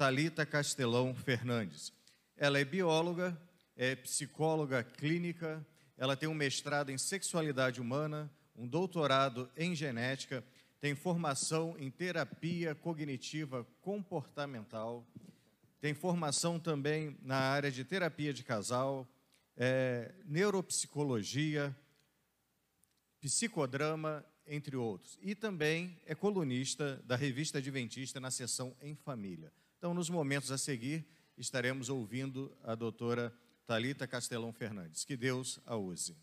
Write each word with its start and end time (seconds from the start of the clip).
Talita 0.00 0.46
Castelão 0.46 1.14
Fernandes. 1.14 1.92
Ela 2.34 2.58
é 2.58 2.64
bióloga, 2.64 3.38
é 3.76 3.94
psicóloga 3.94 4.82
clínica, 4.82 5.62
ela 5.94 6.16
tem 6.16 6.26
um 6.26 6.32
mestrado 6.32 6.88
em 6.88 6.96
sexualidade 6.96 7.82
humana, 7.82 8.32
um 8.56 8.66
doutorado 8.66 9.50
em 9.58 9.74
genética, 9.74 10.42
tem 10.80 10.94
formação 10.94 11.76
em 11.78 11.90
terapia 11.90 12.74
cognitiva 12.74 13.66
comportamental, 13.82 15.06
tem 15.82 15.92
formação 15.92 16.58
também 16.58 17.18
na 17.20 17.36
área 17.36 17.70
de 17.70 17.84
terapia 17.84 18.32
de 18.32 18.42
casal, 18.42 19.06
é, 19.54 20.14
neuropsicologia, 20.24 21.76
psicodrama, 23.20 24.24
entre 24.46 24.76
outros. 24.76 25.18
E 25.20 25.34
também 25.34 26.00
é 26.06 26.14
colunista 26.14 26.96
da 27.04 27.16
revista 27.16 27.58
Adventista 27.58 28.18
na 28.18 28.30
seção 28.30 28.74
Em 28.80 28.94
Família. 28.94 29.52
Então, 29.80 29.94
nos 29.94 30.10
momentos 30.10 30.52
a 30.52 30.58
seguir, 30.58 31.06
estaremos 31.38 31.88
ouvindo 31.88 32.54
a 32.62 32.74
doutora 32.74 33.32
Talita 33.66 34.06
Castelão 34.06 34.52
Fernandes. 34.52 35.04
Que 35.06 35.16
Deus 35.16 35.58
a 35.64 35.74
use. 35.74 36.14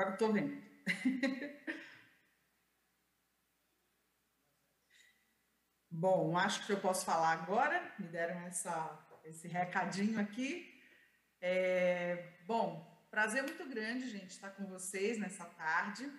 Agora 0.00 0.14
estou 0.14 0.32
vendo. 0.32 0.62
Bom, 5.90 6.38
acho 6.38 6.64
que 6.64 6.72
eu 6.72 6.80
posso 6.80 7.04
falar 7.04 7.32
agora. 7.32 7.94
Me 7.98 8.08
deram 8.08 8.40
essa, 8.46 8.98
esse 9.24 9.46
recadinho 9.46 10.18
aqui. 10.18 10.80
É, 11.38 12.32
bom, 12.46 12.98
prazer 13.10 13.42
muito 13.42 13.68
grande, 13.68 14.08
gente, 14.08 14.30
estar 14.30 14.48
com 14.50 14.64
vocês 14.64 15.18
nessa 15.18 15.44
tarde. 15.44 16.10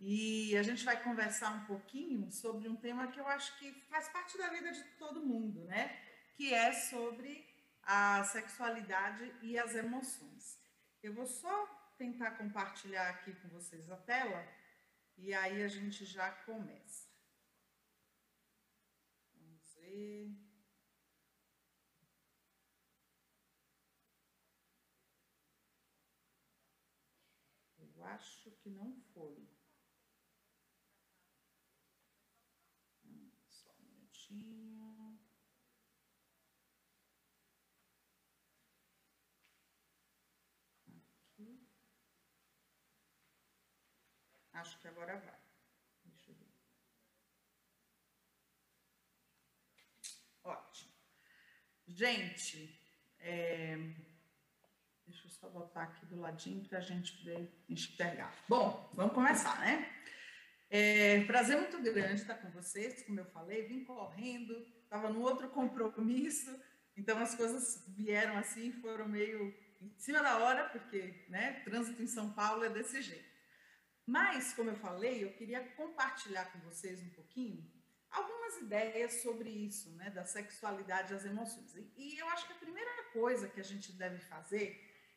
E 0.00 0.56
a 0.56 0.62
gente 0.62 0.82
vai 0.82 1.02
conversar 1.02 1.50
um 1.50 1.66
pouquinho 1.66 2.32
sobre 2.32 2.66
um 2.66 2.76
tema 2.76 3.08
que 3.08 3.20
eu 3.20 3.28
acho 3.28 3.58
que 3.58 3.70
faz 3.90 4.08
parte 4.08 4.38
da 4.38 4.48
vida 4.48 4.72
de 4.72 4.82
todo 4.98 5.20
mundo, 5.20 5.64
né? 5.64 6.00
Que 6.34 6.54
é 6.54 6.72
sobre 6.72 7.46
a 7.82 8.24
sexualidade 8.24 9.30
e 9.42 9.58
as 9.58 9.74
emoções. 9.74 10.58
Eu 11.02 11.12
vou 11.12 11.26
só 11.26 11.77
tentar 11.98 12.30
compartilhar 12.38 13.08
aqui 13.10 13.34
com 13.34 13.48
vocês 13.48 13.90
a 13.90 13.96
tela 13.96 14.46
e 15.16 15.34
aí 15.34 15.62
a 15.62 15.68
gente 15.68 16.04
já 16.04 16.30
começa. 16.44 17.08
Vamos 19.34 19.74
ver. 19.74 20.32
Eu 27.78 28.04
acho 28.04 28.52
que 28.52 28.70
não 28.70 28.94
foi. 29.12 29.48
Hum, 33.04 33.30
só 33.48 33.70
um 33.72 33.82
minutinho. 33.82 35.18
Aqui. 41.38 41.68
Acho 44.58 44.76
que 44.80 44.88
agora 44.88 45.16
vai. 45.16 45.38
Deixa 46.04 46.30
eu 46.32 46.34
ver. 46.34 46.48
Ótimo. 50.42 50.92
Gente, 51.86 52.80
é... 53.20 53.76
deixa 55.06 55.26
eu 55.26 55.30
só 55.30 55.48
botar 55.48 55.84
aqui 55.84 56.06
do 56.06 56.18
ladinho 56.18 56.68
para 56.68 56.78
a 56.78 56.80
gente 56.80 57.18
poder 57.18 57.48
enxergar. 57.68 58.34
Bom, 58.48 58.90
vamos 58.94 59.14
começar, 59.14 59.60
né? 59.60 59.94
É, 60.68 61.24
prazer 61.24 61.56
muito 61.56 61.80
grande 61.80 62.20
estar 62.20 62.34
com 62.34 62.50
vocês, 62.50 63.04
como 63.04 63.20
eu 63.20 63.26
falei, 63.26 63.66
vim 63.66 63.84
correndo, 63.84 64.52
estava 64.82 65.08
no 65.08 65.22
outro 65.22 65.48
compromisso, 65.50 66.50
então 66.96 67.16
as 67.18 67.34
coisas 67.34 67.86
vieram 67.96 68.36
assim, 68.36 68.72
foram 68.72 69.08
meio 69.08 69.56
em 69.80 69.96
cima 69.96 70.20
da 70.20 70.36
hora, 70.38 70.68
porque 70.68 71.24
né, 71.28 71.62
trânsito 71.64 72.02
em 72.02 72.06
São 72.06 72.32
Paulo 72.32 72.64
é 72.64 72.68
desse 72.68 73.00
jeito. 73.00 73.27
Mas, 74.08 74.54
como 74.54 74.70
eu 74.70 74.76
falei, 74.76 75.22
eu 75.22 75.34
queria 75.34 75.62
compartilhar 75.80 76.46
com 76.50 76.58
vocês 76.60 76.98
um 77.02 77.10
pouquinho 77.10 77.62
algumas 78.10 78.56
ideias 78.56 79.20
sobre 79.20 79.50
isso, 79.50 79.90
né, 79.96 80.08
da 80.08 80.24
sexualidade 80.24 81.12
e 81.12 81.16
as 81.16 81.26
emoções. 81.26 81.74
E, 81.94 82.16
eu 82.16 82.26
acho 82.30 82.46
que 82.46 82.54
a 82.54 82.56
primeira 82.64 83.04
coisa 83.12 83.50
que 83.50 83.60
a 83.60 83.62
gente 83.70 83.92
deve 83.92 84.18
fazer 84.20 84.66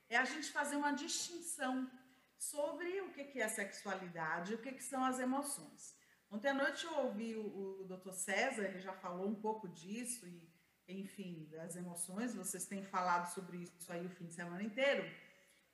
é 0.10 0.18
a 0.18 0.26
gente 0.26 0.52
fazer 0.52 0.76
uma 0.76 0.92
distinção 0.92 1.90
sobre 2.38 3.00
o 3.00 3.14
que, 3.14 3.40
é 3.40 3.48
sexualidade 3.48 4.52
e 4.52 4.56
o 4.56 4.62
que, 4.62 4.74
que 4.74 4.84
são 4.84 5.06
as 5.06 5.20
emoções. 5.20 5.96
Ontem 6.30 6.50
à 6.50 6.54
noite 6.54 6.86
eu 6.86 6.96
ouvi 7.06 7.38
o, 7.38 7.46
o 7.82 7.86
Dr. 7.86 8.12
César, 8.12 8.66
ele 8.66 8.82
já 8.82 8.92
falou 8.92 9.26
um 9.26 9.36
pouco 9.36 9.70
disso 9.70 10.28
e, 10.28 10.54
enfim, 10.86 11.48
das 11.50 11.78
emoções. 11.78 12.36
Vocês 12.36 12.66
têm 12.66 12.84
falado 12.84 13.34
sobre 13.34 13.56
isso 13.60 13.90
aí 13.94 14.06
o 14.06 14.10
fim 14.10 14.26
de 14.26 14.34
semana 14.34 14.62
inteiro. 14.62 15.10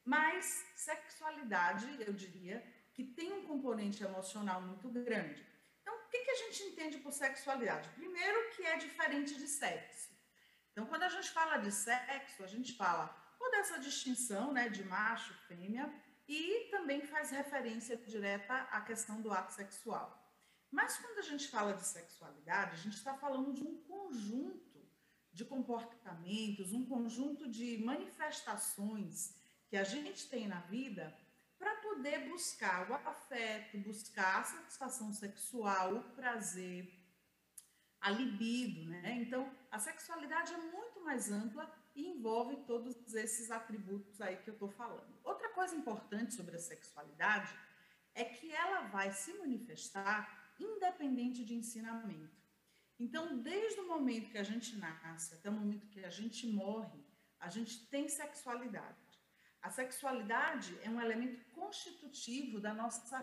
Mas 0.05 0.63
sexualidade, 0.75 1.87
eu 2.05 2.13
diria, 2.13 2.63
que 2.97 3.03
tem 3.03 3.31
um 3.31 3.45
componente 3.45 4.03
emocional 4.03 4.59
muito 4.59 4.89
grande. 4.89 5.45
Então, 5.81 5.93
o 5.95 6.09
que, 6.09 6.17
que 6.25 6.31
a 6.31 6.35
gente 6.35 6.63
entende 6.63 6.97
por 6.97 7.13
sexualidade? 7.13 7.87
Primeiro, 7.89 8.49
que 8.55 8.63
é 8.63 8.75
diferente 8.75 9.35
de 9.35 9.47
sexo. 9.47 10.09
Então, 10.71 10.87
quando 10.87 11.03
a 11.03 11.09
gente 11.09 11.29
fala 11.29 11.57
de 11.57 11.71
sexo, 11.71 12.43
a 12.43 12.47
gente 12.47 12.73
fala 12.73 13.15
ou 13.39 13.51
dessa 13.51 13.77
distinção 13.77 14.51
né, 14.51 14.67
de 14.67 14.83
macho, 14.83 15.31
fêmea, 15.47 15.93
e 16.27 16.69
também 16.71 17.03
faz 17.03 17.29
referência 17.29 17.95
direta 17.97 18.55
à 18.71 18.81
questão 18.81 19.21
do 19.21 19.31
ato 19.31 19.53
sexual. 19.53 20.07
Mas 20.71 20.97
quando 20.97 21.19
a 21.19 21.21
gente 21.21 21.47
fala 21.49 21.73
de 21.73 21.85
sexualidade, 21.85 22.73
a 22.73 22.83
gente 22.83 22.95
está 22.95 23.13
falando 23.13 23.53
de 23.53 23.61
um 23.61 23.77
conjunto 23.83 24.89
de 25.31 25.45
comportamentos, 25.45 26.73
um 26.73 26.83
conjunto 26.83 27.47
de 27.47 27.77
manifestações 27.85 29.35
que 29.67 29.77
a 29.77 29.83
gente 29.83 30.27
tem 30.27 30.47
na 30.47 30.61
vida 30.61 31.15
poder 31.97 32.29
buscar 32.29 32.89
o 32.89 32.93
afeto, 32.93 33.77
buscar 33.79 34.41
a 34.41 34.43
satisfação 34.43 35.11
sexual, 35.11 35.95
o 35.95 36.03
prazer, 36.11 36.93
a 37.99 38.11
libido, 38.11 38.85
né? 38.85 39.15
Então, 39.15 39.51
a 39.71 39.79
sexualidade 39.79 40.53
é 40.53 40.57
muito 40.57 41.03
mais 41.03 41.31
ampla 41.31 41.69
e 41.95 42.07
envolve 42.07 42.55
todos 42.67 43.15
esses 43.15 43.49
atributos 43.49 44.21
aí 44.21 44.37
que 44.37 44.49
eu 44.49 44.53
estou 44.53 44.69
falando. 44.69 45.11
Outra 45.23 45.49
coisa 45.49 45.75
importante 45.75 46.35
sobre 46.35 46.55
a 46.55 46.59
sexualidade 46.59 47.51
é 48.13 48.23
que 48.23 48.51
ela 48.51 48.81
vai 48.81 49.11
se 49.11 49.33
manifestar 49.33 50.53
independente 50.59 51.43
de 51.43 51.55
ensinamento. 51.55 52.37
Então, 52.99 53.39
desde 53.39 53.79
o 53.79 53.87
momento 53.87 54.29
que 54.29 54.37
a 54.37 54.43
gente 54.43 54.75
nasce 54.75 55.33
até 55.33 55.49
o 55.49 55.53
momento 55.53 55.87
que 55.87 56.03
a 56.05 56.09
gente 56.09 56.45
morre, 56.47 57.03
a 57.39 57.49
gente 57.49 57.87
tem 57.87 58.07
sexualidade. 58.07 59.06
A 59.67 59.69
sexualidade 59.69 60.79
é 60.81 60.89
um 60.89 61.01
elemento 61.01 61.43
constitutivo 61.53 62.57
da 62.57 62.73
nossa, 62.73 63.19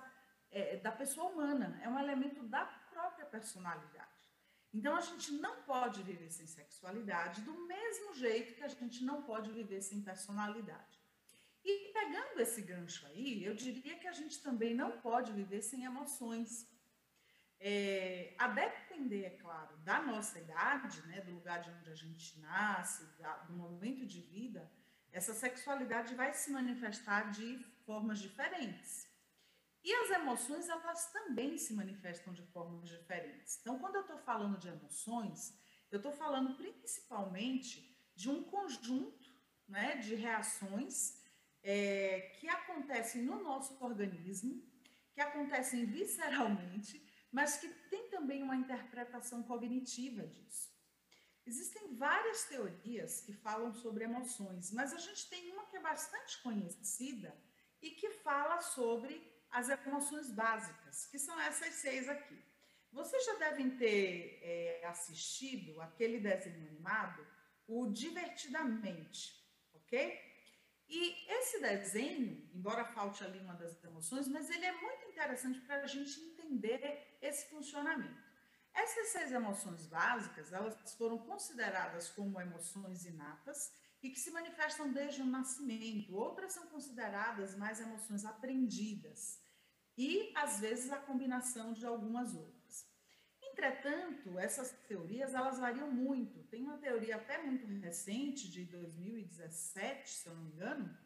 é, 0.50 0.76
da 0.76 0.92
pessoa 0.92 1.30
humana, 1.30 1.80
é 1.82 1.88
um 1.88 1.98
elemento 1.98 2.42
da 2.42 2.66
própria 2.92 3.24
personalidade. 3.24 4.24
Então 4.70 4.94
a 4.94 5.00
gente 5.00 5.32
não 5.44 5.62
pode 5.62 6.02
viver 6.02 6.30
sem 6.30 6.46
sexualidade 6.46 7.40
do 7.40 7.54
mesmo 7.66 8.12
jeito 8.14 8.54
que 8.56 8.62
a 8.62 8.68
gente 8.68 9.02
não 9.02 9.22
pode 9.22 9.50
viver 9.52 9.80
sem 9.80 10.02
personalidade. 10.02 11.00
E 11.64 11.90
pegando 11.94 12.38
esse 12.38 12.60
gancho 12.60 13.06
aí, 13.06 13.42
eu 13.42 13.54
diria 13.54 13.98
que 13.98 14.06
a 14.06 14.12
gente 14.12 14.42
também 14.42 14.74
não 14.74 15.00
pode 15.00 15.32
viver 15.32 15.62
sem 15.62 15.86
emoções. 15.86 16.70
É, 17.58 18.34
a 18.36 18.48
depender, 18.48 19.24
é 19.24 19.30
claro, 19.30 19.74
da 19.78 20.02
nossa 20.02 20.38
idade, 20.38 21.00
né, 21.06 21.22
do 21.22 21.32
lugar 21.32 21.62
de 21.62 21.70
onde 21.70 21.90
a 21.90 21.94
gente 21.94 22.38
nasce, 22.40 23.02
da, 23.18 23.34
do 23.44 23.54
momento 23.54 24.04
de 24.04 24.20
vida, 24.20 24.70
essa 25.14 25.32
sexualidade 25.32 26.12
vai 26.16 26.34
se 26.34 26.50
manifestar 26.50 27.30
de 27.30 27.58
formas 27.86 28.18
diferentes. 28.18 29.06
E 29.84 29.94
as 29.94 30.10
emoções, 30.10 30.68
elas 30.68 31.12
também 31.12 31.56
se 31.56 31.72
manifestam 31.72 32.34
de 32.34 32.42
formas 32.46 32.88
diferentes. 32.88 33.58
Então, 33.60 33.78
quando 33.78 33.94
eu 33.94 34.00
estou 34.00 34.18
falando 34.18 34.58
de 34.58 34.66
emoções, 34.66 35.56
eu 35.88 35.98
estou 35.98 36.10
falando 36.10 36.56
principalmente 36.56 37.96
de 38.16 38.28
um 38.28 38.42
conjunto 38.42 39.30
né, 39.68 39.98
de 39.98 40.16
reações 40.16 41.22
é, 41.62 42.32
que 42.40 42.48
acontecem 42.48 43.22
no 43.22 43.40
nosso 43.40 43.72
organismo, 43.84 44.60
que 45.12 45.20
acontecem 45.20 45.86
visceralmente, 45.86 47.06
mas 47.30 47.56
que 47.56 47.68
tem 47.88 48.10
também 48.10 48.42
uma 48.42 48.56
interpretação 48.56 49.44
cognitiva 49.44 50.26
disso. 50.26 50.73
Existem 51.46 51.94
várias 51.94 52.44
teorias 52.44 53.20
que 53.20 53.32
falam 53.32 53.72
sobre 53.74 54.04
emoções, 54.04 54.72
mas 54.72 54.94
a 54.94 54.98
gente 54.98 55.28
tem 55.28 55.52
uma 55.52 55.66
que 55.66 55.76
é 55.76 55.80
bastante 55.80 56.42
conhecida 56.42 57.36
e 57.82 57.90
que 57.90 58.10
fala 58.10 58.60
sobre 58.62 59.12
as 59.50 59.68
emoções 59.68 60.30
básicas, 60.30 61.06
que 61.06 61.18
são 61.18 61.38
essas 61.40 61.74
seis 61.74 62.08
aqui. 62.08 62.42
Vocês 62.90 63.24
já 63.26 63.34
devem 63.34 63.76
ter 63.76 64.38
é, 64.42 64.86
assistido 64.86 65.80
aquele 65.82 66.18
desenho 66.18 66.68
animado, 66.68 67.26
o 67.66 67.88
Divertidamente, 67.92 69.44
ok? 69.74 70.18
E 70.88 71.30
esse 71.32 71.60
desenho, 71.60 72.48
embora 72.54 72.84
falte 72.84 73.22
ali 73.24 73.38
uma 73.38 73.54
das 73.54 73.82
emoções, 73.84 74.28
mas 74.28 74.48
ele 74.48 74.64
é 74.64 74.72
muito 74.72 75.06
interessante 75.06 75.60
para 75.60 75.82
a 75.82 75.86
gente 75.86 76.20
entender 76.20 77.18
esse 77.20 77.48
funcionamento. 77.50 78.23
Essas 78.74 79.08
seis 79.08 79.30
emoções 79.30 79.86
básicas, 79.86 80.52
elas 80.52 80.92
foram 80.94 81.18
consideradas 81.18 82.10
como 82.10 82.40
emoções 82.40 83.06
inatas 83.06 83.72
e 84.02 84.10
que 84.10 84.18
se 84.18 84.30
manifestam 84.32 84.92
desde 84.92 85.22
o 85.22 85.26
nascimento. 85.26 86.14
Outras 86.14 86.52
são 86.52 86.66
consideradas 86.66 87.56
mais 87.56 87.80
emoções 87.80 88.24
aprendidas 88.24 89.40
e, 89.96 90.32
às 90.34 90.58
vezes, 90.58 90.90
a 90.90 90.96
combinação 90.96 91.72
de 91.72 91.86
algumas 91.86 92.34
outras. 92.34 92.84
Entretanto, 93.40 94.36
essas 94.38 94.72
teorias 94.88 95.32
elas 95.32 95.58
variam 95.58 95.90
muito. 95.90 96.42
Tem 96.48 96.62
uma 96.64 96.76
teoria 96.76 97.16
até 97.16 97.40
muito 97.40 97.66
recente, 97.66 98.50
de 98.50 98.64
2017, 98.64 100.10
se 100.10 100.28
eu 100.28 100.34
não 100.34 100.42
me 100.42 100.50
engano, 100.50 100.98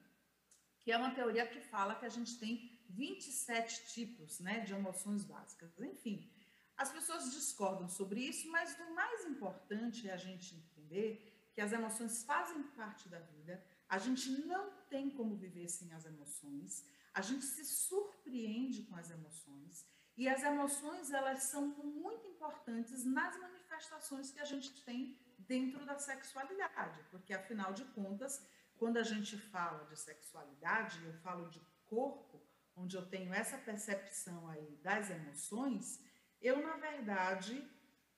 que 0.80 0.90
é 0.90 0.96
uma 0.96 1.14
teoria 1.14 1.46
que 1.46 1.60
fala 1.60 1.94
que 1.96 2.06
a 2.06 2.08
gente 2.08 2.38
tem 2.38 2.80
27 2.88 3.92
tipos 3.92 4.40
né, 4.40 4.60
de 4.60 4.72
emoções 4.72 5.22
básicas. 5.22 5.78
Enfim, 5.78 6.32
as 6.78 6.90
pessoas 6.90 7.32
discordam 7.32 7.88
sobre 7.88 8.20
isso, 8.20 8.48
mas 8.50 8.78
o 8.78 8.94
mais 8.94 9.24
importante 9.26 10.08
é 10.08 10.12
a 10.12 10.16
gente 10.16 10.54
entender 10.54 11.50
que 11.52 11.60
as 11.60 11.72
emoções 11.72 12.22
fazem 12.22 12.62
parte 12.78 13.08
da 13.08 13.18
vida, 13.18 13.60
a 13.88 13.98
gente 13.98 14.30
não 14.46 14.70
tem 14.88 15.10
como 15.10 15.36
viver 15.36 15.68
sem 15.68 15.92
as 15.92 16.04
emoções, 16.04 16.84
a 17.12 17.20
gente 17.20 17.44
se 17.44 17.64
surpreende 17.64 18.84
com 18.84 18.94
as 18.94 19.10
emoções. 19.10 19.84
E 20.16 20.28
as 20.28 20.42
emoções 20.42 21.10
elas 21.10 21.44
são 21.44 21.66
muito 21.66 22.28
importantes 22.28 23.04
nas 23.04 23.36
manifestações 23.38 24.30
que 24.30 24.38
a 24.38 24.44
gente 24.44 24.84
tem 24.84 25.18
dentro 25.36 25.84
da 25.84 25.98
sexualidade, 25.98 27.02
porque 27.10 27.34
afinal 27.34 27.72
de 27.72 27.84
contas, 27.86 28.46
quando 28.76 28.98
a 28.98 29.02
gente 29.02 29.36
fala 29.36 29.84
de 29.86 29.96
sexualidade, 29.98 31.04
eu 31.04 31.12
falo 31.14 31.48
de 31.50 31.60
corpo, 31.86 32.40
onde 32.76 32.96
eu 32.96 33.04
tenho 33.08 33.34
essa 33.34 33.58
percepção 33.58 34.48
aí 34.48 34.76
das 34.82 35.10
emoções, 35.10 36.00
eu, 36.40 36.62
na 36.62 36.76
verdade, 36.76 37.64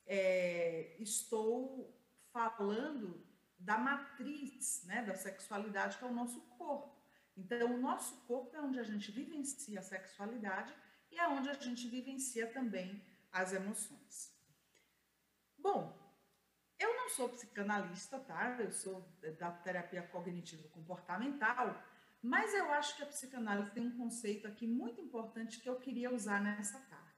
é, 0.06 0.96
estou 0.98 1.96
falando 2.32 3.26
da 3.58 3.76
matriz 3.76 4.84
né, 4.86 5.02
da 5.02 5.14
sexualidade, 5.14 5.98
que 5.98 6.04
é 6.04 6.06
o 6.06 6.14
nosso 6.14 6.40
corpo. 6.58 6.98
Então, 7.36 7.74
o 7.74 7.80
nosso 7.80 8.16
corpo 8.26 8.56
é 8.56 8.60
onde 8.60 8.78
a 8.78 8.82
gente 8.82 9.10
vivencia 9.10 9.80
a 9.80 9.82
sexualidade 9.82 10.74
e 11.10 11.18
é 11.18 11.28
onde 11.28 11.48
a 11.48 11.54
gente 11.54 11.88
vivencia 11.88 12.46
também 12.52 13.02
as 13.32 13.52
emoções. 13.52 14.34
Bom, 15.58 15.96
eu 16.78 16.96
não 16.96 17.08
sou 17.10 17.28
psicanalista, 17.28 18.18
tá? 18.18 18.56
Eu 18.58 18.72
sou 18.72 19.06
da 19.38 19.50
terapia 19.50 20.02
cognitivo-comportamental, 20.02 21.82
mas 22.22 22.54
eu 22.54 22.72
acho 22.72 22.96
que 22.96 23.02
a 23.02 23.06
psicanálise 23.06 23.70
tem 23.72 23.86
um 23.86 23.96
conceito 23.96 24.46
aqui 24.46 24.66
muito 24.66 25.00
importante 25.00 25.60
que 25.60 25.68
eu 25.68 25.78
queria 25.78 26.12
usar 26.12 26.40
nessa 26.42 26.78
tarde. 26.80 27.09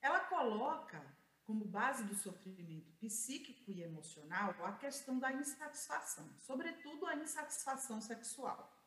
Ela 0.00 0.20
coloca 0.20 1.04
como 1.44 1.64
base 1.64 2.04
do 2.04 2.14
sofrimento 2.14 2.92
psíquico 3.00 3.70
e 3.72 3.82
emocional 3.82 4.54
a 4.64 4.72
questão 4.72 5.18
da 5.18 5.32
insatisfação, 5.32 6.28
sobretudo 6.38 7.06
a 7.06 7.16
insatisfação 7.16 8.00
sexual. 8.00 8.78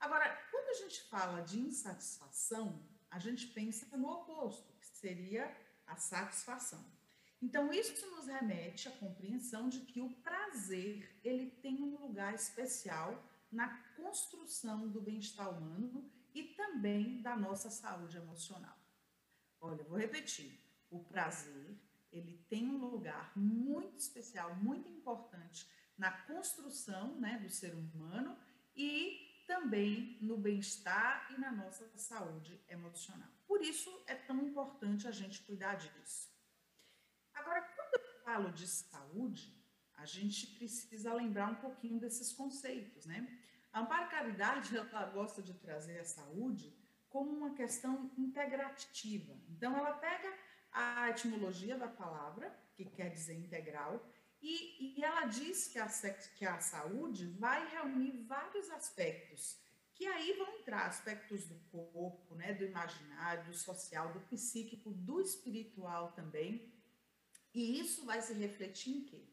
Agora, 0.00 0.28
quando 0.50 0.70
a 0.70 0.74
gente 0.82 1.02
fala 1.02 1.42
de 1.42 1.60
insatisfação, 1.60 2.82
a 3.10 3.18
gente 3.18 3.46
pensa 3.48 3.96
no 3.96 4.08
oposto, 4.10 4.72
que 4.80 4.86
seria 4.86 5.54
a 5.86 5.96
satisfação. 5.96 6.84
Então, 7.40 7.70
isso 7.72 8.10
nos 8.10 8.26
remete 8.26 8.88
à 8.88 8.90
compreensão 8.92 9.68
de 9.68 9.80
que 9.80 10.00
o 10.00 10.08
prazer 10.22 11.20
ele 11.22 11.50
tem 11.50 11.82
um 11.82 11.96
lugar 11.96 12.34
especial 12.34 13.22
na 13.52 13.68
construção 13.94 14.88
do 14.88 15.00
bem-estar 15.00 15.50
humano 15.50 16.10
e 16.34 16.44
também 16.54 17.20
da 17.20 17.36
nossa 17.36 17.70
saúde 17.70 18.16
emocional. 18.16 18.83
Olha, 19.64 19.82
vou 19.84 19.96
repetir. 19.96 20.60
O 20.90 21.02
prazer, 21.02 21.74
ele 22.12 22.36
tem 22.50 22.68
um 22.68 22.76
lugar 22.76 23.32
muito 23.34 23.96
especial, 23.96 24.54
muito 24.56 24.90
importante 24.90 25.66
na 25.96 26.10
construção 26.12 27.18
né, 27.18 27.38
do 27.38 27.48
ser 27.48 27.74
humano 27.74 28.36
e 28.76 29.42
também 29.46 30.18
no 30.20 30.36
bem-estar 30.36 31.32
e 31.32 31.40
na 31.40 31.50
nossa 31.50 31.90
saúde 31.96 32.62
emocional. 32.68 33.30
Por 33.46 33.62
isso 33.62 33.90
é 34.06 34.14
tão 34.14 34.38
importante 34.46 35.08
a 35.08 35.10
gente 35.10 35.42
cuidar 35.42 35.76
disso. 35.76 36.30
Agora, 37.32 37.62
quando 37.62 37.94
eu 37.94 38.22
falo 38.22 38.52
de 38.52 38.68
saúde, 38.68 39.50
a 39.94 40.04
gente 40.04 40.46
precisa 40.58 41.14
lembrar 41.14 41.50
um 41.50 41.56
pouquinho 41.56 41.98
desses 41.98 42.34
conceitos, 42.34 43.06
né? 43.06 43.26
A 43.72 43.80
Amparo 43.80 44.10
Caridade, 44.10 44.76
ela 44.76 45.06
gosta 45.06 45.42
de 45.42 45.54
trazer 45.54 46.00
a 46.00 46.04
saúde 46.04 46.83
como 47.14 47.30
uma 47.30 47.54
questão 47.54 48.10
integrativa. 48.18 49.32
Então, 49.48 49.78
ela 49.78 49.92
pega 49.92 50.36
a 50.72 51.10
etimologia 51.10 51.78
da 51.78 51.86
palavra, 51.86 52.52
que 52.74 52.84
quer 52.84 53.08
dizer 53.08 53.38
integral, 53.38 54.04
e, 54.42 54.98
e 54.98 55.04
ela 55.04 55.24
diz 55.26 55.68
que 55.68 55.78
a, 55.78 55.86
que 56.36 56.44
a 56.44 56.58
saúde 56.58 57.28
vai 57.38 57.68
reunir 57.68 58.24
vários 58.24 58.68
aspectos, 58.68 59.56
que 59.94 60.04
aí 60.06 60.32
vão 60.32 60.58
entrar 60.58 60.86
aspectos 60.86 61.46
do 61.46 61.54
corpo, 61.70 62.34
né, 62.34 62.52
do 62.52 62.64
imaginário, 62.64 63.44
do 63.44 63.54
social, 63.54 64.12
do 64.12 64.18
psíquico, 64.22 64.90
do 64.90 65.20
espiritual 65.20 66.10
também. 66.16 66.74
E 67.54 67.78
isso 67.78 68.04
vai 68.04 68.20
se 68.22 68.34
refletir 68.34 68.92
em 68.92 69.04
quê? 69.04 69.24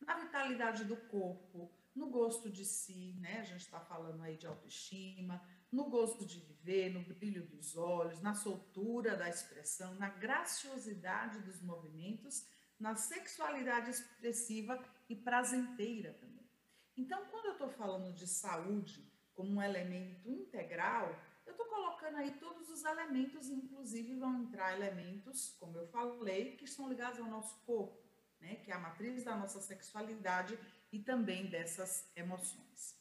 Na 0.00 0.18
vitalidade 0.18 0.82
do 0.84 0.96
corpo, 0.96 1.72
no 1.94 2.10
gosto 2.10 2.50
de 2.50 2.64
si, 2.64 3.14
né? 3.20 3.38
A 3.38 3.44
gente 3.44 3.60
está 3.60 3.78
falando 3.78 4.22
aí 4.22 4.36
de 4.36 4.46
autoestima, 4.48 5.40
no 5.70 5.90
gosto 5.90 6.24
de 6.24 6.40
viver, 6.40 6.90
no 6.90 7.02
brilho 7.02 7.46
dos 7.46 7.76
olhos, 7.76 8.20
na 8.20 8.34
soltura 8.34 9.16
da 9.16 9.28
expressão, 9.28 9.94
na 9.94 10.08
graciosidade 10.08 11.40
dos 11.40 11.60
movimentos, 11.60 12.46
na 12.78 12.94
sexualidade 12.94 13.90
expressiva 13.90 14.82
e 15.08 15.16
prazenteira 15.16 16.14
também. 16.14 16.48
Então, 16.96 17.26
quando 17.26 17.46
eu 17.46 17.52
estou 17.52 17.68
falando 17.70 18.12
de 18.12 18.26
saúde 18.26 19.12
como 19.34 19.52
um 19.52 19.62
elemento 19.62 20.28
integral, 20.28 21.16
eu 21.46 21.52
estou 21.52 21.66
colocando 21.66 22.16
aí 22.16 22.32
todos 22.38 22.68
os 22.68 22.84
elementos, 22.84 23.48
inclusive 23.48 24.16
vão 24.16 24.42
entrar 24.42 24.76
elementos, 24.76 25.56
como 25.60 25.78
eu 25.78 25.86
falei, 25.88 26.56
que 26.56 26.64
estão 26.64 26.88
ligados 26.88 27.20
ao 27.20 27.26
nosso 27.26 27.58
corpo, 27.64 28.02
né, 28.40 28.56
que 28.56 28.70
é 28.70 28.74
a 28.74 28.80
matriz 28.80 29.24
da 29.24 29.36
nossa 29.36 29.60
sexualidade 29.60 30.58
e 30.92 30.98
também 30.98 31.48
dessas 31.48 32.10
emoções. 32.16 32.96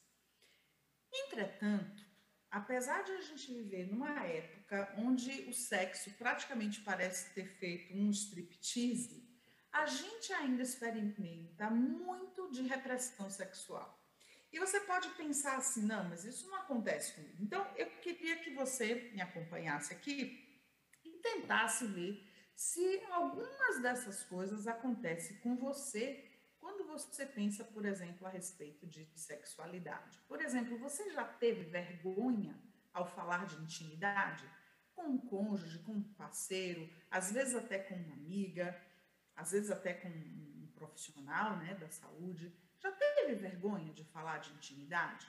Entretanto, 1.11 2.06
apesar 2.57 3.03
de 3.03 3.11
a 3.11 3.21
gente 3.21 3.53
viver 3.53 3.87
numa 3.87 4.23
época 4.23 4.91
onde 4.97 5.31
o 5.47 5.53
sexo 5.53 6.11
praticamente 6.17 6.81
parece 6.81 7.31
ter 7.33 7.45
feito 7.45 7.93
um 7.93 8.09
striptease, 8.09 9.23
a 9.71 9.85
gente 9.85 10.33
ainda 10.33 10.63
experimenta 10.63 11.69
muito 11.69 12.49
de 12.49 12.63
repressão 12.63 13.29
sexual. 13.29 13.95
E 14.51 14.57
você 14.59 14.79
pode 14.79 15.07
pensar 15.09 15.57
assim, 15.57 15.83
não, 15.83 16.03
mas 16.09 16.23
isso 16.25 16.49
não 16.49 16.57
acontece 16.57 17.13
comigo. 17.13 17.35
Então, 17.39 17.65
eu 17.75 17.87
queria 18.01 18.37
que 18.37 18.51
você 18.55 19.11
me 19.13 19.21
acompanhasse 19.21 19.93
aqui 19.93 20.19
e 21.05 21.11
tentasse 21.19 21.85
ver 21.85 22.27
se 22.55 23.03
algumas 23.11 23.81
dessas 23.83 24.23
coisas 24.23 24.65
acontecem 24.67 25.37
com 25.37 25.55
você 25.57 26.26
quando 26.67 26.85
você 26.85 27.25
pensa, 27.25 27.63
por 27.63 27.85
exemplo, 27.85 28.27
a 28.27 28.29
respeito 28.29 28.85
de 28.85 29.09
sexualidade, 29.15 30.19
por 30.27 30.41
exemplo, 30.41 30.77
você 30.77 31.09
já 31.13 31.23
teve 31.23 31.63
vergonha 31.63 32.61
ao 32.93 33.07
falar 33.07 33.45
de 33.45 33.55
intimidade 33.63 34.43
com 34.93 35.03
um 35.03 35.17
cônjuge, 35.17 35.79
com 35.79 35.93
um 35.93 36.03
parceiro, 36.15 36.89
às 37.09 37.31
vezes 37.31 37.55
até 37.55 37.79
com 37.79 37.95
uma 37.95 38.15
amiga, 38.15 38.77
às 39.33 39.51
vezes 39.51 39.71
até 39.71 39.93
com 39.93 40.09
um 40.09 40.69
profissional 40.75 41.55
né, 41.55 41.73
da 41.75 41.89
saúde? 41.89 42.53
Já 42.81 42.91
teve 42.91 43.35
vergonha 43.35 43.93
de 43.93 44.03
falar 44.03 44.39
de 44.39 44.51
intimidade? 44.51 45.25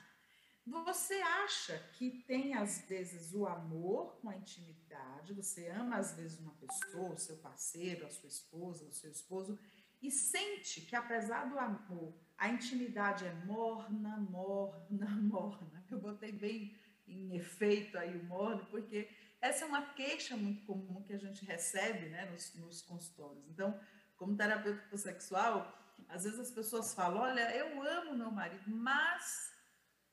Você 0.65 1.15
acha 1.15 1.79
que 1.93 2.11
tem, 2.27 2.53
às 2.53 2.81
vezes, 2.81 3.33
o 3.33 3.47
amor 3.47 4.17
com 4.19 4.29
a 4.29 4.35
intimidade, 4.35 5.33
você 5.33 5.69
ama, 5.69 5.95
às 5.95 6.13
vezes, 6.13 6.37
uma 6.39 6.53
pessoa, 6.55 7.13
o 7.13 7.17
seu 7.17 7.37
parceiro, 7.37 8.05
a 8.05 8.09
sua 8.09 8.27
esposa, 8.27 8.85
o 8.85 8.91
seu 8.91 9.09
esposo, 9.09 9.57
e 10.01 10.09
sente 10.09 10.81
que, 10.81 10.95
apesar 10.95 11.49
do 11.49 11.59
amor, 11.59 12.13
a 12.37 12.49
intimidade 12.49 13.25
é 13.25 13.33
morna, 13.45 14.17
morna, 14.17 15.07
morna. 15.21 15.83
Eu 15.91 15.99
botei 15.99 16.31
bem 16.31 16.77
em 17.07 17.35
efeito 17.35 17.97
aí 17.97 18.17
o 18.17 18.23
morno, 18.23 18.65
porque 18.67 19.09
essa 19.41 19.65
é 19.65 19.67
uma 19.67 19.93
queixa 19.93 20.37
muito 20.37 20.65
comum 20.65 21.03
que 21.03 21.13
a 21.13 21.17
gente 21.17 21.43
recebe 21.45 22.07
né, 22.09 22.29
nos, 22.31 22.53
nos 22.55 22.81
consultórios. 22.81 23.47
Então, 23.49 23.79
como 24.15 24.35
terapeuta 24.35 24.97
sexual, 24.97 25.75
Às 26.07 26.23
vezes 26.23 26.39
as 26.39 26.51
pessoas 26.51 26.93
falam: 26.93 27.21
olha, 27.21 27.55
eu 27.55 27.81
amo 27.81 28.15
meu 28.15 28.31
marido, 28.31 28.69
mas 28.69 29.53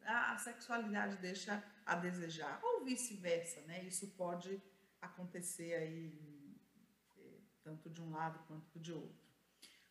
a 0.05 0.37
sexualidade 0.39 1.17
deixa 1.17 1.63
a 1.85 1.95
desejar, 1.97 2.61
ou 2.63 2.85
vice-versa, 2.85 3.61
né? 3.63 3.85
Isso 3.85 4.07
pode 4.17 4.61
acontecer 5.01 5.75
aí, 5.75 6.59
eh, 7.19 7.41
tanto 7.63 7.91
de 7.91 8.01
um 8.01 8.11
lado 8.11 8.39
quanto 8.47 8.79
de 8.79 8.93
outro. 8.93 9.26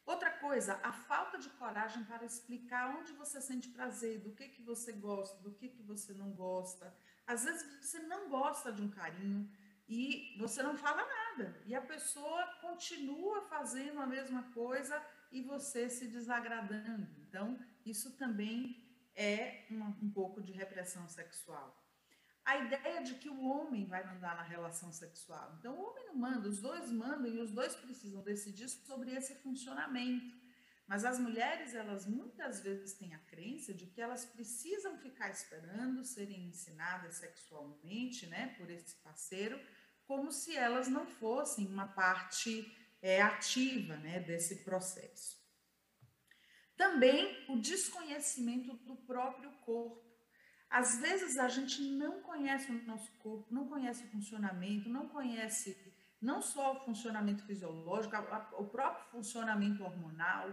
Outra 0.06 0.30
coisa, 0.32 0.80
a 0.84 0.92
falta 0.92 1.40
de 1.40 1.50
coragem 1.52 2.04
para 2.04 2.26
explicar 2.26 2.96
onde 2.96 3.12
você 3.14 3.42
sente 3.42 3.70
prazer, 3.70 4.20
do 4.20 4.32
que, 4.34 4.48
que 4.50 4.62
você 4.62 4.92
gosta, 4.92 5.42
do 5.42 5.52
que, 5.52 5.70
que 5.70 5.82
você 5.82 6.14
não 6.14 6.32
gosta. 6.32 6.96
Às 7.26 7.44
vezes 7.44 7.66
você 7.82 8.00
não 8.00 8.30
gosta 8.30 8.72
de 8.72 8.84
um 8.84 8.90
carinho 8.90 9.50
e 9.90 10.36
você 10.38 10.62
não 10.62 10.78
fala 10.78 11.04
nada. 11.04 11.60
E 11.66 11.74
a 11.74 11.82
pessoa 11.82 12.46
continua 12.62 13.42
fazendo 13.44 14.00
a 14.00 14.06
mesma 14.06 14.44
coisa 14.54 15.04
e 15.32 15.42
você 15.42 15.90
se 15.90 16.08
desagradando. 16.08 17.08
Então, 17.28 17.60
isso 17.84 18.16
também 18.16 18.84
é 19.16 19.66
uma, 19.72 19.88
um 20.02 20.12
pouco 20.12 20.40
de 20.42 20.52
repressão 20.52 21.08
sexual. 21.08 21.85
A 22.46 22.58
ideia 22.58 23.02
de 23.02 23.16
que 23.16 23.28
o 23.28 23.42
homem 23.42 23.86
vai 23.86 24.06
mandar 24.06 24.36
na 24.36 24.44
relação 24.44 24.92
sexual. 24.92 25.56
Então, 25.58 25.76
o 25.76 25.82
homem 25.82 26.06
não 26.06 26.16
manda, 26.16 26.48
os 26.48 26.62
dois 26.62 26.92
mandam 26.92 27.28
e 27.28 27.40
os 27.40 27.52
dois 27.52 27.76
precisam 27.76 28.22
decidir 28.22 28.70
sobre 28.70 29.16
esse 29.16 29.36
funcionamento. 29.36 30.46
Mas 30.88 31.04
as 31.04 31.18
mulheres, 31.18 31.74
elas 31.74 32.06
muitas 32.06 32.62
vezes 32.62 32.94
têm 32.94 33.16
a 33.16 33.20
crença 33.20 33.74
de 33.74 33.88
que 33.88 34.00
elas 34.00 34.26
precisam 34.26 35.00
ficar 35.00 35.32
esperando 35.32 36.06
serem 36.06 36.46
ensinadas 36.46 37.16
sexualmente, 37.16 38.28
né, 38.28 38.54
por 38.58 38.70
esse 38.70 38.96
parceiro, 38.98 39.60
como 40.06 40.32
se 40.32 40.56
elas 40.56 40.88
não 40.88 41.08
fossem 41.08 41.66
uma 41.66 41.88
parte 41.88 42.72
é, 43.02 43.20
ativa, 43.22 43.98
né, 43.98 44.20
desse 44.20 44.64
processo. 44.64 45.44
Também 46.78 47.46
o 47.50 47.58
desconhecimento 47.58 48.76
do 48.78 48.96
próprio 48.96 49.52
corpo. 49.62 50.05
Às 50.80 50.98
vezes 51.00 51.38
a 51.38 51.48
gente 51.48 51.82
não 51.82 52.22
conhece 52.22 52.70
o 52.70 52.86
nosso 52.86 53.10
corpo, 53.20 53.48
não 53.50 53.66
conhece 53.66 54.04
o 54.04 54.08
funcionamento, 54.10 54.90
não 54.90 55.08
conhece 55.08 55.70
não 56.22 56.42
só 56.42 56.74
o 56.74 56.80
funcionamento 56.84 57.46
fisiológico, 57.46 58.14
o 58.58 58.66
próprio 58.66 59.06
funcionamento 59.10 59.82
hormonal, 59.86 60.46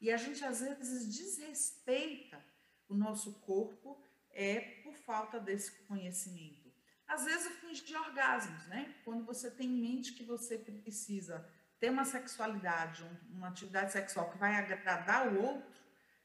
e 0.00 0.10
a 0.10 0.16
gente 0.16 0.42
às 0.42 0.60
vezes 0.60 1.14
desrespeita 1.14 2.42
o 2.88 2.94
nosso 2.94 3.34
corpo 3.40 4.02
é 4.30 4.60
por 4.82 4.96
falta 4.96 5.38
desse 5.38 5.70
conhecimento. 5.84 6.72
Às 7.06 7.26
vezes 7.26 7.58
fins 7.58 7.80
de 7.82 7.94
orgasmos, 7.94 8.66
né? 8.68 8.94
Quando 9.04 9.26
você 9.26 9.50
tem 9.50 9.68
em 9.68 9.82
mente 9.82 10.14
que 10.14 10.24
você 10.24 10.56
precisa 10.56 11.46
ter 11.78 11.90
uma 11.90 12.06
sexualidade, 12.06 13.04
uma 13.30 13.48
atividade 13.48 13.92
sexual 13.92 14.30
que 14.30 14.38
vai 14.38 14.54
agradar 14.56 15.34
o 15.34 15.42
outro, 15.42 15.70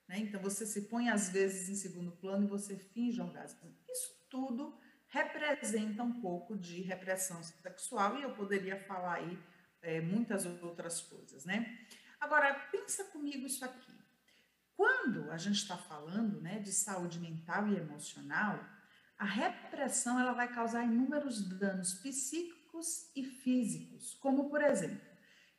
né? 0.07 0.19
Então 0.19 0.41
você 0.41 0.65
se 0.65 0.83
põe 0.83 1.09
às 1.09 1.29
vezes 1.29 1.69
em 1.69 1.75
segundo 1.75 2.11
plano 2.11 2.45
e 2.45 2.49
você 2.49 2.75
finge 2.75 3.21
orgasmo. 3.21 3.75
Isso 3.89 4.11
tudo 4.29 4.77
representa 5.07 6.03
um 6.03 6.21
pouco 6.21 6.57
de 6.57 6.81
repressão 6.81 7.43
sexual 7.43 8.17
e 8.17 8.23
eu 8.23 8.33
poderia 8.33 8.79
falar 8.85 9.15
aí 9.15 9.39
é, 9.81 9.99
muitas 9.99 10.45
outras 10.45 11.01
coisas, 11.01 11.45
né? 11.45 11.79
Agora 12.19 12.53
pensa 12.71 13.03
comigo 13.05 13.45
isso 13.45 13.65
aqui. 13.65 13.91
Quando 14.75 15.29
a 15.31 15.37
gente 15.37 15.57
está 15.57 15.77
falando, 15.77 16.39
né, 16.41 16.59
de 16.59 16.71
saúde 16.71 17.19
mental 17.19 17.67
e 17.67 17.75
emocional, 17.75 18.63
a 19.17 19.25
repressão 19.25 20.19
ela 20.19 20.31
vai 20.31 20.51
causar 20.51 20.83
inúmeros 20.83 21.47
danos 21.59 21.93
psíquicos 21.95 23.11
e 23.15 23.23
físicos, 23.23 24.15
como 24.15 24.49
por 24.49 24.61
exemplo 24.61 25.10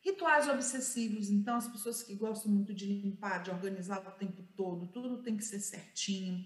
Rituais 0.05 0.49
obsessivos, 0.49 1.31
então 1.31 1.57
as 1.57 1.69
pessoas 1.69 2.03
que 2.03 2.15
gostam 2.15 2.51
muito 2.51 2.75
de 2.75 2.87
limpar, 2.87 3.43
de 3.43 3.51
organizar 3.51 4.07
o 4.07 4.11
tempo 4.13 4.43
todo, 4.57 4.89
tudo 4.89 5.23
tem 5.23 5.37
que 5.37 5.45
ser 5.45 5.61
certinho. 5.61 6.45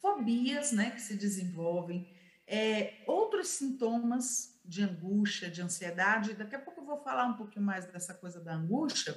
Fobias, 0.00 0.72
né, 0.72 0.90
que 0.90 1.00
se 1.00 1.16
desenvolvem. 1.16 2.06
É, 2.46 3.02
outros 3.06 3.48
sintomas 3.48 4.60
de 4.64 4.82
angústia, 4.82 5.50
de 5.50 5.62
ansiedade. 5.62 6.34
Daqui 6.34 6.54
a 6.54 6.58
pouco 6.58 6.80
eu 6.80 6.86
vou 6.86 7.02
falar 7.02 7.26
um 7.26 7.34
pouquinho 7.34 7.64
mais 7.64 7.86
dessa 7.86 8.14
coisa 8.14 8.40
da 8.40 8.54
angústia, 8.54 9.16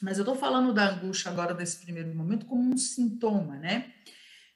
mas 0.00 0.18
eu 0.18 0.22
estou 0.22 0.36
falando 0.36 0.74
da 0.74 0.90
angústia 0.90 1.30
agora, 1.30 1.54
desse 1.54 1.78
primeiro 1.78 2.14
momento, 2.14 2.46
como 2.46 2.62
um 2.62 2.76
sintoma, 2.76 3.56
né? 3.56 3.94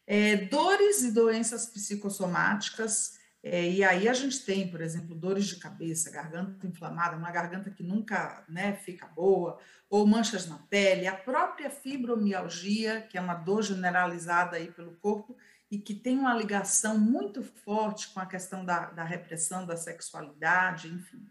É, 0.07 0.37
dores 0.37 1.03
e 1.03 1.13
doenças 1.13 1.67
psicossomáticas, 1.67 3.19
é, 3.43 3.71
e 3.71 3.83
aí 3.83 4.07
a 4.07 4.13
gente 4.13 4.45
tem, 4.45 4.69
por 4.69 4.83
exemplo, 4.83 5.15
dores 5.15 5.47
de 5.47 5.57
cabeça, 5.57 6.11
garganta 6.11 6.67
inflamada, 6.67 7.17
uma 7.17 7.31
garganta 7.31 7.71
que 7.71 7.83
nunca 7.83 8.45
né, 8.49 8.75
fica 8.75 9.07
boa, 9.07 9.59
ou 9.89 10.07
manchas 10.07 10.47
na 10.47 10.59
pele, 10.59 11.07
a 11.07 11.17
própria 11.17 11.71
fibromialgia, 11.71 13.01
que 13.01 13.17
é 13.17 13.21
uma 13.21 13.35
dor 13.35 13.63
generalizada 13.63 14.57
aí 14.57 14.71
pelo 14.71 14.93
corpo 14.97 15.37
e 15.71 15.79
que 15.79 15.95
tem 15.95 16.19
uma 16.19 16.35
ligação 16.35 16.99
muito 16.99 17.43
forte 17.43 18.09
com 18.09 18.21
a 18.21 18.27
questão 18.27 18.65
da, 18.65 18.91
da 18.91 19.05
repressão 19.05 19.65
da 19.65 19.77
sexualidade, 19.77 20.89
enfim. 20.89 21.27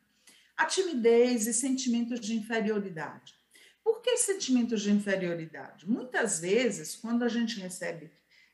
A 0.57 0.65
timidez 0.65 1.45
e 1.45 1.53
sentimentos 1.53 2.19
de 2.19 2.35
inferioridade. 2.35 3.35
Por 3.83 4.01
que 4.01 4.17
sentimentos 4.17 4.81
de 4.81 4.91
inferioridade? 4.91 5.89
Muitas 5.89 6.39
vezes, 6.39 6.95
quando 6.95 7.23
a 7.23 7.29
gente 7.29 7.59
recebe 7.59 8.11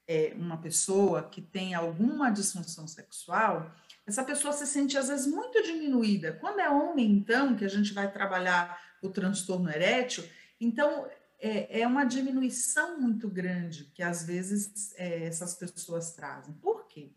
é, 0.07 0.33
uma 0.35 0.57
pessoa 0.57 1.23
que 1.23 1.41
tem 1.41 1.73
alguma 1.73 2.29
disfunção 2.29 2.87
sexual, 2.87 3.71
essa 4.05 4.23
pessoa 4.23 4.53
se 4.53 4.67
sente 4.67 4.97
às 4.97 5.07
vezes 5.07 5.25
muito 5.25 5.61
diminuída. 5.63 6.33
Quando 6.33 6.59
é 6.59 6.69
homem, 6.69 7.11
então, 7.11 7.55
que 7.55 7.65
a 7.65 7.69
gente 7.69 7.93
vai 7.93 8.11
trabalhar 8.11 8.79
o 9.01 9.09
transtorno 9.09 9.69
erétil, 9.69 10.23
então 10.59 11.07
é, 11.39 11.81
é 11.81 11.87
uma 11.87 12.05
diminuição 12.05 12.99
muito 12.99 13.27
grande 13.27 13.85
que 13.93 14.03
às 14.03 14.23
vezes 14.23 14.93
é, 14.97 15.25
essas 15.25 15.55
pessoas 15.55 16.13
trazem. 16.13 16.53
Por 16.55 16.87
quê? 16.87 17.11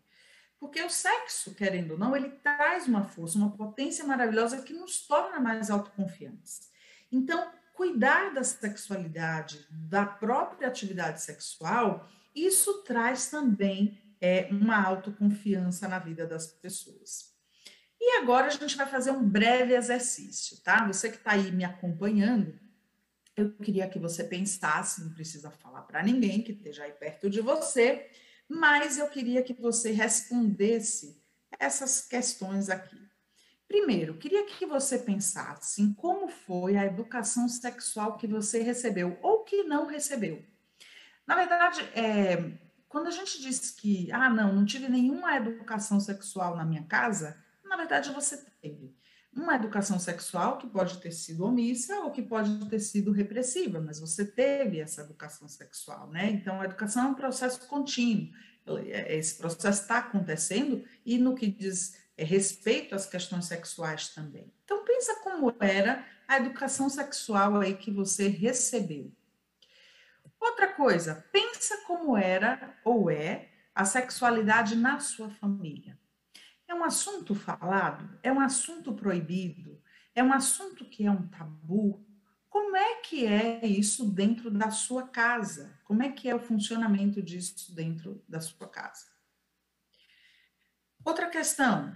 Porque 0.59 0.81
o 0.83 0.89
sexo, 0.89 1.55
querendo 1.55 1.91
ou 1.91 1.97
não, 1.97 2.15
ele 2.15 2.29
traz 2.29 2.85
uma 2.87 3.05
força, 3.05 3.37
uma 3.37 3.51
potência 3.51 4.03
maravilhosa 4.03 4.61
que 4.61 4.73
nos 4.73 5.07
torna 5.07 5.39
mais 5.39 5.69
autoconfiantes. 5.69 6.69
Então, 7.11 7.49
cuidar 7.73 8.33
da 8.33 8.43
sexualidade, 8.43 9.65
da 9.69 10.05
própria 10.05 10.67
atividade 10.67 11.21
sexual, 11.21 12.09
isso 12.45 12.83
traz 12.83 13.29
também 13.29 13.99
é, 14.21 14.47
uma 14.51 14.81
autoconfiança 14.81 15.87
na 15.87 15.99
vida 15.99 16.25
das 16.25 16.47
pessoas. 16.47 17.29
E 17.99 18.17
agora 18.17 18.47
a 18.47 18.49
gente 18.49 18.77
vai 18.77 18.87
fazer 18.87 19.11
um 19.11 19.27
breve 19.27 19.75
exercício, 19.75 20.61
tá? 20.61 20.87
Você 20.87 21.09
que 21.09 21.17
está 21.17 21.31
aí 21.31 21.51
me 21.51 21.65
acompanhando, 21.65 22.57
eu 23.35 23.51
queria 23.53 23.87
que 23.89 23.99
você 23.99 24.23
pensasse, 24.23 25.03
não 25.03 25.13
precisa 25.13 25.51
falar 25.51 25.81
para 25.83 26.03
ninguém 26.03 26.41
que 26.41 26.51
esteja 26.51 26.83
aí 26.83 26.91
perto 26.91 27.29
de 27.29 27.41
você, 27.41 28.09
mas 28.47 28.97
eu 28.97 29.07
queria 29.09 29.43
que 29.43 29.53
você 29.53 29.91
respondesse 29.91 31.21
essas 31.59 32.01
questões 32.01 32.69
aqui. 32.69 32.97
Primeiro, 33.67 34.17
queria 34.17 34.45
que 34.45 34.65
você 34.65 34.97
pensasse 34.97 35.81
em 35.81 35.93
como 35.93 36.27
foi 36.27 36.75
a 36.75 36.85
educação 36.85 37.47
sexual 37.47 38.17
que 38.17 38.25
você 38.25 38.63
recebeu 38.63 39.19
ou 39.21 39.43
que 39.43 39.63
não 39.63 39.85
recebeu. 39.85 40.43
Na 41.29 41.35
verdade, 41.35 41.81
é, 41.93 42.53
quando 42.87 43.05
a 43.05 43.11
gente 43.11 43.39
diz 43.39 43.69
que, 43.69 44.11
ah, 44.11 44.31
não, 44.31 44.51
não 44.51 44.65
tive 44.65 44.89
nenhuma 44.89 45.37
educação 45.37 45.99
sexual 45.99 46.55
na 46.55 46.65
minha 46.65 46.83
casa, 46.85 47.37
na 47.63 47.77
verdade 47.77 48.09
você 48.09 48.35
teve. 48.59 48.97
Uma 49.31 49.53
educação 49.53 49.99
sexual 49.99 50.57
que 50.57 50.65
pode 50.65 50.97
ter 50.97 51.11
sido 51.11 51.45
omissa 51.45 51.99
ou 51.99 52.09
que 52.09 52.23
pode 52.23 52.67
ter 52.67 52.79
sido 52.79 53.11
repressiva, 53.11 53.79
mas 53.79 53.99
você 53.99 54.25
teve 54.25 54.79
essa 54.79 55.03
educação 55.03 55.47
sexual, 55.47 56.09
né? 56.09 56.31
Então, 56.31 56.59
a 56.59 56.65
educação 56.65 57.05
é 57.05 57.09
um 57.09 57.13
processo 57.13 57.59
contínuo. 57.67 58.33
É, 58.87 59.15
esse 59.15 59.35
processo 59.35 59.83
está 59.83 59.99
acontecendo 59.99 60.83
e 61.05 61.19
no 61.19 61.35
que 61.35 61.45
diz 61.45 61.95
é, 62.17 62.23
respeito 62.23 62.95
às 62.95 63.05
questões 63.05 63.45
sexuais 63.45 64.09
também. 64.09 64.51
Então, 64.65 64.83
pensa 64.83 65.13
como 65.23 65.55
era 65.59 66.03
a 66.27 66.37
educação 66.37 66.89
sexual 66.89 67.57
aí 67.57 67.75
que 67.75 67.91
você 67.91 68.27
recebeu. 68.27 69.11
Outra 70.39 70.73
coisa, 70.73 71.27
pensa 71.31 71.77
como 71.85 72.15
era 72.17 72.79
ou 72.83 73.09
é 73.09 73.49
a 73.75 73.85
sexualidade 73.85 74.75
na 74.75 74.99
sua 74.99 75.29
família. 75.29 75.99
É 76.67 76.73
um 76.73 76.83
assunto 76.83 77.33
falado? 77.33 78.19
É 78.21 78.31
um 78.31 78.39
assunto 78.39 78.93
proibido? 78.93 79.81
É 80.13 80.23
um 80.23 80.31
assunto 80.31 80.85
que 80.85 81.05
é 81.05 81.11
um 81.11 81.27
tabu? 81.27 82.05
Como 82.49 82.75
é 82.75 82.95
que 82.95 83.25
é 83.25 83.65
isso 83.65 84.05
dentro 84.05 84.49
da 84.49 84.71
sua 84.71 85.07
casa? 85.07 85.79
Como 85.83 86.03
é 86.03 86.11
que 86.11 86.29
é 86.29 86.35
o 86.35 86.39
funcionamento 86.39 87.21
disso 87.21 87.73
dentro 87.73 88.23
da 88.27 88.39
sua 88.39 88.67
casa? 88.67 89.05
Outra 91.03 91.29
questão, 91.29 91.95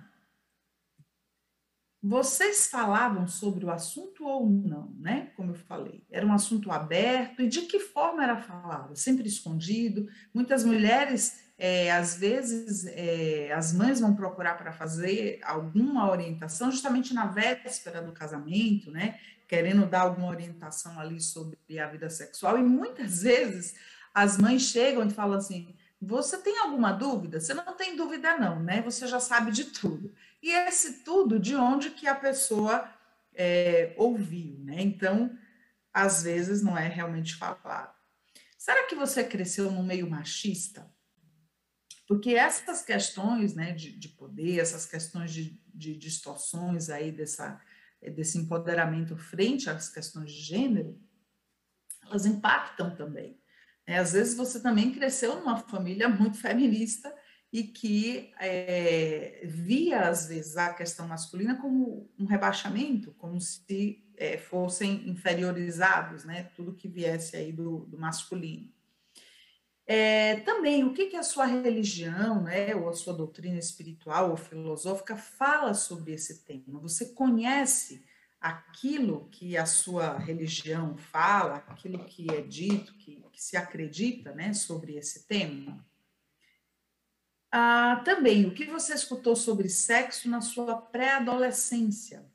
vocês 2.03 2.67
falavam 2.67 3.27
sobre 3.27 3.63
o 3.63 3.71
assunto 3.71 4.25
ou 4.25 4.49
não, 4.49 4.93
né? 4.99 5.31
Como 5.37 5.51
eu 5.51 5.55
falei, 5.55 6.03
era 6.11 6.25
um 6.25 6.33
assunto 6.33 6.69
aberto 6.69 7.41
e 7.41 7.47
de 7.47 7.61
que 7.61 7.79
forma 7.79 8.23
era 8.23 8.35
falado? 8.35 8.95
Sempre 8.95 9.27
escondido. 9.27 10.09
Muitas 10.33 10.65
mulheres, 10.65 11.45
é, 11.57 11.91
às 11.93 12.17
vezes, 12.17 12.85
é, 12.87 13.53
as 13.53 13.71
mães 13.71 14.01
vão 14.01 14.13
procurar 14.13 14.57
para 14.57 14.73
fazer 14.73 15.39
alguma 15.43 16.11
orientação 16.11 16.69
justamente 16.69 17.13
na 17.13 17.27
véspera 17.27 18.01
do 18.01 18.11
casamento, 18.11 18.91
né? 18.91 19.17
querendo 19.47 19.85
dar 19.85 20.01
alguma 20.01 20.29
orientação 20.29 20.99
ali 20.99 21.21
sobre 21.21 21.57
a 21.79 21.87
vida 21.87 22.09
sexual, 22.09 22.57
e 22.57 22.63
muitas 22.63 23.21
vezes 23.21 23.75
as 24.13 24.37
mães 24.37 24.63
chegam 24.63 25.05
e 25.05 25.11
falam 25.11 25.37
assim: 25.37 25.75
você 26.01 26.37
tem 26.37 26.57
alguma 26.59 26.91
dúvida? 26.91 27.39
Você 27.39 27.53
não 27.53 27.75
tem 27.75 27.95
dúvida, 27.95 28.37
não, 28.37 28.59
né? 28.59 28.81
Você 28.81 29.07
já 29.07 29.19
sabe 29.19 29.51
de 29.51 29.65
tudo. 29.65 30.11
E 30.43 30.51
esse 30.51 31.05
tudo 31.05 31.39
de 31.39 31.55
onde 31.55 31.91
que 31.91 32.05
a 32.05 32.13
pessoa 32.13 32.93
é, 33.33 33.93
ouviu, 33.97 34.59
né? 34.59 34.81
Então, 34.81 35.39
às 35.93 36.23
vezes 36.23 36.61
não 36.61 36.77
é 36.77 36.85
realmente 36.89 37.33
falado. 37.33 37.95
Será 38.57 38.85
que 38.85 38.93
você 38.93 39.23
cresceu 39.23 39.71
no 39.71 39.81
meio 39.81 40.09
machista? 40.09 40.91
Porque 42.05 42.31
essas 42.35 42.83
questões 42.83 43.55
né, 43.55 43.71
de, 43.71 43.97
de 43.97 44.09
poder, 44.09 44.59
essas 44.59 44.85
questões 44.85 45.31
de, 45.31 45.57
de 45.73 45.95
distorções 45.95 46.89
aí 46.89 47.09
dessa, 47.09 47.61
desse 48.13 48.37
empoderamento 48.37 49.15
frente 49.15 49.69
às 49.69 49.87
questões 49.87 50.29
de 50.29 50.41
gênero, 50.41 51.01
elas 52.01 52.25
impactam 52.25 52.93
também. 52.93 53.41
É, 53.87 53.97
às 53.97 54.11
vezes 54.11 54.35
você 54.35 54.61
também 54.61 54.91
cresceu 54.91 55.35
numa 55.35 55.57
família 55.57 56.09
muito 56.09 56.37
feminista 56.37 57.13
e 57.53 57.61
que 57.61 58.33
é, 58.39 59.41
via, 59.45 60.09
às 60.09 60.27
vezes, 60.27 60.57
a 60.57 60.73
questão 60.73 61.07
masculina 61.07 61.55
como 61.55 62.09
um 62.17 62.25
rebaixamento, 62.25 63.13
como 63.19 63.39
se 63.39 64.03
é, 64.17 64.39
fossem 64.39 65.07
inferiorizados, 65.07 66.25
né? 66.25 66.49
Tudo 66.55 66.73
que 66.73 66.87
viesse 66.87 67.37
aí 67.37 67.51
do, 67.51 67.85
do 67.85 67.95
masculino. 67.95 68.73
É, 69.85 70.37
também, 70.37 70.83
o 70.83 70.95
que, 70.95 71.05
que 71.05 71.15
a 71.15 71.21
sua 71.21 71.45
religião, 71.45 72.41
né, 72.41 72.73
ou 72.73 72.89
a 72.89 72.93
sua 72.93 73.13
doutrina 73.13 73.59
espiritual 73.59 74.31
ou 74.31 74.37
filosófica 74.37 75.15
fala 75.15 75.75
sobre 75.75 76.13
esse 76.13 76.43
tema? 76.43 76.79
Você 76.79 77.13
conhece 77.13 78.03
aquilo 78.41 79.27
que 79.29 79.57
a 79.57 79.65
sua 79.67 80.17
religião 80.17 80.97
fala, 80.97 81.57
aquilo 81.67 82.03
que 82.05 82.31
é 82.31 82.41
dito, 82.41 82.95
que, 82.95 83.23
que 83.31 83.43
se 83.43 83.55
acredita 83.57 84.33
né, 84.33 84.53
sobre 84.53 84.95
esse 84.95 85.27
tema? 85.27 85.85
Ah, 87.55 88.01
também, 88.03 88.47
o 88.47 88.51
que 88.55 88.65
você 88.65 88.95
escutou 88.95 89.35
sobre 89.35 89.69
sexo 89.69 90.27
na 90.27 90.41
sua 90.41 90.75
pré-adolescência? 90.75 92.25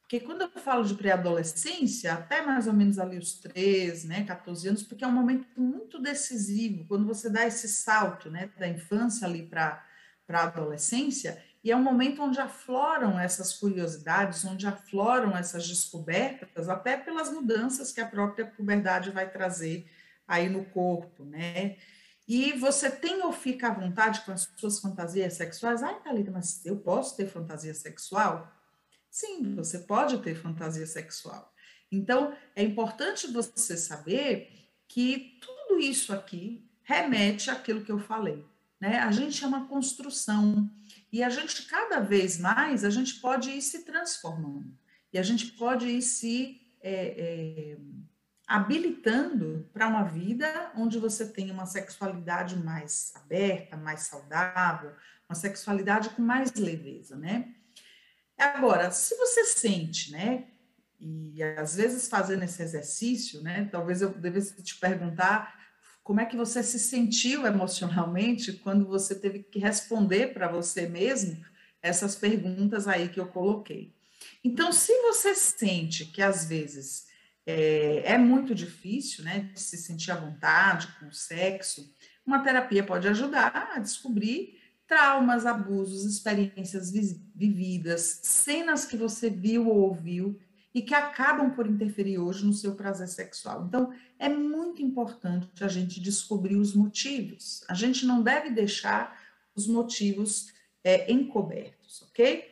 Porque 0.00 0.18
quando 0.18 0.40
eu 0.42 0.50
falo 0.50 0.82
de 0.82 0.96
pré-adolescência, 0.96 2.12
até 2.12 2.42
mais 2.42 2.66
ou 2.66 2.72
menos 2.72 2.98
ali 2.98 3.16
os 3.16 3.34
13, 3.34 4.08
né, 4.08 4.24
14 4.24 4.66
anos, 4.66 4.82
porque 4.82 5.04
é 5.04 5.06
um 5.06 5.12
momento 5.12 5.46
muito 5.56 6.02
decisivo, 6.02 6.84
quando 6.88 7.06
você 7.06 7.30
dá 7.30 7.46
esse 7.46 7.68
salto, 7.68 8.28
né, 8.32 8.50
da 8.58 8.66
infância 8.66 9.28
ali 9.28 9.44
para 9.46 9.80
a 10.28 10.42
adolescência, 10.42 11.40
e 11.62 11.70
é 11.70 11.76
um 11.76 11.82
momento 11.82 12.20
onde 12.20 12.40
afloram 12.40 13.20
essas 13.20 13.52
curiosidades, 13.52 14.44
onde 14.44 14.66
afloram 14.66 15.36
essas 15.36 15.68
descobertas, 15.68 16.68
até 16.68 16.96
pelas 16.96 17.30
mudanças 17.30 17.92
que 17.92 18.00
a 18.00 18.08
própria 18.08 18.44
puberdade 18.44 19.12
vai 19.12 19.30
trazer 19.30 19.88
aí 20.26 20.48
no 20.48 20.64
corpo, 20.64 21.24
né? 21.24 21.76
E 22.34 22.54
você 22.54 22.90
tem 22.90 23.22
ou 23.22 23.30
fica 23.30 23.68
à 23.68 23.74
vontade 23.74 24.22
com 24.22 24.32
as 24.32 24.50
suas 24.56 24.80
fantasias 24.80 25.34
sexuais? 25.34 25.82
Ai, 25.82 26.00
Thalita, 26.00 26.30
mas 26.30 26.64
eu 26.64 26.78
posso 26.78 27.14
ter 27.14 27.26
fantasia 27.26 27.74
sexual? 27.74 28.50
Sim, 29.10 29.54
você 29.54 29.80
pode 29.80 30.16
ter 30.22 30.34
fantasia 30.34 30.86
sexual. 30.86 31.52
Então, 31.90 32.34
é 32.56 32.62
importante 32.62 33.26
você 33.26 33.76
saber 33.76 34.50
que 34.88 35.38
tudo 35.42 35.78
isso 35.78 36.10
aqui 36.10 36.66
remete 36.82 37.50
àquilo 37.50 37.84
que 37.84 37.92
eu 37.92 37.98
falei. 37.98 38.42
Né? 38.80 39.00
A 39.00 39.12
gente 39.12 39.44
é 39.44 39.46
uma 39.46 39.68
construção 39.68 40.70
e 41.12 41.22
a 41.22 41.28
gente, 41.28 41.66
cada 41.66 42.00
vez 42.00 42.38
mais, 42.38 42.82
a 42.82 42.88
gente 42.88 43.16
pode 43.16 43.50
ir 43.50 43.60
se 43.60 43.84
transformando 43.84 44.74
e 45.12 45.18
a 45.18 45.22
gente 45.22 45.48
pode 45.48 45.86
ir 45.86 46.00
se 46.00 46.62
é, 46.80 47.74
é, 47.74 47.76
habilitando 48.52 49.66
para 49.72 49.88
uma 49.88 50.04
vida 50.04 50.70
onde 50.76 50.98
você 50.98 51.24
tem 51.24 51.50
uma 51.50 51.64
sexualidade 51.64 52.54
mais 52.54 53.10
aberta, 53.14 53.78
mais 53.78 54.00
saudável, 54.00 54.92
uma 55.26 55.34
sexualidade 55.34 56.10
com 56.10 56.20
mais 56.20 56.52
leveza, 56.52 57.16
né? 57.16 57.48
Agora, 58.36 58.90
se 58.90 59.16
você 59.16 59.46
sente, 59.46 60.12
né, 60.12 60.48
e 61.00 61.42
às 61.42 61.76
vezes 61.76 62.10
fazendo 62.10 62.42
esse 62.42 62.62
exercício, 62.62 63.40
né, 63.40 63.70
talvez 63.72 64.02
eu 64.02 64.10
devesse 64.10 64.62
te 64.62 64.78
perguntar 64.78 65.58
como 66.04 66.20
é 66.20 66.26
que 66.26 66.36
você 66.36 66.62
se 66.62 66.78
sentiu 66.78 67.46
emocionalmente 67.46 68.52
quando 68.52 68.86
você 68.86 69.14
teve 69.14 69.44
que 69.44 69.60
responder 69.60 70.34
para 70.34 70.46
você 70.46 70.86
mesmo 70.86 71.42
essas 71.80 72.14
perguntas 72.14 72.86
aí 72.86 73.08
que 73.08 73.18
eu 73.18 73.28
coloquei. 73.28 73.94
Então, 74.44 74.72
se 74.72 74.92
você 75.00 75.34
sente 75.34 76.04
que 76.04 76.20
às 76.20 76.44
vezes 76.44 77.10
é, 77.46 78.12
é 78.12 78.18
muito 78.18 78.54
difícil, 78.54 79.24
né, 79.24 79.50
de 79.52 79.60
se 79.60 79.76
sentir 79.76 80.10
à 80.10 80.16
vontade 80.16 80.88
com 80.98 81.06
o 81.06 81.12
sexo, 81.12 81.92
uma 82.24 82.40
terapia 82.40 82.84
pode 82.84 83.08
ajudar 83.08 83.72
a 83.74 83.78
descobrir 83.78 84.60
traumas, 84.86 85.46
abusos, 85.46 86.04
experiências 86.04 86.92
vividas, 87.34 88.20
cenas 88.22 88.84
que 88.84 88.96
você 88.96 89.30
viu 89.30 89.68
ou 89.68 89.88
ouviu 89.88 90.38
e 90.74 90.82
que 90.82 90.94
acabam 90.94 91.50
por 91.50 91.66
interferir 91.66 92.18
hoje 92.18 92.44
no 92.44 92.52
seu 92.52 92.74
prazer 92.74 93.08
sexual. 93.08 93.66
Então, 93.66 93.92
é 94.18 94.28
muito 94.28 94.82
importante 94.82 95.64
a 95.64 95.68
gente 95.68 96.00
descobrir 96.00 96.56
os 96.56 96.74
motivos. 96.74 97.64
A 97.68 97.74
gente 97.74 98.06
não 98.06 98.22
deve 98.22 98.50
deixar 98.50 99.20
os 99.54 99.66
motivos 99.66 100.52
é, 100.82 101.10
encobertos, 101.12 102.02
ok? 102.02 102.50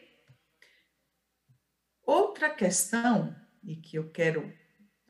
Outra 2.05 2.51
questão, 2.51 3.35
e 3.63 3.77
que 3.77 3.97
eu 3.97 4.11
quero 4.11 4.53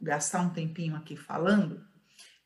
gastar 0.00 0.40
um 0.40 0.50
tempinho 0.50 0.96
aqui 0.96 1.16
falando, 1.16 1.84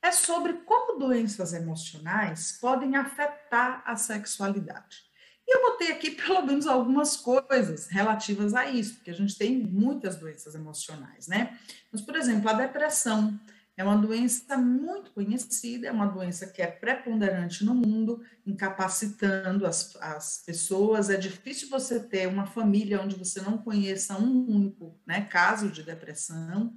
é 0.02 0.12
sobre 0.12 0.52
como 0.64 0.98
doenças 0.98 1.54
emocionais 1.54 2.58
podem 2.60 2.96
afetar 2.96 3.82
a 3.86 3.96
sexualidade. 3.96 4.98
E 5.46 5.56
eu 5.56 5.62
botei 5.70 5.92
aqui 5.92 6.10
pelo 6.22 6.42
menos 6.42 6.66
algumas 6.66 7.16
coisas 7.16 7.88
relativas 7.88 8.54
a 8.54 8.66
isso, 8.66 8.96
porque 8.96 9.10
a 9.10 9.14
gente 9.14 9.36
tem 9.36 9.56
muitas 9.58 10.16
doenças 10.16 10.54
emocionais, 10.54 11.28
né? 11.28 11.58
Mas, 11.90 12.00
por 12.00 12.16
exemplo, 12.16 12.48
a 12.48 12.54
depressão 12.54 13.38
é 13.76 13.82
uma 13.82 13.96
doença 13.96 14.56
muito 14.56 15.10
conhecida, 15.10 15.88
é 15.88 15.92
uma 15.92 16.06
doença 16.06 16.46
que 16.46 16.62
é 16.62 16.66
preponderante 16.66 17.64
no 17.64 17.74
mundo, 17.74 18.22
incapacitando 18.46 19.66
as, 19.66 19.96
as 19.96 20.42
pessoas. 20.46 21.10
É 21.10 21.16
difícil 21.16 21.68
você 21.68 21.98
ter 21.98 22.28
uma 22.28 22.46
família 22.46 23.02
onde 23.02 23.16
você 23.16 23.40
não 23.40 23.58
conheça 23.58 24.16
um 24.16 24.46
único 24.48 24.96
né, 25.04 25.22
caso 25.22 25.70
de 25.70 25.82
depressão. 25.82 26.72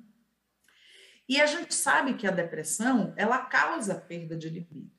E 1.27 1.41
a 1.41 1.45
gente 1.45 1.75
sabe 1.75 2.13
que 2.13 2.25
a 2.25 2.31
depressão, 2.31 3.13
ela 3.17 3.39
causa 3.39 3.95
perda 3.95 4.37
de 4.37 4.49
libido. 4.49 4.91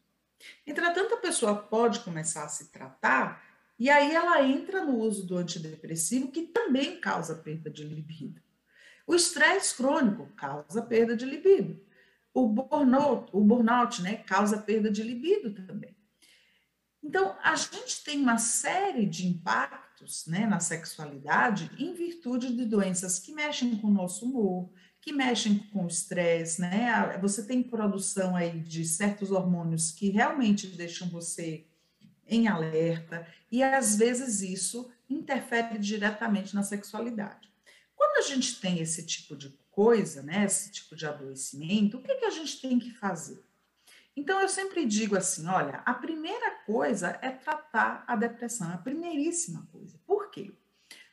Entretanto, 0.66 1.14
a 1.14 1.18
pessoa 1.18 1.54
pode 1.54 2.00
começar 2.00 2.44
a 2.44 2.48
se 2.48 2.70
tratar 2.70 3.42
e 3.78 3.88
aí 3.88 4.12
ela 4.12 4.42
entra 4.42 4.84
no 4.84 4.96
uso 4.96 5.24
do 5.24 5.36
antidepressivo, 5.36 6.32
que 6.32 6.42
também 6.42 7.00
causa 7.00 7.36
perda 7.36 7.70
de 7.70 7.84
libido. 7.84 8.42
O 9.06 9.14
estresse 9.14 9.74
crônico 9.76 10.26
causa 10.36 10.82
perda 10.82 11.16
de 11.16 11.24
libido. 11.24 11.80
O 12.34 12.48
burnout, 12.48 13.30
o 13.32 13.40
burnout 13.40 14.02
né, 14.02 14.16
causa 14.18 14.58
perda 14.58 14.90
de 14.90 15.02
libido 15.02 15.54
também. 15.66 15.96
Então, 17.02 17.38
a 17.42 17.54
gente 17.54 18.02
tem 18.04 18.20
uma 18.20 18.36
série 18.38 19.06
de 19.06 19.26
impactos 19.26 20.26
né, 20.26 20.46
na 20.46 20.60
sexualidade 20.60 21.70
em 21.78 21.94
virtude 21.94 22.54
de 22.54 22.64
doenças 22.64 23.18
que 23.18 23.32
mexem 23.32 23.76
com 23.78 23.86
o 23.86 23.92
nosso 23.92 24.26
humor, 24.26 24.70
que 25.08 25.12
mexem 25.14 25.58
com 25.72 25.84
o 25.84 25.88
estresse, 25.88 26.60
né? 26.60 27.16
Você 27.22 27.42
tem 27.42 27.62
produção 27.62 28.36
aí 28.36 28.60
de 28.60 28.84
certos 28.84 29.30
hormônios 29.30 29.90
que 29.90 30.10
realmente 30.10 30.66
deixam 30.66 31.08
você 31.08 31.64
em 32.26 32.46
alerta, 32.46 33.26
e 33.50 33.62
às 33.62 33.96
vezes 33.96 34.42
isso 34.42 34.90
interfere 35.08 35.78
diretamente 35.78 36.54
na 36.54 36.62
sexualidade. 36.62 37.50
Quando 37.96 38.18
a 38.18 38.28
gente 38.28 38.60
tem 38.60 38.80
esse 38.80 39.06
tipo 39.06 39.34
de 39.34 39.48
coisa, 39.70 40.22
né, 40.22 40.44
esse 40.44 40.70
tipo 40.70 40.94
de 40.94 41.06
adoecimento, 41.06 41.96
o 41.96 42.02
que, 42.02 42.14
que 42.14 42.26
a 42.26 42.30
gente 42.30 42.60
tem 42.60 42.78
que 42.78 42.90
fazer? 42.90 43.42
Então, 44.14 44.42
eu 44.42 44.48
sempre 44.48 44.84
digo 44.84 45.16
assim: 45.16 45.46
olha, 45.46 45.82
a 45.86 45.94
primeira 45.94 46.50
coisa 46.66 47.18
é 47.22 47.30
tratar 47.30 48.04
a 48.06 48.14
depressão, 48.14 48.70
a 48.70 48.76
primeiríssima 48.76 49.66
coisa. 49.72 49.98
Por 50.06 50.30
quê? 50.30 50.52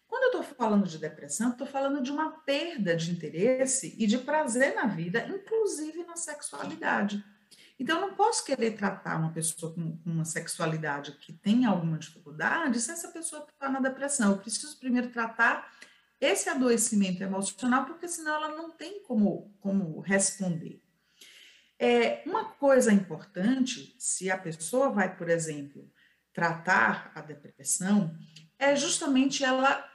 Quando 0.07 0.35
eu 0.35 0.41
estou 0.41 0.55
falando 0.55 0.87
de 0.87 0.97
depressão, 0.97 1.51
estou 1.51 1.67
falando 1.67 2.01
de 2.01 2.11
uma 2.11 2.31
perda 2.41 2.95
de 2.95 3.11
interesse 3.11 3.95
e 3.97 4.05
de 4.07 4.17
prazer 4.17 4.75
na 4.75 4.85
vida, 4.85 5.27
inclusive 5.27 6.03
na 6.03 6.15
sexualidade. 6.15 7.23
Então, 7.79 7.99
eu 7.99 8.07
não 8.07 8.15
posso 8.15 8.45
querer 8.45 8.71
tratar 8.71 9.17
uma 9.17 9.33
pessoa 9.33 9.73
com, 9.73 9.99
uma 10.05 10.23
sexualidade 10.23 11.11
que 11.13 11.33
tem 11.33 11.65
alguma 11.65 11.97
dificuldade 11.97 12.79
se 12.79 12.91
essa 12.91 13.09
pessoa 13.09 13.45
está 13.49 13.69
na 13.69 13.79
depressão. 13.79 14.31
Eu 14.31 14.37
preciso 14.37 14.79
primeiro 14.79 15.09
tratar 15.09 15.69
esse 16.19 16.49
adoecimento 16.49 17.21
emocional, 17.21 17.85
porque 17.85 18.07
senão 18.07 18.35
ela 18.35 18.55
não 18.55 18.71
tem 18.71 19.03
como, 19.03 19.53
como 19.59 19.99
responder. 19.99 20.81
É, 21.77 22.23
uma 22.25 22.45
coisa 22.45 22.93
importante, 22.93 23.93
se 23.99 24.31
a 24.31 24.37
pessoa 24.37 24.89
vai, 24.89 25.13
por 25.13 25.29
exemplo, 25.29 25.91
tratar 26.31 27.11
a 27.13 27.21
depressão, 27.21 28.17
é 28.57 28.75
justamente 28.75 29.43
ela 29.43 29.85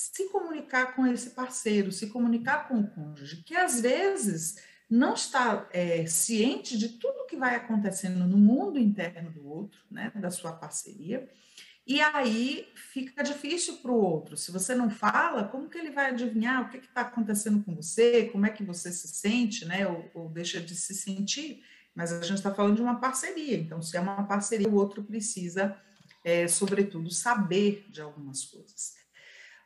se 0.00 0.30
comunicar 0.30 0.96
com 0.96 1.06
esse 1.06 1.30
parceiro, 1.30 1.92
se 1.92 2.06
comunicar 2.06 2.66
com 2.66 2.80
o 2.80 2.86
cônjuge, 2.86 3.42
que 3.44 3.54
às 3.54 3.82
vezes 3.82 4.56
não 4.88 5.12
está 5.12 5.68
é, 5.72 6.06
ciente 6.06 6.78
de 6.78 6.88
tudo 6.88 7.26
que 7.26 7.36
vai 7.36 7.54
acontecendo 7.54 8.26
no 8.26 8.38
mundo 8.38 8.78
interno 8.78 9.30
do 9.30 9.46
outro, 9.46 9.78
né, 9.90 10.10
da 10.14 10.30
sua 10.30 10.52
parceria, 10.52 11.30
e 11.86 12.00
aí 12.00 12.66
fica 12.74 13.22
difícil 13.22 13.76
para 13.76 13.90
o 13.90 14.00
outro. 14.00 14.36
Se 14.38 14.50
você 14.50 14.74
não 14.74 14.88
fala, 14.88 15.44
como 15.44 15.68
que 15.68 15.76
ele 15.76 15.90
vai 15.90 16.06
adivinhar 16.06 16.62
o 16.62 16.70
que 16.70 16.78
está 16.78 17.02
acontecendo 17.02 17.62
com 17.62 17.74
você, 17.74 18.26
como 18.32 18.46
é 18.46 18.50
que 18.50 18.64
você 18.64 18.90
se 18.90 19.08
sente, 19.08 19.66
né, 19.66 19.86
ou, 19.86 20.10
ou 20.14 20.28
deixa 20.30 20.60
de 20.60 20.74
se 20.74 20.94
sentir? 20.94 21.62
Mas 21.94 22.10
a 22.10 22.22
gente 22.22 22.38
está 22.38 22.54
falando 22.54 22.76
de 22.76 22.82
uma 22.82 22.98
parceria, 22.98 23.58
então 23.58 23.82
se 23.82 23.98
é 23.98 24.00
uma 24.00 24.22
parceria, 24.22 24.68
o 24.68 24.76
outro 24.76 25.02
precisa, 25.02 25.76
é, 26.24 26.48
sobretudo, 26.48 27.10
saber 27.10 27.86
de 27.90 28.00
algumas 28.00 28.46
coisas. 28.46 28.99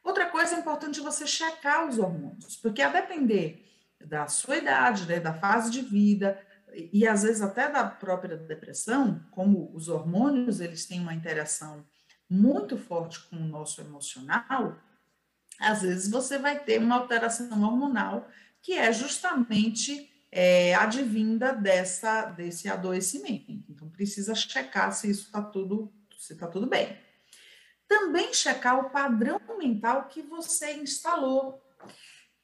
Outra 0.04 0.26
coisa 0.26 0.54
é 0.54 0.58
importante 0.58 1.00
você 1.00 1.26
checar 1.26 1.88
os 1.88 1.98
hormônios, 1.98 2.56
porque 2.56 2.82
a 2.82 2.90
depender 2.90 3.64
da 4.04 4.26
sua 4.26 4.58
idade, 4.58 5.06
né, 5.06 5.18
da 5.18 5.32
fase 5.32 5.70
de 5.70 5.80
vida, 5.80 6.38
e 6.92 7.06
às 7.06 7.22
vezes 7.22 7.40
até 7.40 7.70
da 7.70 7.84
própria 7.84 8.36
depressão, 8.36 9.24
como 9.30 9.74
os 9.74 9.88
hormônios 9.88 10.60
eles 10.60 10.84
têm 10.84 11.00
uma 11.00 11.14
interação 11.14 11.86
muito 12.28 12.76
forte 12.76 13.18
com 13.28 13.36
o 13.36 13.48
nosso 13.48 13.80
emocional, 13.80 14.76
às 15.58 15.82
vezes 15.82 16.10
você 16.10 16.36
vai 16.36 16.58
ter 16.58 16.78
uma 16.78 16.96
alteração 16.96 17.62
hormonal 17.62 18.28
que 18.60 18.74
é 18.74 18.92
justamente 18.92 20.10
é, 20.30 20.74
advinda 20.74 21.52
dessa, 21.52 22.26
desse 22.26 22.68
adoecimento. 22.68 23.52
Então, 23.68 23.88
precisa 23.88 24.34
checar 24.34 24.92
se 24.92 25.08
isso 25.08 25.26
está 25.26 25.40
tudo, 25.40 25.92
se 26.18 26.32
está 26.32 26.48
tudo 26.48 26.66
bem. 26.66 27.03
Também 27.88 28.32
checar 28.32 28.78
o 28.78 28.90
padrão 28.90 29.40
mental 29.58 30.08
que 30.08 30.22
você 30.22 30.74
instalou. 30.74 31.62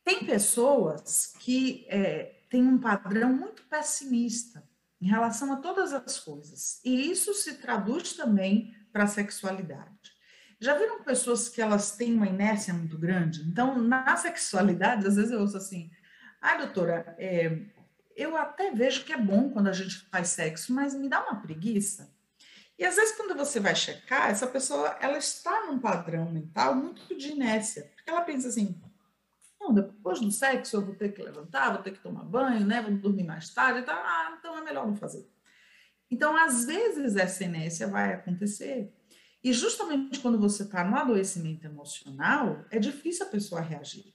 Tem 0.04 0.24
pessoas 0.24 1.32
que 1.38 1.86
é, 1.88 2.40
têm 2.48 2.66
um 2.66 2.78
padrão 2.78 3.32
muito 3.32 3.62
pessimista 3.64 4.68
em 5.00 5.06
relação 5.06 5.52
a 5.52 5.56
todas 5.56 5.92
as 5.92 6.18
coisas, 6.18 6.80
e 6.84 7.10
isso 7.10 7.32
se 7.32 7.54
traduz 7.54 8.12
também 8.12 8.74
para 8.92 9.04
a 9.04 9.06
sexualidade. 9.06 10.12
Já 10.60 10.76
viram 10.76 11.02
pessoas 11.02 11.48
que 11.48 11.62
elas 11.62 11.96
têm 11.96 12.14
uma 12.14 12.26
inércia 12.26 12.74
muito 12.74 12.98
grande? 12.98 13.40
Então, 13.48 13.80
na 13.80 14.14
sexualidade, 14.16 15.06
às 15.06 15.16
vezes 15.16 15.30
eu 15.30 15.40
ouço 15.40 15.56
assim, 15.56 15.90
ah, 16.40 16.58
doutora, 16.58 17.14
é, 17.18 17.62
eu 18.14 18.36
até 18.36 18.70
vejo 18.70 19.04
que 19.04 19.12
é 19.12 19.16
bom 19.16 19.50
quando 19.50 19.68
a 19.68 19.72
gente 19.72 19.96
faz 20.10 20.28
sexo, 20.28 20.74
mas 20.74 20.94
me 20.94 21.08
dá 21.08 21.22
uma 21.22 21.40
preguiça. 21.40 22.12
E 22.80 22.84
às 22.86 22.96
vezes 22.96 23.14
quando 23.14 23.36
você 23.36 23.60
vai 23.60 23.76
checar, 23.76 24.30
essa 24.30 24.46
pessoa 24.46 24.96
ela 25.02 25.18
está 25.18 25.66
num 25.66 25.78
padrão 25.78 26.32
mental 26.32 26.74
muito 26.74 27.14
de 27.14 27.28
inércia, 27.28 27.92
porque 27.94 28.08
ela 28.08 28.22
pensa 28.22 28.48
assim, 28.48 28.74
não, 29.60 29.74
depois 29.74 30.18
do 30.18 30.30
sexo 30.30 30.78
eu 30.78 30.86
vou 30.86 30.94
ter 30.94 31.12
que 31.12 31.20
levantar, 31.20 31.74
vou 31.74 31.82
ter 31.82 31.90
que 31.90 32.00
tomar 32.00 32.24
banho, 32.24 32.66
né, 32.66 32.80
vou 32.80 32.90
dormir 32.92 33.24
mais 33.24 33.50
tarde, 33.50 33.82
tá? 33.82 33.92
ah, 33.94 34.34
então 34.38 34.56
é 34.56 34.62
melhor 34.62 34.86
não 34.86 34.96
fazer. 34.96 35.30
Então, 36.10 36.34
às 36.34 36.64
vezes 36.64 37.16
essa 37.16 37.44
inércia 37.44 37.86
vai 37.86 38.14
acontecer. 38.14 38.90
E 39.44 39.52
justamente 39.52 40.18
quando 40.18 40.40
você 40.40 40.62
está 40.62 40.82
no 40.82 40.96
adoecimento 40.96 41.66
emocional, 41.66 42.64
é 42.70 42.78
difícil 42.78 43.26
a 43.26 43.28
pessoa 43.28 43.60
reagir. 43.60 44.12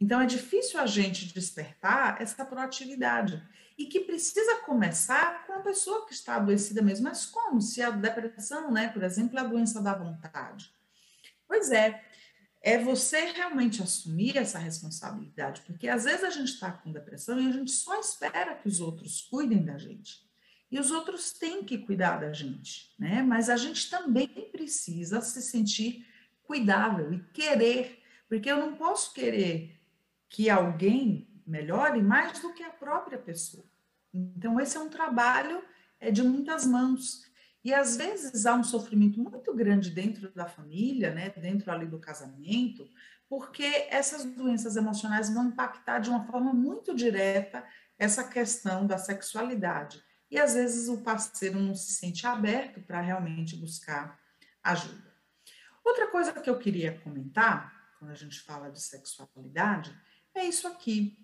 Então, 0.00 0.20
é 0.20 0.26
difícil 0.26 0.80
a 0.80 0.86
gente 0.86 1.32
despertar 1.32 2.20
essa 2.20 2.44
proatividade. 2.44 3.40
E 3.80 3.86
que 3.86 4.00
precisa 4.00 4.56
começar 4.56 5.46
com 5.46 5.54
a 5.54 5.60
pessoa 5.60 6.06
que 6.06 6.12
está 6.12 6.36
adoecida 6.36 6.82
mesmo. 6.82 7.04
Mas 7.04 7.24
como? 7.24 7.62
Se 7.62 7.80
a 7.80 7.88
depressão, 7.88 8.70
né, 8.70 8.88
por 8.88 9.02
exemplo, 9.02 9.38
é 9.38 9.40
a 9.40 9.46
doença 9.46 9.80
da 9.80 9.94
vontade. 9.94 10.70
Pois 11.48 11.70
é, 11.70 12.04
é 12.60 12.76
você 12.76 13.32
realmente 13.32 13.82
assumir 13.82 14.36
essa 14.36 14.58
responsabilidade, 14.58 15.62
porque 15.62 15.88
às 15.88 16.04
vezes 16.04 16.22
a 16.22 16.28
gente 16.28 16.52
está 16.52 16.70
com 16.70 16.92
depressão 16.92 17.40
e 17.40 17.48
a 17.48 17.52
gente 17.52 17.70
só 17.70 17.98
espera 17.98 18.54
que 18.54 18.68
os 18.68 18.82
outros 18.82 19.22
cuidem 19.22 19.64
da 19.64 19.78
gente. 19.78 20.28
E 20.70 20.78
os 20.78 20.90
outros 20.90 21.32
têm 21.32 21.64
que 21.64 21.78
cuidar 21.78 22.20
da 22.20 22.34
gente, 22.34 22.94
né? 22.98 23.22
Mas 23.22 23.48
a 23.48 23.56
gente 23.56 23.88
também 23.88 24.28
precisa 24.52 25.22
se 25.22 25.40
sentir 25.40 26.06
cuidável 26.42 27.14
e 27.14 27.24
querer, 27.32 28.02
porque 28.28 28.50
eu 28.50 28.58
não 28.58 28.76
posso 28.76 29.14
querer 29.14 29.80
que 30.28 30.50
alguém 30.50 31.26
melhore 31.46 32.02
mais 32.02 32.40
do 32.40 32.52
que 32.52 32.62
a 32.62 32.68
própria 32.68 33.16
pessoa. 33.16 33.69
Então, 34.12 34.58
esse 34.60 34.76
é 34.76 34.80
um 34.80 34.88
trabalho 34.88 35.62
é, 35.98 36.10
de 36.10 36.22
muitas 36.22 36.66
mãos. 36.66 37.30
E 37.62 37.74
às 37.74 37.96
vezes 37.96 38.46
há 38.46 38.54
um 38.54 38.64
sofrimento 38.64 39.20
muito 39.20 39.54
grande 39.54 39.90
dentro 39.90 40.30
da 40.32 40.46
família, 40.46 41.12
né, 41.12 41.30
dentro 41.30 41.70
ali 41.70 41.86
do 41.86 41.98
casamento, 41.98 42.88
porque 43.28 43.86
essas 43.90 44.24
doenças 44.24 44.76
emocionais 44.76 45.32
vão 45.32 45.48
impactar 45.48 45.98
de 45.98 46.08
uma 46.08 46.24
forma 46.24 46.52
muito 46.52 46.94
direta 46.94 47.62
essa 47.98 48.24
questão 48.24 48.86
da 48.86 48.96
sexualidade. 48.96 50.02
E 50.30 50.38
às 50.38 50.54
vezes 50.54 50.88
o 50.88 51.02
parceiro 51.02 51.60
não 51.60 51.74
se 51.74 51.92
sente 51.92 52.26
aberto 52.26 52.80
para 52.80 53.00
realmente 53.00 53.56
buscar 53.56 54.18
ajuda. 54.62 55.10
Outra 55.84 56.06
coisa 56.06 56.32
que 56.32 56.48
eu 56.48 56.58
queria 56.58 56.98
comentar, 57.00 57.94
quando 57.98 58.10
a 58.12 58.14
gente 58.14 58.40
fala 58.40 58.70
de 58.70 58.80
sexualidade, 58.80 59.94
é 60.34 60.44
isso 60.44 60.66
aqui. 60.66 61.18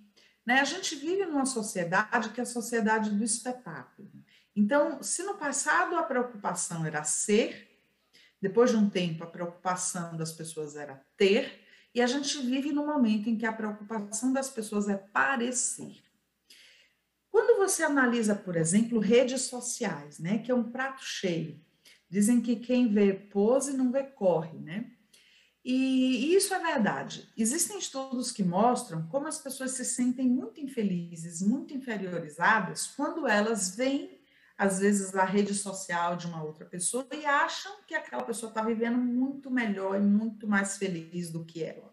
Né? 0.46 0.60
A 0.60 0.64
gente 0.64 0.94
vive 0.94 1.26
numa 1.26 1.44
sociedade 1.44 2.30
que 2.30 2.40
é 2.40 2.44
a 2.44 2.46
sociedade 2.46 3.10
do 3.10 3.24
espetáculo. 3.24 4.08
Então, 4.54 5.02
se 5.02 5.24
no 5.24 5.34
passado 5.34 5.96
a 5.96 6.04
preocupação 6.04 6.86
era 6.86 7.02
ser, 7.02 7.68
depois 8.40 8.70
de 8.70 8.76
um 8.76 8.88
tempo 8.88 9.24
a 9.24 9.26
preocupação 9.26 10.16
das 10.16 10.32
pessoas 10.32 10.76
era 10.76 11.04
ter, 11.16 11.66
e 11.92 12.00
a 12.00 12.06
gente 12.06 12.38
vive 12.38 12.72
num 12.72 12.86
momento 12.86 13.28
em 13.28 13.36
que 13.36 13.44
a 13.44 13.52
preocupação 13.52 14.32
das 14.32 14.48
pessoas 14.48 14.88
é 14.88 14.96
parecer. 14.96 16.02
Quando 17.30 17.58
você 17.58 17.82
analisa, 17.82 18.34
por 18.34 18.56
exemplo, 18.56 18.98
redes 18.98 19.42
sociais, 19.42 20.18
né, 20.18 20.38
que 20.38 20.50
é 20.50 20.54
um 20.54 20.70
prato 20.70 21.02
cheio, 21.04 21.60
dizem 22.08 22.40
que 22.40 22.56
quem 22.56 22.88
vê 22.88 23.12
pose 23.12 23.76
não 23.76 23.90
vê 23.90 24.04
corre, 24.04 24.58
né? 24.58 24.95
E 25.68 26.32
isso 26.32 26.54
é 26.54 26.60
verdade. 26.60 27.28
Existem 27.36 27.76
estudos 27.76 28.30
que 28.30 28.44
mostram 28.44 29.04
como 29.08 29.26
as 29.26 29.36
pessoas 29.36 29.72
se 29.72 29.84
sentem 29.84 30.28
muito 30.28 30.60
infelizes, 30.60 31.42
muito 31.42 31.74
inferiorizadas, 31.74 32.86
quando 32.86 33.26
elas 33.26 33.74
veem, 33.74 34.20
às 34.56 34.78
vezes, 34.78 35.12
a 35.16 35.24
rede 35.24 35.52
social 35.52 36.16
de 36.16 36.28
uma 36.28 36.40
outra 36.40 36.64
pessoa 36.64 37.08
e 37.12 37.26
acham 37.26 37.82
que 37.84 37.96
aquela 37.96 38.22
pessoa 38.22 38.48
está 38.48 38.62
vivendo 38.62 38.96
muito 38.96 39.50
melhor 39.50 39.96
e 39.96 40.04
muito 40.04 40.46
mais 40.46 40.76
feliz 40.76 41.32
do 41.32 41.44
que 41.44 41.64
ela. 41.64 41.92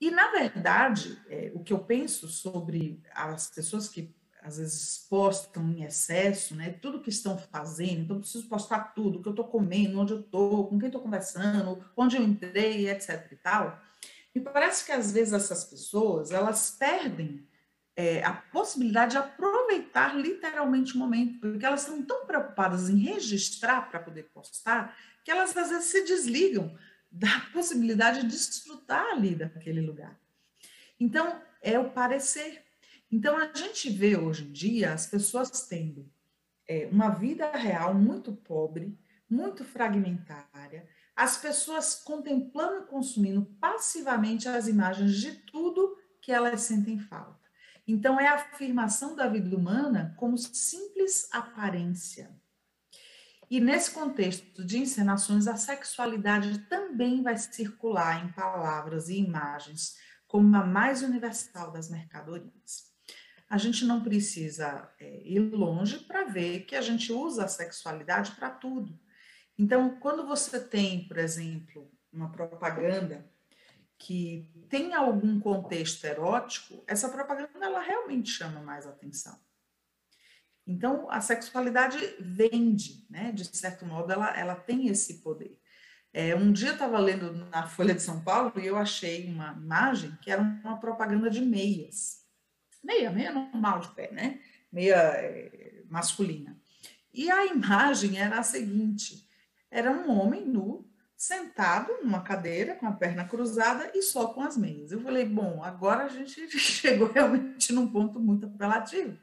E, 0.00 0.10
na 0.10 0.30
verdade, 0.30 1.20
é, 1.28 1.52
o 1.54 1.62
que 1.62 1.74
eu 1.74 1.84
penso 1.84 2.26
sobre 2.26 3.02
as 3.12 3.50
pessoas 3.50 3.86
que 3.86 4.16
às 4.42 4.58
vezes 4.58 5.06
postam 5.10 5.70
em 5.70 5.84
excesso, 5.84 6.54
né? 6.54 6.70
Tudo 6.70 7.00
que 7.00 7.10
estão 7.10 7.36
fazendo, 7.38 8.02
então 8.02 8.20
preciso 8.20 8.48
postar 8.48 8.94
tudo, 8.94 9.18
o 9.18 9.22
que 9.22 9.28
eu 9.28 9.32
estou 9.32 9.46
comendo, 9.46 10.00
onde 10.00 10.12
eu 10.12 10.20
estou, 10.20 10.66
com 10.68 10.78
quem 10.78 10.88
estou 10.88 11.02
conversando, 11.02 11.84
onde 11.96 12.16
eu 12.16 12.22
entrei, 12.22 12.88
etc. 12.88 13.28
e 13.32 13.36
tal. 13.36 13.80
Me 14.34 14.40
parece 14.42 14.84
que 14.84 14.92
às 14.92 15.12
vezes 15.12 15.32
essas 15.32 15.64
pessoas 15.64 16.30
elas 16.30 16.76
perdem 16.78 17.46
é, 17.96 18.22
a 18.22 18.32
possibilidade 18.32 19.12
de 19.12 19.18
aproveitar 19.18 20.16
literalmente 20.16 20.94
o 20.94 20.98
momento, 20.98 21.40
porque 21.40 21.66
elas 21.66 21.80
estão 21.80 22.00
tão 22.02 22.26
preocupadas 22.26 22.88
em 22.88 22.98
registrar 22.98 23.90
para 23.90 23.98
poder 23.98 24.24
postar 24.32 24.96
que 25.24 25.32
elas 25.32 25.56
às 25.56 25.70
vezes 25.70 25.86
se 25.86 26.04
desligam 26.04 26.78
da 27.10 27.40
possibilidade 27.52 28.20
de 28.22 28.28
desfrutar 28.28 29.04
ali 29.12 29.34
daquele 29.34 29.80
lugar. 29.80 30.16
Então, 31.00 31.42
é 31.60 31.78
o 31.78 31.90
parecer. 31.90 32.62
Então, 33.10 33.38
a 33.38 33.50
gente 33.54 33.88
vê 33.88 34.16
hoje 34.16 34.44
em 34.44 34.52
dia 34.52 34.92
as 34.92 35.06
pessoas 35.06 35.66
tendo 35.66 36.10
é, 36.68 36.86
uma 36.92 37.08
vida 37.08 37.50
real 37.52 37.94
muito 37.94 38.32
pobre, 38.32 38.98
muito 39.28 39.64
fragmentária, 39.64 40.86
as 41.16 41.38
pessoas 41.38 41.94
contemplando 41.94 42.84
e 42.84 42.86
consumindo 42.86 43.44
passivamente 43.58 44.48
as 44.48 44.68
imagens 44.68 45.16
de 45.16 45.32
tudo 45.32 45.96
que 46.20 46.30
elas 46.30 46.60
sentem 46.60 46.98
falta. 46.98 47.48
Então, 47.86 48.20
é 48.20 48.28
a 48.28 48.34
afirmação 48.34 49.16
da 49.16 49.26
vida 49.26 49.56
humana 49.56 50.14
como 50.18 50.36
simples 50.36 51.28
aparência. 51.32 52.30
E 53.50 53.58
nesse 53.58 53.90
contexto 53.92 54.62
de 54.62 54.78
encenações, 54.78 55.46
a 55.46 55.56
sexualidade 55.56 56.58
também 56.68 57.22
vai 57.22 57.38
circular 57.38 58.22
em 58.22 58.30
palavras 58.32 59.08
e 59.08 59.16
imagens 59.16 59.96
como 60.26 60.54
a 60.54 60.66
mais 60.66 61.02
universal 61.02 61.72
das 61.72 61.88
mercadorias 61.88 62.87
a 63.48 63.56
gente 63.56 63.84
não 63.84 64.02
precisa 64.02 64.90
é, 65.00 65.22
ir 65.24 65.40
longe 65.40 66.00
para 66.00 66.24
ver 66.24 66.60
que 66.60 66.76
a 66.76 66.82
gente 66.82 67.12
usa 67.12 67.44
a 67.44 67.48
sexualidade 67.48 68.32
para 68.32 68.50
tudo. 68.50 68.98
Então, 69.58 69.98
quando 69.98 70.26
você 70.26 70.60
tem, 70.60 71.08
por 71.08 71.18
exemplo, 71.18 71.90
uma 72.12 72.30
propaganda 72.30 73.28
que 73.98 74.48
tem 74.68 74.94
algum 74.94 75.40
contexto 75.40 76.04
erótico, 76.04 76.84
essa 76.86 77.08
propaganda 77.08 77.50
ela 77.60 77.80
realmente 77.80 78.30
chama 78.30 78.60
mais 78.60 78.86
atenção. 78.86 79.36
Então, 80.66 81.10
a 81.10 81.20
sexualidade 81.20 81.98
vende, 82.20 83.06
né? 83.08 83.32
De 83.32 83.44
certo 83.56 83.86
modo, 83.86 84.12
ela, 84.12 84.36
ela 84.38 84.54
tem 84.54 84.86
esse 84.88 85.22
poder. 85.22 85.58
É, 86.12 86.34
um 86.36 86.52
dia 86.52 86.68
eu 86.68 86.72
estava 86.74 86.98
lendo 86.98 87.32
na 87.32 87.66
Folha 87.66 87.94
de 87.94 88.02
São 88.02 88.22
Paulo 88.22 88.52
e 88.56 88.66
eu 88.66 88.76
achei 88.76 89.26
uma 89.26 89.52
imagem 89.52 90.16
que 90.22 90.30
era 90.30 90.40
uma 90.40 90.78
propaganda 90.78 91.30
de 91.30 91.40
meias. 91.40 92.17
Meia, 92.82 93.10
meia 93.10 93.32
normal 93.32 93.80
de 93.80 93.88
pé, 93.94 94.10
né? 94.12 94.40
Meia 94.72 94.96
é, 94.96 95.82
masculina. 95.88 96.56
E 97.12 97.30
a 97.30 97.46
imagem 97.46 98.18
era 98.18 98.38
a 98.38 98.42
seguinte: 98.42 99.28
era 99.70 99.90
um 99.90 100.10
homem 100.10 100.46
nu, 100.46 100.88
sentado 101.16 101.92
numa 102.02 102.22
cadeira, 102.22 102.76
com 102.76 102.86
a 102.86 102.92
perna 102.92 103.26
cruzada 103.26 103.90
e 103.94 104.02
só 104.02 104.28
com 104.28 104.40
as 104.40 104.56
meias. 104.56 104.92
Eu 104.92 105.00
falei, 105.00 105.24
bom, 105.24 105.62
agora 105.64 106.04
a 106.04 106.08
gente 106.08 106.48
chegou 106.58 107.10
realmente 107.10 107.72
num 107.72 107.90
ponto 107.90 108.20
muito 108.20 108.46
apelativo, 108.46 109.18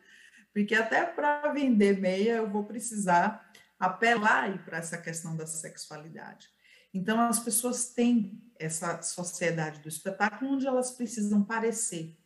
porque 0.53 0.75
até 0.75 1.05
para 1.05 1.51
vender 1.53 1.99
meia 1.99 2.35
eu 2.35 2.49
vou 2.49 2.65
precisar 2.65 3.49
apelar 3.79 4.63
para 4.63 4.77
essa 4.77 4.97
questão 4.97 5.35
da 5.35 5.45
sexualidade. 5.45 6.49
Então, 6.93 7.19
as 7.19 7.39
pessoas 7.39 7.89
têm 7.89 8.41
essa 8.57 9.01
sociedade 9.01 9.81
do 9.81 9.89
espetáculo 9.89 10.53
onde 10.53 10.65
elas 10.65 10.91
precisam 10.91 11.43
parecer. 11.43 12.17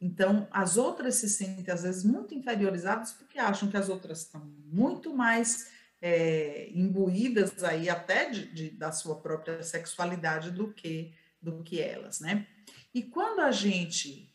Então, 0.00 0.46
as 0.50 0.76
outras 0.76 1.14
se 1.16 1.28
sentem, 1.28 1.72
às 1.72 1.82
vezes, 1.82 2.04
muito 2.04 2.34
inferiorizadas 2.34 3.12
porque 3.12 3.38
acham 3.38 3.70
que 3.70 3.76
as 3.76 3.88
outras 3.88 4.20
estão 4.20 4.44
muito 4.66 5.14
mais 5.14 5.70
é, 6.00 6.70
imbuídas 6.74 7.64
aí 7.64 7.88
até 7.88 8.28
de, 8.28 8.52
de, 8.52 8.70
da 8.70 8.92
sua 8.92 9.20
própria 9.20 9.62
sexualidade 9.62 10.50
do 10.50 10.72
que, 10.72 11.14
do 11.40 11.62
que 11.62 11.80
elas, 11.80 12.20
né? 12.20 12.46
E 12.92 13.02
quando 13.02 13.40
a 13.40 13.50
gente 13.50 14.32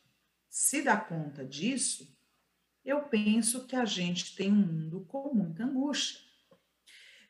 se 0.49 0.81
dá 0.81 0.97
conta 0.97 1.45
disso, 1.45 2.11
eu 2.83 3.03
penso 3.03 3.67
que 3.67 3.75
a 3.75 3.85
gente 3.85 4.35
tem 4.35 4.51
um 4.51 4.55
mundo 4.55 5.05
com 5.07 5.33
muita 5.33 5.63
angústia. 5.63 6.19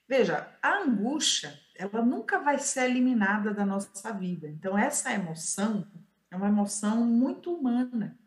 Veja, 0.08 0.58
a 0.62 0.80
angústia, 0.80 1.60
ela 1.76 2.02
nunca 2.02 2.39
vai 2.39 2.58
ser 2.58 2.89
eliminada 2.89 3.54
da 3.54 3.65
nossa 3.65 4.12
vida. 4.13 4.48
Então, 4.48 4.78
essa 4.78 5.13
emoção 5.13 5.86
é 6.32 6.36
uma 6.36 6.48
emoção 6.48 7.06
muito 7.06 7.54
humana. 7.54 8.18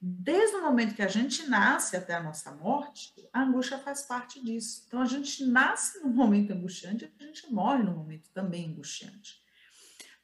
Desde 0.00 0.56
o 0.56 0.62
momento 0.62 0.96
que 0.96 1.02
a 1.02 1.08
gente 1.08 1.46
nasce 1.48 1.96
até 1.96 2.14
a 2.14 2.22
nossa 2.22 2.50
morte, 2.50 3.14
a 3.32 3.42
angústia 3.42 3.78
faz 3.78 4.02
parte 4.02 4.42
disso. 4.42 4.84
Então, 4.86 5.00
a 5.00 5.04
gente 5.04 5.44
nasce 5.44 6.00
num 6.00 6.10
momento 6.12 6.52
angustiante, 6.52 7.12
a 7.20 7.24
gente 7.24 7.52
morre 7.52 7.84
num 7.84 7.94
momento 7.94 8.28
também 8.30 8.68
angustiante. 8.68 9.40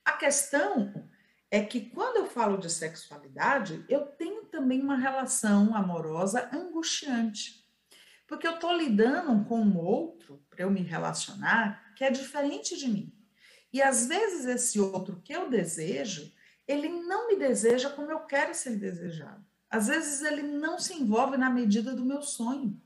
A 0.04 0.12
questão 0.12 1.08
é 1.50 1.62
que 1.62 1.80
quando 1.80 2.16
eu 2.16 2.26
falo 2.26 2.58
de 2.58 2.68
sexualidade, 2.68 3.84
eu 3.88 4.04
tenho 4.04 4.46
também 4.46 4.82
uma 4.82 4.96
relação 4.96 5.74
amorosa 5.76 6.50
angustiante. 6.52 7.64
Porque 8.26 8.46
eu 8.46 8.54
estou 8.54 8.76
lidando 8.76 9.44
com 9.44 9.60
um 9.60 9.78
outro, 9.78 10.44
para 10.50 10.64
eu 10.64 10.70
me 10.70 10.82
relacionar, 10.82 11.94
que 11.94 12.04
é 12.04 12.10
diferente 12.10 12.76
de 12.76 12.88
mim. 12.88 13.14
E 13.72 13.80
às 13.80 14.06
vezes 14.06 14.44
esse 14.44 14.80
outro 14.80 15.20
que 15.22 15.32
eu 15.32 15.48
desejo, 15.48 16.32
ele 16.68 16.88
não 16.88 17.26
me 17.26 17.36
deseja 17.36 17.88
como 17.88 18.12
eu 18.12 18.20
quero 18.20 18.54
ser 18.54 18.76
desejado. 18.76 19.44
Às 19.70 19.88
vezes 19.88 20.22
ele 20.22 20.42
não 20.42 20.78
se 20.78 20.94
envolve 20.94 21.36
na 21.36 21.50
medida 21.50 21.94
do 21.94 22.04
meu 22.04 22.22
sonho 22.22 22.78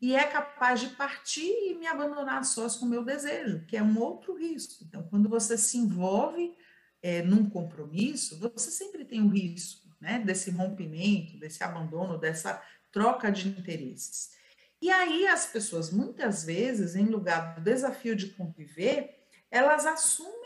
e 0.00 0.14
é 0.14 0.24
capaz 0.24 0.80
de 0.80 0.88
partir 0.88 1.50
e 1.70 1.74
me 1.74 1.86
abandonar 1.86 2.44
sós 2.44 2.76
com 2.76 2.84
o 2.84 2.88
meu 2.88 3.04
desejo, 3.04 3.64
que 3.66 3.76
é 3.76 3.82
um 3.82 3.98
outro 3.98 4.34
risco. 4.34 4.84
Então, 4.84 5.02
quando 5.04 5.28
você 5.28 5.56
se 5.56 5.78
envolve 5.78 6.54
é, 7.00 7.22
num 7.22 7.48
compromisso, 7.48 8.38
você 8.38 8.70
sempre 8.70 9.04
tem 9.04 9.22
o 9.22 9.28
risco 9.28 9.88
né, 10.00 10.18
desse 10.18 10.50
rompimento, 10.50 11.38
desse 11.38 11.62
abandono, 11.62 12.18
dessa 12.18 12.60
troca 12.90 13.30
de 13.30 13.48
interesses. 13.48 14.30
E 14.80 14.90
aí 14.90 15.28
as 15.28 15.46
pessoas, 15.46 15.92
muitas 15.92 16.42
vezes, 16.42 16.96
em 16.96 17.06
lugar 17.06 17.54
do 17.54 17.60
desafio 17.60 18.16
de 18.16 18.30
conviver, 18.30 19.22
elas 19.48 19.86
assumem 19.86 20.41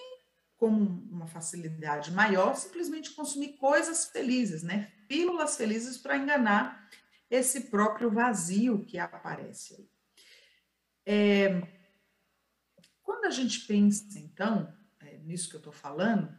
como 0.56 1.02
uma 1.10 1.26
facilidade 1.26 2.10
maior 2.10 2.54
simplesmente 2.56 3.12
consumir 3.12 3.54
coisas 3.54 4.06
felizes, 4.06 4.62
né? 4.62 4.92
Pílulas 5.06 5.56
felizes 5.56 5.98
para 5.98 6.16
enganar 6.16 6.88
esse 7.30 7.62
próprio 7.62 8.10
vazio 8.10 8.84
que 8.84 8.98
aparece. 8.98 9.88
É, 11.04 11.62
quando 13.02 13.26
a 13.26 13.30
gente 13.30 13.60
pensa, 13.60 14.18
então, 14.18 14.72
é, 15.00 15.18
nisso 15.18 15.48
que 15.48 15.56
eu 15.56 15.60
estou 15.60 15.72
falando, 15.72 16.34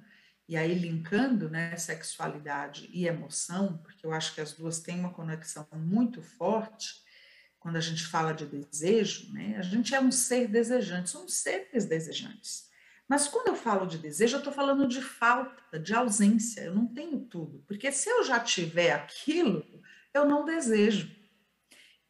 e 0.48 0.56
aí 0.56 0.74
linkando 0.74 1.50
né, 1.50 1.76
sexualidade 1.76 2.90
e 2.92 3.06
emoção, 3.06 3.78
porque 3.80 4.06
eu 4.06 4.14
acho 4.14 4.34
que 4.34 4.42
as 4.42 4.54
duas 4.54 4.80
têm 4.80 5.00
uma 5.00 5.14
conexão 5.14 5.68
muito 5.74 6.22
forte, 6.22 7.06
quando 7.60 7.76
a 7.76 7.82
gente 7.82 8.06
fala 8.06 8.34
de 8.34 8.46
desejo, 8.46 9.32
né, 9.34 9.58
a 9.58 9.62
gente 9.62 9.94
é 9.94 10.00
um 10.00 10.12
ser 10.12 10.48
desejante, 10.48 11.10
somos 11.10 11.34
seres 11.34 11.86
desejantes. 11.86 12.67
Mas 13.08 13.28
quando 13.28 13.48
eu 13.48 13.56
falo 13.56 13.86
de 13.86 13.98
desejo, 13.98 14.36
eu 14.36 14.40
estou 14.40 14.54
falando 14.54 14.88
de 14.88 15.02
falta, 15.02 15.80
de 15.80 15.94
ausência, 15.94 16.62
eu 16.62 16.76
não 16.76 16.88
tenho 16.88 17.20
tudo, 17.20 17.64
porque 17.68 17.92
se 17.92 18.10
eu 18.10 18.24
já 18.24 18.40
tiver 18.40 18.92
aquilo, 18.92 19.66
eu 20.14 20.26
não 20.26 20.44
desejo. 20.44 21.10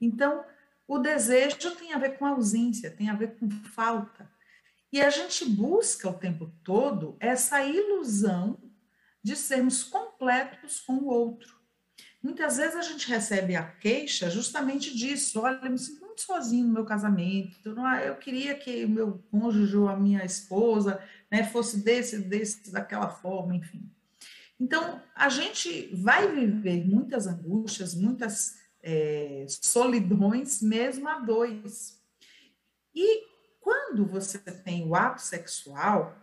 Então, 0.01 0.43
o 0.88 0.97
desejo 0.97 1.75
tem 1.75 1.93
a 1.93 1.99
ver 1.99 2.17
com 2.17 2.25
ausência, 2.25 2.89
tem 2.89 3.10
a 3.10 3.15
ver 3.15 3.38
com 3.38 3.49
falta. 3.49 4.31
E 4.91 5.01
a 5.01 5.10
gente 5.10 5.45
busca 5.45 6.10
o 6.10 6.13
tempo 6.13 6.51
todo 6.63 7.17
essa 7.19 7.63
ilusão 7.63 8.57
de 9.21 9.36
sermos 9.36 9.83
completos 9.83 10.79
com 10.79 10.93
o 10.93 11.07
outro. 11.07 11.57
Muitas 12.23 12.57
vezes 12.57 12.75
a 12.75 12.81
gente 12.81 13.07
recebe 13.07 13.55
a 13.55 13.63
queixa 13.63 14.29
justamente 14.29 14.95
disso. 14.95 15.41
Olha, 15.41 15.60
eu 15.62 15.71
me 15.71 15.77
sinto 15.77 16.06
muito 16.17 16.21
sozinho 16.23 16.65
no 16.65 16.73
meu 16.73 16.86
casamento. 16.86 17.60
Eu 18.03 18.15
queria 18.15 18.56
que 18.56 18.86
o 18.86 18.89
meu 18.89 19.23
cônjuge 19.30 19.77
ou 19.77 19.88
a 19.88 19.95
minha 19.95 20.25
esposa 20.25 20.99
né, 21.30 21.43
fosse 21.43 21.84
desse, 21.84 22.17
desse, 22.19 22.71
daquela 22.71 23.10
forma, 23.10 23.56
enfim. 23.56 23.89
Então, 24.60 24.99
a 25.13 25.30
gente 25.30 25.95
vai 25.95 26.27
viver 26.34 26.84
muitas 26.88 27.27
angústias, 27.27 27.93
muitas 27.93 28.58
é, 28.82 29.45
solidões, 29.47 30.62
mesmo 30.62 31.08
a 31.08 31.19
dois. 31.19 32.01
E 32.95 33.23
quando 33.62 34.03
você 34.06 34.39
tem 34.39 34.88
o 34.88 34.95
ato 34.95 35.21
sexual, 35.21 36.17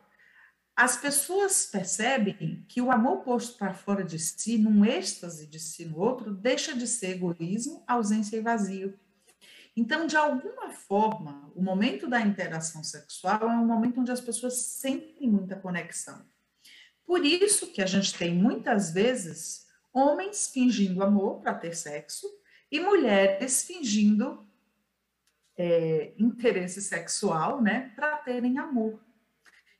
as 0.74 0.96
pessoas 0.96 1.66
percebem 1.66 2.64
que 2.68 2.82
o 2.82 2.90
amor 2.90 3.18
posto 3.18 3.56
para 3.56 3.74
fora 3.74 4.02
de 4.02 4.18
si, 4.18 4.58
num 4.58 4.84
êxtase 4.84 5.46
de 5.46 5.60
si 5.60 5.84
no 5.84 5.98
outro, 5.98 6.34
deixa 6.34 6.74
de 6.74 6.88
ser 6.88 7.10
egoísmo, 7.10 7.84
ausência 7.86 8.36
e 8.36 8.40
vazio. 8.40 8.98
Então, 9.76 10.06
de 10.06 10.16
alguma 10.16 10.70
forma, 10.70 11.50
o 11.54 11.62
momento 11.62 12.08
da 12.08 12.20
interação 12.20 12.84
sexual 12.84 13.42
é 13.42 13.46
um 13.46 13.66
momento 13.66 14.00
onde 14.00 14.12
as 14.12 14.20
pessoas 14.20 14.54
sentem 14.66 15.28
muita 15.28 15.56
conexão. 15.56 16.24
Por 17.04 17.24
isso 17.24 17.72
que 17.72 17.82
a 17.82 17.86
gente 17.86 18.16
tem 18.16 18.34
muitas 18.34 18.92
vezes 18.92 19.66
homens 19.92 20.48
fingindo 20.48 21.02
amor 21.02 21.40
para 21.40 21.54
ter 21.54 21.74
sexo 21.74 22.26
e 22.70 22.80
mulheres 22.80 23.64
fingindo 23.64 24.46
é, 25.56 26.14
interesse 26.18 26.80
sexual, 26.80 27.62
né, 27.62 27.92
para 27.94 28.16
terem 28.18 28.58
amor. 28.58 29.00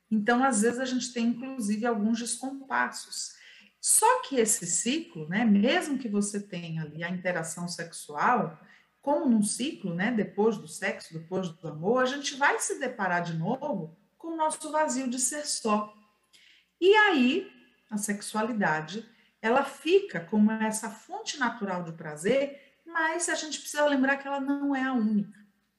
Então, 0.09 0.43
às 0.43 0.61
vezes, 0.61 0.79
a 0.79 0.85
gente 0.85 1.11
tem, 1.11 1.27
inclusive, 1.27 1.85
alguns 1.85 2.19
descompassos. 2.19 3.35
Só 3.81 4.21
que 4.23 4.37
esse 4.37 4.65
ciclo, 4.65 5.27
né, 5.27 5.43
mesmo 5.43 5.97
que 5.97 6.07
você 6.07 6.39
tenha 6.39 6.83
ali 6.83 7.03
a 7.03 7.09
interação 7.09 7.67
sexual, 7.67 8.57
como 9.05 9.27
num 9.27 9.43
ciclo, 9.43 9.93
né, 9.93 10.11
depois 10.11 10.57
do 10.57 10.67
sexo, 10.67 11.13
depois 11.13 11.47
do 11.47 11.67
amor, 11.67 12.01
a 12.01 12.07
gente 12.07 12.35
vai 12.37 12.57
se 12.59 12.79
deparar 12.79 13.21
de 13.21 13.35
novo 13.35 13.95
com 14.17 14.29
o 14.29 14.35
nosso 14.35 14.71
vazio 14.71 15.07
de 15.07 15.19
ser 15.19 15.45
só. 15.45 15.93
E 16.81 16.91
aí, 16.95 17.47
a 17.91 17.97
sexualidade, 17.97 19.07
ela 19.39 19.63
fica 19.63 20.21
como 20.21 20.51
essa 20.51 20.89
fonte 20.89 21.37
natural 21.37 21.83
de 21.83 21.91
prazer, 21.91 22.59
mas 22.83 23.29
a 23.29 23.35
gente 23.35 23.59
precisa 23.59 23.85
lembrar 23.85 24.17
que 24.17 24.27
ela 24.27 24.39
não 24.39 24.75
é 24.75 24.81
a 24.81 24.93
única. 24.93 25.37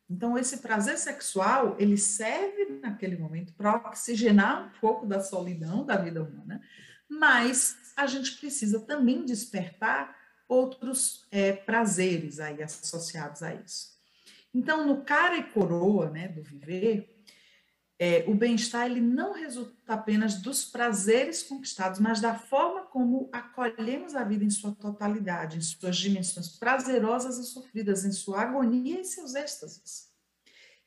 Então, 0.08 0.38
esse 0.38 0.58
prazer 0.58 0.96
sexual, 0.96 1.74
ele 1.80 1.98
serve 1.98 2.78
naquele 2.80 3.16
momento 3.16 3.52
para 3.54 3.74
oxigenar 3.88 4.68
um 4.68 4.80
pouco 4.80 5.04
da 5.04 5.20
solidão 5.20 5.84
da 5.84 5.96
vida 5.96 6.22
humana, 6.22 6.62
mas 7.08 7.92
a 7.96 8.06
gente 8.06 8.36
precisa 8.36 8.78
também 8.78 9.24
despertar 9.24 10.14
outros 10.48 11.26
é, 11.30 11.52
prazeres 11.52 12.40
aí 12.40 12.62
associados 12.62 13.42
a 13.42 13.54
isso. 13.54 13.96
Então, 14.54 14.86
no 14.86 15.02
cara 15.02 15.36
e 15.36 15.42
coroa 15.42 16.10
né, 16.10 16.28
do 16.28 16.42
viver, 16.42 17.16
é, 17.98 18.24
o 18.26 18.34
bem-estar 18.34 18.86
ele 18.86 19.00
não 19.00 19.32
resulta 19.32 19.74
apenas 19.86 20.40
dos 20.42 20.64
prazeres 20.64 21.42
conquistados, 21.42 21.98
mas 21.98 22.20
da 22.20 22.34
forma 22.34 22.82
como 22.82 23.28
acolhemos 23.32 24.14
a 24.14 24.22
vida 24.22 24.44
em 24.44 24.50
sua 24.50 24.74
totalidade, 24.74 25.56
em 25.56 25.62
suas 25.62 25.96
dimensões 25.96 26.48
prazerosas 26.58 27.38
e 27.38 27.44
sofridas, 27.44 28.04
em 28.04 28.12
sua 28.12 28.42
agonia 28.42 29.00
e 29.00 29.04
seus 29.04 29.34
êxtases. 29.34 30.10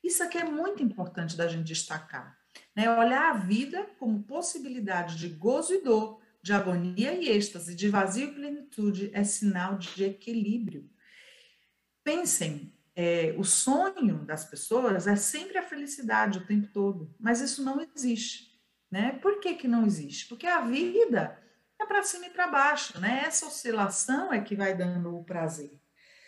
Isso 0.03 0.23
aqui 0.23 0.37
é 0.37 0.43
muito 0.43 0.83
importante 0.83 1.35
da 1.35 1.47
gente 1.47 1.67
destacar. 1.67 2.37
Né? 2.75 2.89
Olhar 2.89 3.31
a 3.31 3.37
vida 3.37 3.87
como 3.97 4.23
possibilidade 4.23 5.17
de 5.17 5.29
gozo 5.29 5.73
e 5.73 5.81
dor, 5.81 6.21
de 6.41 6.53
agonia 6.53 7.13
e 7.13 7.29
êxtase, 7.29 7.75
de 7.75 7.89
vazio 7.89 8.29
e 8.29 8.33
plenitude, 8.33 9.11
é 9.13 9.23
sinal 9.23 9.77
de 9.77 10.03
equilíbrio. 10.03 10.89
Pensem 12.03 12.73
é, 12.95 13.33
o 13.37 13.43
sonho 13.43 14.25
das 14.25 14.45
pessoas 14.45 15.07
é 15.07 15.15
sempre 15.15 15.57
a 15.57 15.63
felicidade 15.63 16.39
o 16.39 16.45
tempo 16.45 16.67
todo, 16.73 17.15
mas 17.19 17.39
isso 17.41 17.63
não 17.63 17.79
existe. 17.95 18.49
Né? 18.91 19.13
Por 19.21 19.39
que, 19.39 19.53
que 19.53 19.67
não 19.67 19.85
existe? 19.85 20.27
Porque 20.27 20.47
a 20.47 20.61
vida 20.61 21.37
é 21.79 21.85
para 21.85 22.03
cima 22.03 22.25
e 22.25 22.29
para 22.29 22.47
baixo, 22.47 22.99
né? 22.99 23.23
Essa 23.25 23.45
oscilação 23.45 24.33
é 24.33 24.41
que 24.41 24.55
vai 24.55 24.75
dando 24.75 25.15
o 25.15 25.23
prazer. 25.23 25.79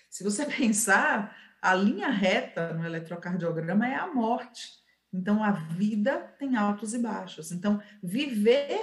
Se 0.09 0.23
você 0.23 0.45
pensar, 0.47 1.35
a 1.61 1.73
linha 1.73 2.09
reta 2.09 2.73
no 2.73 2.85
eletrocardiograma 2.85 3.87
é 3.87 3.95
a 3.95 4.07
morte. 4.07 4.79
Então, 5.11 5.43
a 5.43 5.51
vida 5.51 6.19
tem 6.39 6.55
altos 6.55 6.93
e 6.93 6.99
baixos. 6.99 7.51
Então, 7.51 7.81
viver 8.01 8.81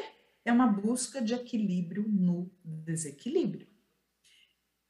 é 0.48 0.52
uma 0.52 0.66
busca 0.66 1.20
de 1.20 1.34
equilíbrio 1.34 2.04
no 2.08 2.50
desequilíbrio. 2.64 3.68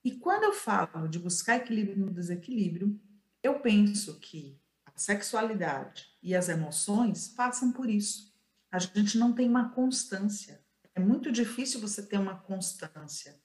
E 0.04 0.12
quando 0.12 0.44
eu 0.44 0.52
falo 0.52 1.08
de 1.08 1.18
buscar 1.18 1.56
equilíbrio 1.56 1.98
no 1.98 2.12
desequilíbrio, 2.12 2.98
eu 3.42 3.60
penso 3.60 4.18
que 4.20 4.60
a 4.86 4.92
sexualidade 4.96 6.06
e 6.22 6.34
as 6.34 6.48
emoções 6.48 7.28
passam 7.28 7.72
por 7.72 7.90
isso. 7.90 8.32
A 8.70 8.78
gente 8.78 9.18
não 9.18 9.32
tem 9.32 9.48
uma 9.48 9.70
constância. 9.70 10.62
É 10.94 11.00
muito 11.00 11.32
difícil 11.32 11.80
você 11.80 12.02
ter 12.02 12.18
uma 12.18 12.36
constância. 12.36 13.40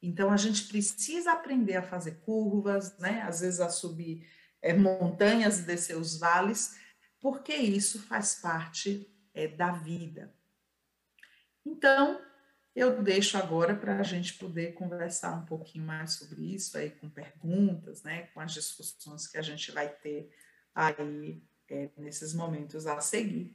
Então 0.00 0.32
a 0.32 0.36
gente 0.36 0.64
precisa 0.64 1.32
aprender 1.32 1.76
a 1.76 1.82
fazer 1.82 2.20
curvas, 2.22 2.98
né? 2.98 3.22
Às 3.22 3.40
vezes 3.40 3.60
a 3.60 3.68
subir 3.70 4.26
é, 4.60 4.74
montanhas 4.74 5.60
descer 5.60 5.96
os 5.96 6.18
vales, 6.18 6.76
porque 7.20 7.54
isso 7.54 8.00
faz 8.00 8.34
parte 8.34 9.08
é, 9.32 9.46
da 9.46 9.70
vida. 9.70 10.34
Então 11.64 12.20
eu 12.74 13.02
deixo 13.02 13.36
agora 13.36 13.74
para 13.74 13.98
a 13.98 14.02
gente 14.02 14.34
poder 14.34 14.72
conversar 14.72 15.34
um 15.34 15.44
pouquinho 15.44 15.84
mais 15.84 16.14
sobre 16.14 16.54
isso 16.54 16.76
aí 16.78 16.90
com 16.90 17.08
perguntas, 17.08 18.02
né? 18.02 18.28
Com 18.34 18.40
as 18.40 18.52
discussões 18.52 19.26
que 19.26 19.36
a 19.36 19.42
gente 19.42 19.70
vai 19.70 19.88
ter 19.88 20.30
aí 20.74 21.42
é, 21.68 21.90
nesses 21.98 22.32
momentos 22.32 22.86
a 22.86 23.00
seguir, 23.00 23.54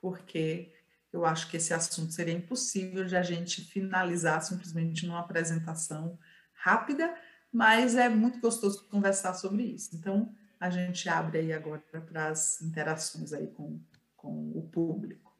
porque 0.00 0.72
eu 1.12 1.26
acho 1.26 1.50
que 1.50 1.56
esse 1.56 1.74
assunto 1.74 2.12
seria 2.12 2.34
impossível 2.34 3.04
de 3.04 3.16
a 3.16 3.22
gente 3.22 3.60
finalizar 3.60 4.40
simplesmente 4.42 5.06
numa 5.06 5.20
apresentação 5.20 6.18
rápida, 6.54 7.14
mas 7.52 7.96
é 7.96 8.08
muito 8.08 8.40
gostoso 8.40 8.88
conversar 8.88 9.34
sobre 9.34 9.62
isso. 9.64 9.94
Então, 9.94 10.34
a 10.58 10.70
gente 10.70 11.08
abre 11.08 11.38
aí 11.38 11.52
agora 11.52 11.82
para 11.90 12.28
as 12.28 12.62
interações 12.62 13.32
aí 13.32 13.48
com, 13.48 13.80
com 14.16 14.52
o 14.56 14.68
público. 14.70 15.31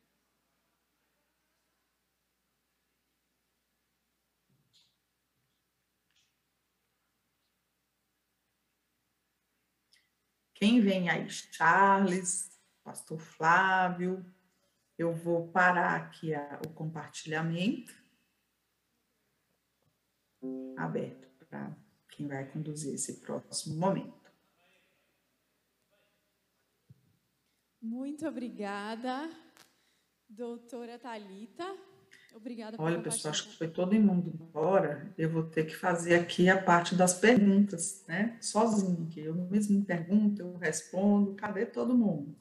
Quem 10.63 10.81
vem 10.81 11.11
aí? 11.11 11.29
Charles, 11.29 12.57
Pastor 12.85 13.19
Flávio, 13.19 14.25
eu 14.97 15.13
vou 15.13 15.49
parar 15.49 15.97
aqui 15.97 16.33
a, 16.33 16.61
o 16.65 16.73
compartilhamento 16.73 17.93
aberto 20.77 21.29
para 21.47 21.77
quem 22.11 22.29
vai 22.29 22.49
conduzir 22.49 22.95
esse 22.95 23.15
próximo 23.23 23.75
momento. 23.75 24.31
Muito 27.81 28.25
obrigada, 28.29 29.29
doutora 30.29 30.97
Talita. 30.97 31.77
Obrigada 32.35 32.77
Olha, 32.81 33.01
pessoal, 33.01 33.33
acho 33.33 33.49
que 33.49 33.57
foi 33.57 33.69
todo 33.69 33.93
mundo 33.95 34.29
embora. 34.29 35.13
Eu 35.17 35.31
vou 35.31 35.45
ter 35.45 35.65
que 35.65 35.75
fazer 35.75 36.15
aqui 36.15 36.49
a 36.49 36.61
parte 36.61 36.95
das 36.95 37.15
perguntas, 37.15 38.05
né? 38.09 38.37
Sozinho, 38.41 39.07
que 39.09 39.21
eu 39.21 39.35
mesmo 39.35 39.79
me 39.79 39.85
pergunto, 39.85 40.43
eu 40.43 40.57
respondo. 40.57 41.35
Cadê 41.35 41.67
todo 41.67 41.97
mundo? 41.97 42.37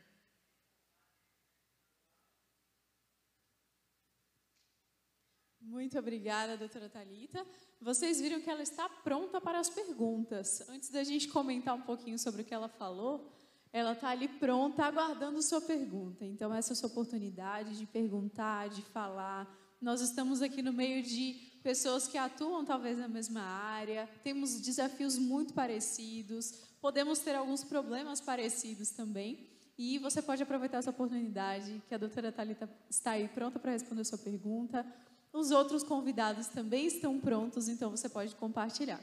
Muito 5.61 5.99
obrigada, 5.99 6.57
doutora 6.57 6.89
Talita. 6.89 7.47
Vocês 7.81 8.21
viram 8.21 8.41
que 8.41 8.51
ela 8.51 8.63
está 8.63 8.89
pronta 8.89 9.41
para 9.41 9.61
as 9.61 9.71
perguntas. 9.71 10.69
Antes 10.69 10.91
da 10.91 11.05
gente 11.05 11.29
comentar 11.29 11.75
um 11.75 11.83
pouquinho 11.83 12.19
sobre 12.19 12.43
o 12.43 12.45
que 12.45 12.53
ela 12.53 12.69
falou, 12.69 13.38
ela 13.73 13.93
está 13.93 14.09
ali 14.11 14.29
pronta, 14.29 14.85
aguardando 14.85 15.43
sua 15.43 15.61
pergunta. 15.61 16.25
Então, 16.25 16.53
essa 16.53 16.73
é 16.73 16.75
a 16.75 16.77
sua 16.77 16.89
oportunidade 16.89 17.77
de 17.77 17.87
perguntar, 17.87 18.69
de 18.69 18.83
falar. 18.83 19.49
Nós 19.81 20.01
estamos 20.01 20.43
aqui 20.43 20.63
no 20.63 20.73
meio 20.73 21.03
de 21.03 21.35
pessoas 21.63 22.09
que 22.09 22.17
atuam 22.17 22.65
talvez 22.65 22.99
na 22.99 23.09
mesma 23.09 23.43
área, 23.43 24.09
temos 24.23 24.61
desafios 24.61 25.19
muito 25.19 25.53
parecidos, 25.53 26.53
podemos 26.81 27.19
ter 27.19 27.35
alguns 27.35 27.63
problemas 27.63 28.21
parecidos 28.21 28.91
também. 28.91 29.47
E 29.77 29.99
você 29.99 30.21
pode 30.21 30.43
aproveitar 30.43 30.79
essa 30.79 30.91
oportunidade 30.91 31.81
que 31.89 31.95
a 31.95 31.99
doutora 31.99 32.33
Talita 32.33 32.69
está 32.91 33.13
aí 33.13 33.29
pronta 33.29 33.61
para 33.61 33.71
responder 33.71 34.01
a 34.01 34.05
sua 34.05 34.19
pergunta. 34.19 34.85
Os 35.33 35.53
outros 35.53 35.85
convidados 35.85 36.49
também 36.49 36.87
estão 36.87 37.21
prontos, 37.21 37.69
então 37.69 37.91
você 37.91 38.09
pode 38.09 38.35
compartilhar. 38.35 39.01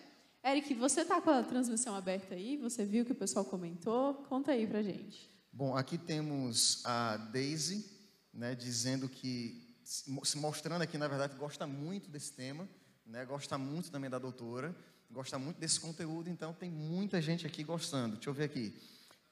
Eric, 0.48 0.76
você 0.76 1.02
está 1.02 1.20
com 1.20 1.32
a 1.32 1.42
transmissão 1.42 1.96
aberta 1.96 2.36
aí? 2.36 2.56
Você 2.58 2.86
viu 2.86 3.04
que 3.04 3.12
o 3.12 3.16
pessoal 3.16 3.44
comentou? 3.44 4.14
Conta 4.30 4.52
aí 4.52 4.68
para 4.68 4.84
gente. 4.84 5.28
Bom, 5.52 5.76
aqui 5.76 5.98
temos 5.98 6.86
a 6.86 7.18
Daisy, 7.18 7.84
né, 8.32 8.54
dizendo 8.54 9.10
que, 9.10 9.76
se 9.84 10.38
mostrando 10.38 10.84
aqui, 10.84 11.00
na 11.00 11.08
verdade, 11.08 11.36
gosta 11.36 11.66
muito 11.66 12.12
desse 12.12 12.32
tema, 12.34 12.70
né, 13.04 13.26
gosta 13.26 13.58
muito 13.58 13.90
também 13.90 14.08
da 14.08 14.20
doutora, 14.20 14.76
gosta 15.10 15.40
muito 15.40 15.58
desse 15.58 15.80
conteúdo, 15.80 16.30
então 16.30 16.54
tem 16.54 16.70
muita 16.70 17.20
gente 17.20 17.48
aqui 17.48 17.64
gostando. 17.64 18.18
Deixa 18.18 18.30
eu 18.30 18.34
ver 18.36 18.44
aqui. 18.44 18.80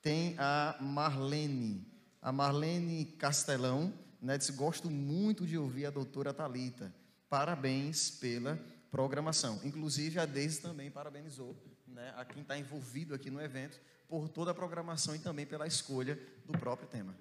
Tem 0.01 0.33
a 0.39 0.75
Marlene, 0.81 1.85
a 2.23 2.31
Marlene 2.31 3.05
Castelão, 3.05 3.93
né, 4.19 4.35
disse, 4.35 4.53
gosto 4.53 4.89
muito 4.89 5.45
de 5.45 5.59
ouvir 5.59 5.85
a 5.85 5.91
doutora 5.91 6.33
Talita. 6.33 6.91
Parabéns 7.29 8.09
pela 8.09 8.59
programação. 8.93 9.59
Inclusive, 9.63 10.19
a 10.19 10.25
Deise 10.27 10.61
também 10.61 10.91
parabenizou 10.91 11.55
né, 11.87 12.13
a 12.15 12.23
quem 12.23 12.43
está 12.43 12.55
envolvido 12.55 13.15
aqui 13.15 13.31
no 13.31 13.41
evento 13.41 13.81
por 14.07 14.29
toda 14.29 14.51
a 14.51 14.53
programação 14.53 15.15
e 15.15 15.19
também 15.19 15.47
pela 15.47 15.65
escolha 15.65 16.15
do 16.45 16.55
próprio 16.59 16.87
tema. 16.87 17.15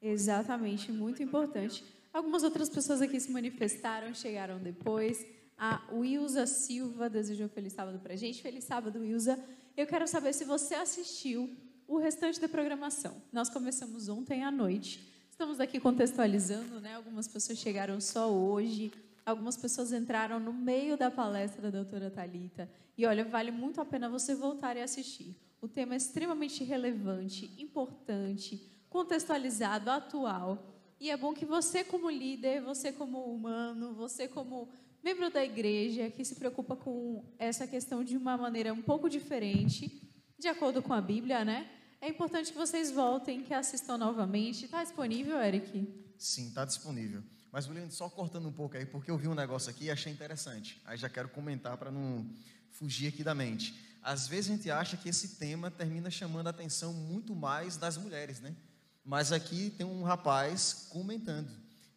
Exatamente, 0.00 0.90
muito 0.90 1.22
importante. 1.22 1.84
Algumas 2.10 2.42
outras 2.42 2.70
pessoas 2.70 3.02
aqui 3.02 3.20
se 3.20 3.30
manifestaram, 3.30 4.14
chegaram 4.14 4.58
depois. 4.58 5.26
A 5.58 5.82
Wilza 5.92 6.46
Silva 6.46 7.10
desejou 7.10 7.50
feliz 7.50 7.74
sábado 7.74 7.98
para 7.98 8.14
a 8.14 8.16
gente. 8.16 8.40
Feliz 8.40 8.64
sábado, 8.64 9.00
Wilza. 9.00 9.38
Eu 9.76 9.86
quero 9.86 10.08
saber 10.08 10.32
se 10.32 10.46
você 10.46 10.74
assistiu 10.74 11.54
o 11.86 11.98
restante 11.98 12.40
da 12.40 12.48
programação. 12.48 13.20
Nós 13.30 13.50
começamos 13.50 14.08
ontem 14.08 14.42
à 14.42 14.50
noite 14.50 15.12
Estamos 15.32 15.58
aqui 15.58 15.80
contextualizando, 15.80 16.78
né? 16.78 16.94
Algumas 16.94 17.26
pessoas 17.26 17.58
chegaram 17.58 18.00
só 18.00 18.30
hoje, 18.30 18.92
algumas 19.24 19.56
pessoas 19.56 19.92
entraram 19.92 20.38
no 20.38 20.52
meio 20.52 20.96
da 20.96 21.10
palestra 21.10 21.62
da 21.62 21.70
doutora 21.70 22.10
Talita. 22.10 22.70
E 22.96 23.06
olha, 23.06 23.24
vale 23.24 23.50
muito 23.50 23.80
a 23.80 23.84
pena 23.84 24.08
você 24.08 24.34
voltar 24.34 24.76
e 24.76 24.82
assistir. 24.82 25.36
O 25.60 25.68
tema 25.68 25.94
é 25.94 25.96
extremamente 25.96 26.64
relevante, 26.64 27.54
importante, 27.58 28.60
contextualizado, 28.88 29.90
atual. 29.90 30.76
E 31.00 31.10
é 31.10 31.16
bom 31.16 31.32
que 31.32 31.44
você, 31.44 31.82
como 31.84 32.10
líder, 32.10 32.62
você, 32.62 32.92
como 32.92 33.24
humano, 33.24 33.94
você, 33.94 34.28
como 34.28 34.68
membro 35.02 35.30
da 35.30 35.44
igreja, 35.44 36.10
que 36.10 36.24
se 36.24 36.34
preocupa 36.34 36.76
com 36.76 37.24
essa 37.38 37.66
questão 37.66 38.04
de 38.04 38.16
uma 38.16 38.36
maneira 38.36 38.72
um 38.72 38.82
pouco 38.82 39.08
diferente, 39.08 40.02
de 40.38 40.48
acordo 40.48 40.82
com 40.82 40.92
a 40.92 41.00
Bíblia, 41.00 41.44
né? 41.44 41.68
É 42.00 42.08
importante 42.08 42.52
que 42.52 42.58
vocês 42.58 42.90
voltem, 42.90 43.42
que 43.42 43.54
assistam 43.54 43.96
novamente. 43.96 44.64
Está 44.64 44.82
disponível, 44.82 45.40
Eric? 45.40 45.88
Sim, 46.18 46.48
está 46.48 46.64
disponível. 46.64 47.22
Mas, 47.52 47.68
William, 47.68 47.90
só 47.90 48.08
cortando 48.08 48.48
um 48.48 48.52
pouco 48.52 48.78
aí, 48.78 48.86
porque 48.86 49.10
eu 49.10 49.18
vi 49.18 49.28
um 49.28 49.34
negócio 49.34 49.68
aqui 49.68 49.84
e 49.84 49.90
achei 49.90 50.10
interessante. 50.10 50.80
Aí 50.86 50.96
já 50.96 51.10
quero 51.10 51.28
comentar 51.28 51.76
para 51.76 51.90
não 51.90 52.26
fugir 52.70 53.08
aqui 53.08 53.22
da 53.22 53.34
mente. 53.34 53.74
Às 54.02 54.26
vezes 54.26 54.50
a 54.50 54.56
gente 54.56 54.70
acha 54.70 54.96
que 54.96 55.10
esse 55.10 55.36
tema 55.36 55.70
termina 55.70 56.10
chamando 56.10 56.46
a 56.46 56.50
atenção 56.50 56.94
muito 56.94 57.36
mais 57.36 57.76
das 57.76 57.98
mulheres, 57.98 58.40
né? 58.40 58.56
Mas 59.04 59.32
aqui 59.32 59.68
tem 59.76 59.86
um 59.86 60.02
rapaz 60.02 60.86
comentando. 60.88 61.50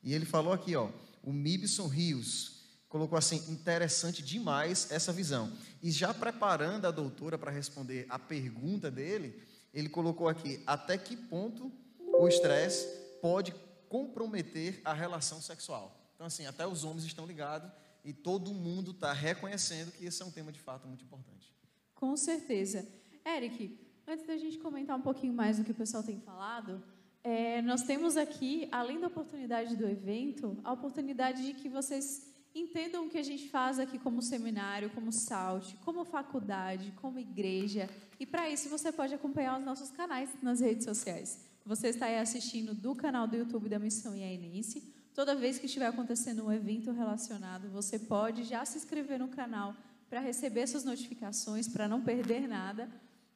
E 0.04 0.14
ele 0.14 0.26
falou 0.26 0.52
aqui, 0.52 0.76
ó, 0.76 0.90
o 1.24 1.32
Mibson 1.32 1.88
Rios 1.88 2.56
colocou 2.90 3.18
assim, 3.18 3.44
interessante 3.50 4.22
demais 4.22 4.92
essa 4.92 5.14
visão. 5.14 5.52
E 5.82 5.90
já 5.90 6.14
preparando 6.14 6.86
a 6.86 6.92
doutora 6.92 7.38
para 7.38 7.50
responder 7.50 8.06
a 8.10 8.20
pergunta 8.20 8.92
dele, 8.92 9.42
ele 9.74 9.88
colocou 9.88 10.28
aqui: 10.28 10.62
até 10.68 10.98
que 10.98 11.16
ponto 11.16 11.72
o 11.98 12.28
estresse 12.28 12.88
pode 13.22 13.54
comprometer 13.96 14.82
a 14.84 14.94
relação 14.94 15.42
sexual. 15.42 15.96
Então, 16.16 16.28
assim, 16.28 16.46
até 16.46 16.68
os 16.68 16.84
homens 16.84 17.06
estão 17.06 17.26
ligados 17.26 17.72
e 18.04 18.12
todo 18.12 18.54
mundo 18.54 18.92
está 18.92 19.14
reconhecendo 19.14 19.92
que 19.94 20.06
esse 20.06 20.22
é 20.22 20.26
um 20.26 20.32
tema 20.32 20.52
de 20.52 20.60
fato 20.60 20.86
muito 20.86 21.06
importante. 21.06 21.54
Com 21.94 22.18
certeza. 22.18 22.86
Eric, 23.26 23.80
antes 24.06 24.28
da 24.28 24.38
gente 24.38 24.58
comentar 24.58 24.98
um 24.98 25.02
pouquinho 25.02 25.34
mais 25.34 25.58
do 25.58 25.64
que 25.64 25.72
o 25.72 25.76
pessoal 25.76 26.04
tem 26.04 26.20
falado, 26.20 26.84
é, 27.24 27.62
nós 27.62 27.84
temos 27.84 28.18
aqui, 28.18 28.68
além 28.70 29.00
da 29.00 29.08
oportunidade 29.08 29.78
do 29.78 29.88
evento, 29.88 30.58
a 30.66 30.74
oportunidade 30.74 31.46
de 31.46 31.54
que 31.54 31.70
vocês 31.70 32.36
entendam 32.54 33.06
o 33.06 33.10
que 33.10 33.18
a 33.18 33.24
gente 33.24 33.48
faz 33.48 33.80
aqui 33.80 33.98
como 33.98 34.22
seminário, 34.22 34.90
como 34.90 35.12
SALT, 35.12 35.74
como 35.86 36.04
faculdade, 36.04 36.94
como 37.02 37.18
igreja. 37.18 37.90
E 38.20 38.26
para 38.26 38.50
isso 38.50 38.68
você 38.68 38.92
pode 38.92 39.14
acompanhar 39.14 39.58
os 39.58 39.66
nossos 39.66 39.90
canais 39.90 40.30
nas 40.42 40.60
redes 40.60 40.84
sociais. 40.84 41.55
Você 41.66 41.88
está 41.88 42.06
aí 42.06 42.20
assistindo 42.20 42.76
do 42.76 42.94
canal 42.94 43.28
do 43.28 43.36
YouTube 43.36 43.68
da 43.68 43.80
Missão 43.80 44.16
Iainense. 44.16 44.84
Toda 45.16 45.34
vez 45.34 45.58
que 45.58 45.66
estiver 45.66 45.88
acontecendo 45.88 46.46
um 46.46 46.52
evento 46.52 46.92
relacionado, 46.92 47.70
você 47.70 47.98
pode 47.98 48.44
já 48.44 48.64
se 48.66 48.78
inscrever 48.78 49.18
no 49.18 49.30
canal 49.30 49.74
para 50.08 50.20
receber 50.20 50.60
essas 50.60 50.84
notificações, 50.84 51.68
para 51.68 51.88
não 51.88 52.04
perder 52.04 52.48
nada. 52.48 52.88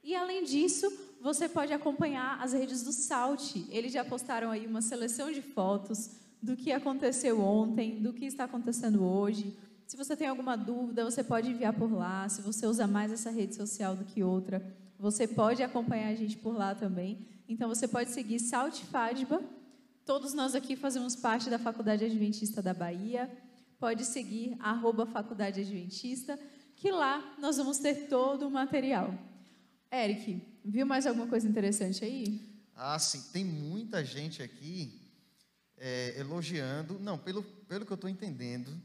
E 0.04 0.14
além 0.14 0.44
disso, 0.44 0.88
você 1.20 1.50
pode 1.50 1.74
acompanhar 1.74 2.40
as 2.40 2.54
redes 2.54 2.84
do 2.84 2.92
SALT. 2.92 3.66
Eles 3.72 3.92
já 3.92 4.06
postaram 4.06 4.52
aí 4.52 4.68
uma 4.68 4.84
seleção 4.84 5.32
de 5.32 5.42
fotos 5.42 6.12
do 6.40 6.56
que 6.56 6.72
aconteceu 6.72 7.42
ontem, 7.42 8.00
do 8.00 8.14
que 8.14 8.26
está 8.26 8.44
acontecendo 8.44 9.04
hoje. 9.04 9.58
Se 9.88 9.98
você 9.98 10.16
tem 10.16 10.28
alguma 10.28 10.56
dúvida, 10.56 11.04
você 11.04 11.24
pode 11.24 11.50
enviar 11.50 11.74
por 11.74 11.92
lá. 11.92 12.30
Se 12.30 12.44
você 12.44 12.68
usa 12.68 12.86
mais 12.86 13.12
essa 13.12 13.32
rede 13.32 13.56
social 13.56 13.96
do 13.96 14.06
que 14.06 14.22
outra, 14.22 14.64
você 15.00 15.28
pode 15.28 15.64
acompanhar 15.64 16.10
a 16.10 16.16
gente 16.16 16.38
por 16.38 16.56
lá 16.56 16.76
também. 16.76 17.39
Então 17.50 17.68
você 17.68 17.88
pode 17.88 18.12
seguir 18.12 18.38
Salt 18.40 18.80
Fadba. 18.84 19.42
Todos 20.06 20.36
nós 20.36 20.54
aqui 20.54 20.76
fazemos 20.76 21.16
parte 21.16 21.50
da 21.50 21.58
Faculdade 21.58 22.06
Adventista 22.06 22.62
da 22.62 22.76
Bahia. 22.76 23.28
Pode 23.80 24.06
seguir 24.06 24.56
arroba 24.60 25.08
Faculdade 25.08 25.62
Adventista, 25.62 26.40
que 26.76 26.92
lá 26.92 27.36
nós 27.40 27.58
vamos 27.58 27.80
ter 27.80 28.08
todo 28.08 28.48
o 28.48 28.52
material. 28.52 29.12
Eric, 29.92 30.40
viu 30.64 30.86
mais 30.86 31.08
alguma 31.08 31.26
coisa 31.26 31.50
interessante 31.50 32.06
aí? 32.06 32.40
Ah, 32.76 33.00
sim. 33.00 33.20
Tem 33.34 33.44
muita 33.44 34.06
gente 34.06 34.44
aqui 34.44 35.02
é, 35.76 36.20
elogiando. 36.20 37.00
Não, 37.00 37.18
pelo, 37.18 37.42
pelo 37.42 37.84
que 37.84 37.92
eu 37.92 37.96
estou 37.96 38.10
entendendo, 38.12 38.80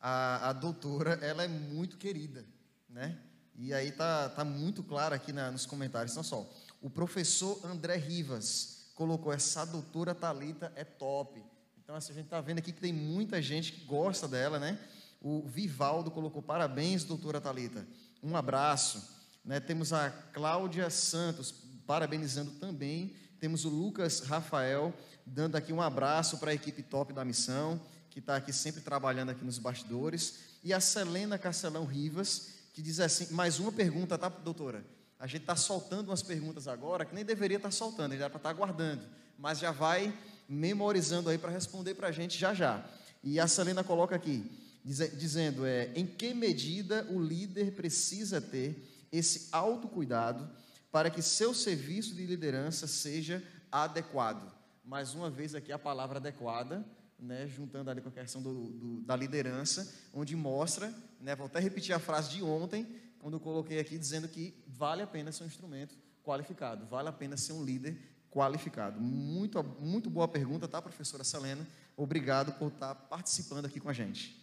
a, 0.00 0.48
a 0.48 0.52
doutora 0.52 1.12
ela 1.22 1.44
é 1.44 1.48
muito 1.48 1.96
querida, 1.96 2.44
né? 2.88 3.16
E 3.54 3.72
aí 3.72 3.92
tá, 3.92 4.30
tá 4.30 4.44
muito 4.44 4.82
claro 4.82 5.14
aqui 5.14 5.32
na, 5.32 5.52
nos 5.52 5.64
comentários. 5.64 6.12
Então, 6.12 6.24
só, 6.24 6.50
o 6.80 6.88
professor 6.88 7.60
André 7.64 7.96
Rivas 7.96 8.90
colocou 8.94 9.32
essa 9.32 9.64
doutora 9.64 10.14
Talita 10.14 10.72
é 10.74 10.84
top. 10.84 11.42
Então, 11.82 11.94
assim, 11.94 12.12
a 12.12 12.14
gente 12.14 12.26
está 12.26 12.40
vendo 12.40 12.58
aqui 12.58 12.72
que 12.72 12.80
tem 12.80 12.92
muita 12.92 13.40
gente 13.42 13.72
que 13.72 13.84
gosta 13.84 14.28
dela, 14.28 14.58
né? 14.58 14.78
O 15.20 15.42
Vivaldo 15.46 16.10
colocou 16.10 16.42
parabéns, 16.42 17.04
doutora 17.04 17.40
Talita. 17.40 17.86
Um 18.22 18.36
abraço. 18.36 19.02
Né? 19.44 19.60
Temos 19.60 19.92
a 19.92 20.10
Cláudia 20.10 20.88
Santos 20.88 21.52
parabenizando 21.86 22.52
também. 22.52 23.14
Temos 23.38 23.64
o 23.64 23.68
Lucas 23.68 24.20
Rafael 24.20 24.94
dando 25.26 25.56
aqui 25.56 25.72
um 25.72 25.80
abraço 25.80 26.38
para 26.38 26.50
a 26.50 26.54
equipe 26.54 26.82
top 26.82 27.12
da 27.12 27.24
missão, 27.24 27.80
que 28.10 28.18
está 28.18 28.36
aqui 28.36 28.52
sempre 28.52 28.80
trabalhando 28.80 29.30
aqui 29.30 29.44
nos 29.44 29.58
bastidores, 29.58 30.58
e 30.64 30.72
a 30.72 30.80
Selena 30.80 31.38
Castelão 31.38 31.84
Rivas, 31.84 32.48
que 32.74 32.82
diz 32.82 33.00
assim, 33.00 33.32
mais 33.32 33.58
uma 33.58 33.70
pergunta, 33.70 34.18
tá, 34.18 34.28
doutora? 34.28 34.84
A 35.20 35.26
gente 35.26 35.42
está 35.42 35.54
soltando 35.54 36.08
umas 36.08 36.22
perguntas 36.22 36.66
agora 36.66 37.04
que 37.04 37.14
nem 37.14 37.24
deveria 37.24 37.58
estar 37.58 37.68
tá 37.68 37.72
soltando, 37.72 38.14
era 38.14 38.28
para 38.28 38.38
estar 38.38 38.48
tá 38.48 38.52
guardando, 38.52 39.02
mas 39.38 39.60
já 39.60 39.70
vai 39.70 40.12
memorizando 40.48 41.30
aí 41.30 41.38
para 41.38 41.52
responder 41.52 41.94
para 41.94 42.08
a 42.08 42.12
gente 42.12 42.36
já 42.36 42.52
já. 42.52 42.84
E 43.22 43.38
a 43.38 43.46
Selena 43.46 43.84
coloca 43.84 44.16
aqui, 44.16 44.50
dizendo, 44.82 45.64
é, 45.64 45.92
em 45.94 46.06
que 46.06 46.34
medida 46.34 47.06
o 47.10 47.22
líder 47.22 47.72
precisa 47.72 48.40
ter 48.40 49.06
esse 49.12 49.48
autocuidado 49.52 50.50
para 50.90 51.10
que 51.10 51.22
seu 51.22 51.54
serviço 51.54 52.14
de 52.14 52.26
liderança 52.26 52.88
seja 52.88 53.40
adequado? 53.70 54.60
mais 54.90 55.14
uma 55.14 55.30
vez 55.30 55.54
aqui 55.54 55.70
a 55.70 55.78
palavra 55.78 56.18
adequada, 56.18 56.84
né, 57.16 57.46
juntando 57.46 57.90
ali 57.90 58.00
com 58.00 58.08
a 58.08 58.12
questão 58.12 58.42
do, 58.42 58.70
do, 58.70 59.00
da 59.02 59.14
liderança, 59.14 59.88
onde 60.12 60.34
mostra, 60.34 60.92
né, 61.20 61.36
vou 61.36 61.46
até 61.46 61.60
repetir 61.60 61.94
a 61.94 62.00
frase 62.00 62.30
de 62.30 62.42
ontem, 62.42 62.84
quando 63.20 63.34
eu 63.34 63.40
coloquei 63.40 63.78
aqui 63.78 63.98
dizendo 63.98 64.28
que 64.28 64.54
vale 64.66 65.02
a 65.02 65.06
pena 65.06 65.30
ser 65.30 65.44
um 65.44 65.46
instrumento 65.46 65.96
qualificado, 66.24 66.86
vale 66.86 67.08
a 67.08 67.12
pena 67.12 67.36
ser 67.36 67.52
um 67.52 67.64
líder 67.64 67.96
qualificado. 68.30 69.00
Muito, 69.00 69.62
muito 69.80 70.08
boa 70.08 70.28
pergunta, 70.28 70.68
tá, 70.68 70.80
professora 70.80 71.24
Selena? 71.24 71.66
Obrigado 71.96 72.52
por 72.58 72.68
estar 72.68 72.94
participando 72.94 73.66
aqui 73.66 73.80
com 73.80 73.88
a 73.88 73.92
gente. 73.92 74.40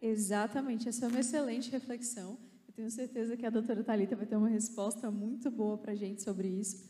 Exatamente, 0.00 0.88
essa 0.88 1.06
é 1.06 1.08
uma 1.08 1.20
excelente 1.20 1.70
reflexão. 1.70 2.38
Eu 2.66 2.74
tenho 2.74 2.90
certeza 2.90 3.36
que 3.36 3.46
a 3.46 3.50
doutora 3.50 3.84
Talita 3.84 4.16
vai 4.16 4.26
ter 4.26 4.36
uma 4.36 4.48
resposta 4.48 5.10
muito 5.10 5.50
boa 5.50 5.78
para 5.78 5.92
a 5.92 5.96
gente 5.96 6.22
sobre 6.22 6.48
isso. 6.48 6.88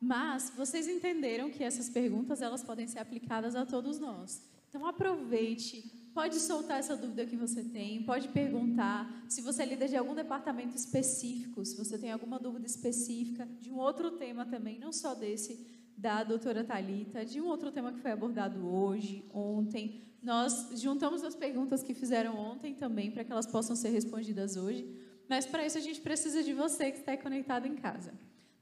Mas 0.00 0.50
vocês 0.56 0.88
entenderam 0.88 1.50
que 1.50 1.62
essas 1.62 1.90
perguntas 1.90 2.40
elas 2.40 2.64
podem 2.64 2.86
ser 2.86 3.00
aplicadas 3.00 3.54
a 3.54 3.66
todos 3.66 3.98
nós. 3.98 4.42
Então 4.68 4.86
aproveite, 4.86 5.99
pode 6.14 6.36
soltar 6.40 6.78
essa 6.78 6.96
dúvida 6.96 7.26
que 7.26 7.36
você 7.36 7.62
tem, 7.62 8.02
pode 8.02 8.28
perguntar. 8.28 9.24
Se 9.28 9.40
você 9.40 9.62
é 9.62 9.66
líder 9.66 9.88
de 9.88 9.96
algum 9.96 10.14
departamento 10.14 10.76
específico, 10.76 11.64
se 11.64 11.76
você 11.76 11.98
tem 11.98 12.10
alguma 12.10 12.38
dúvida 12.38 12.66
específica 12.66 13.46
de 13.60 13.70
um 13.70 13.78
outro 13.78 14.12
tema 14.12 14.44
também, 14.44 14.78
não 14.78 14.92
só 14.92 15.14
desse 15.14 15.66
da 15.96 16.24
doutora 16.24 16.64
Talita, 16.64 17.24
de 17.24 17.40
um 17.40 17.46
outro 17.46 17.70
tema 17.70 17.92
que 17.92 18.00
foi 18.00 18.10
abordado 18.10 18.66
hoje, 18.66 19.24
ontem, 19.34 20.02
nós 20.22 20.70
juntamos 20.74 21.22
as 21.22 21.34
perguntas 21.34 21.82
que 21.82 21.94
fizeram 21.94 22.38
ontem 22.38 22.74
também 22.74 23.10
para 23.10 23.22
que 23.24 23.32
elas 23.32 23.46
possam 23.46 23.76
ser 23.76 23.90
respondidas 23.90 24.56
hoje. 24.56 24.86
Mas 25.28 25.46
para 25.46 25.64
isso 25.64 25.78
a 25.78 25.80
gente 25.80 26.00
precisa 26.00 26.42
de 26.42 26.52
você 26.52 26.90
que 26.90 26.98
está 26.98 27.16
conectado 27.16 27.66
em 27.66 27.76
casa. 27.76 28.12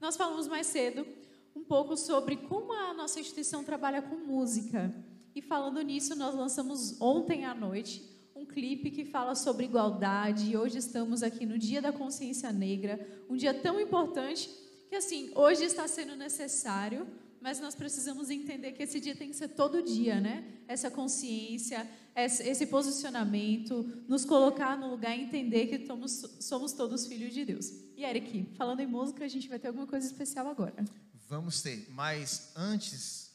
Nós 0.00 0.16
falamos 0.16 0.46
mais 0.46 0.66
cedo 0.66 1.06
um 1.54 1.64
pouco 1.64 1.96
sobre 1.96 2.36
como 2.36 2.72
a 2.72 2.94
nossa 2.94 3.18
instituição 3.18 3.64
trabalha 3.64 4.02
com 4.02 4.16
música. 4.16 4.94
E 5.38 5.40
falando 5.40 5.80
nisso, 5.82 6.16
nós 6.16 6.34
lançamos 6.34 7.00
ontem 7.00 7.44
à 7.44 7.54
noite 7.54 8.02
um 8.34 8.44
clipe 8.44 8.90
que 8.90 9.04
fala 9.04 9.36
sobre 9.36 9.66
igualdade. 9.66 10.50
E 10.50 10.56
hoje 10.56 10.78
estamos 10.78 11.22
aqui 11.22 11.46
no 11.46 11.56
Dia 11.56 11.80
da 11.80 11.92
Consciência 11.92 12.50
Negra, 12.50 12.98
um 13.30 13.36
dia 13.36 13.54
tão 13.54 13.80
importante 13.80 14.50
que 14.88 14.96
assim, 14.96 15.30
hoje 15.36 15.62
está 15.62 15.86
sendo 15.86 16.16
necessário, 16.16 17.06
mas 17.40 17.60
nós 17.60 17.76
precisamos 17.76 18.30
entender 18.30 18.72
que 18.72 18.82
esse 18.82 18.98
dia 18.98 19.14
tem 19.14 19.30
que 19.30 19.36
ser 19.36 19.46
todo 19.50 19.80
dia, 19.80 20.20
né? 20.20 20.44
Essa 20.66 20.90
consciência, 20.90 21.88
esse 22.16 22.66
posicionamento, 22.66 23.88
nos 24.08 24.24
colocar 24.24 24.76
no 24.76 24.90
lugar 24.90 25.16
e 25.16 25.22
entender 25.22 25.68
que 25.68 25.86
somos, 25.86 26.36
somos 26.40 26.72
todos 26.72 27.06
filhos 27.06 27.32
de 27.32 27.44
Deus. 27.44 27.70
E 27.96 28.04
Eric, 28.04 28.44
falando 28.56 28.80
em 28.80 28.88
música, 28.88 29.24
a 29.24 29.28
gente 29.28 29.48
vai 29.48 29.60
ter 29.60 29.68
alguma 29.68 29.86
coisa 29.86 30.04
especial 30.04 30.48
agora. 30.48 30.84
Vamos 31.28 31.62
ter, 31.62 31.86
mas 31.90 32.50
antes, 32.56 33.27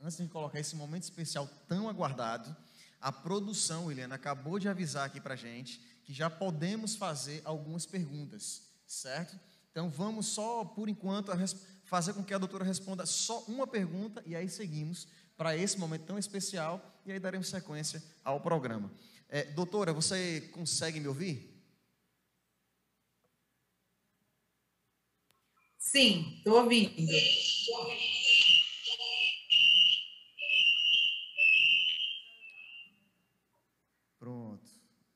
antes 0.00 0.16
de 0.16 0.26
colocar 0.28 0.60
esse 0.60 0.76
momento 0.76 1.04
especial 1.04 1.48
tão 1.66 1.88
aguardado, 1.88 2.54
a 3.00 3.12
produção, 3.12 3.86
Williana, 3.86 4.14
acabou 4.14 4.58
de 4.58 4.68
avisar 4.68 5.06
aqui 5.06 5.20
para 5.20 5.36
gente 5.36 5.80
que 6.04 6.12
já 6.12 6.28
podemos 6.28 6.96
fazer 6.96 7.42
algumas 7.44 7.86
perguntas, 7.86 8.62
certo? 8.86 9.38
Então 9.70 9.88
vamos 9.90 10.26
só, 10.26 10.64
por 10.64 10.88
enquanto, 10.88 11.30
fazer 11.84 12.12
com 12.12 12.24
que 12.24 12.34
a 12.34 12.38
doutora 12.38 12.64
responda 12.64 13.06
só 13.06 13.40
uma 13.42 13.66
pergunta 13.66 14.22
e 14.26 14.34
aí 14.34 14.48
seguimos 14.48 15.06
para 15.36 15.56
esse 15.56 15.78
momento 15.78 16.06
tão 16.06 16.18
especial 16.18 17.00
e 17.06 17.12
aí 17.12 17.20
daremos 17.20 17.48
sequência 17.48 18.02
ao 18.24 18.40
programa. 18.40 18.90
É, 19.28 19.44
doutora, 19.44 19.92
você 19.92 20.40
consegue 20.52 20.98
me 20.98 21.06
ouvir? 21.06 21.54
Sim, 25.78 26.34
estou 26.38 26.62
ouvindo. 26.62 26.94
Pronto. 34.18 34.68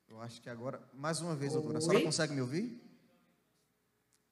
Eu 0.08 0.11
acho 0.22 0.40
que 0.40 0.48
agora, 0.48 0.80
mais 0.94 1.20
uma 1.20 1.34
vez, 1.34 1.52
doutora, 1.52 1.78
a 1.78 1.80
senhora 1.80 2.02
consegue 2.02 2.32
me 2.32 2.40
ouvir? 2.40 2.80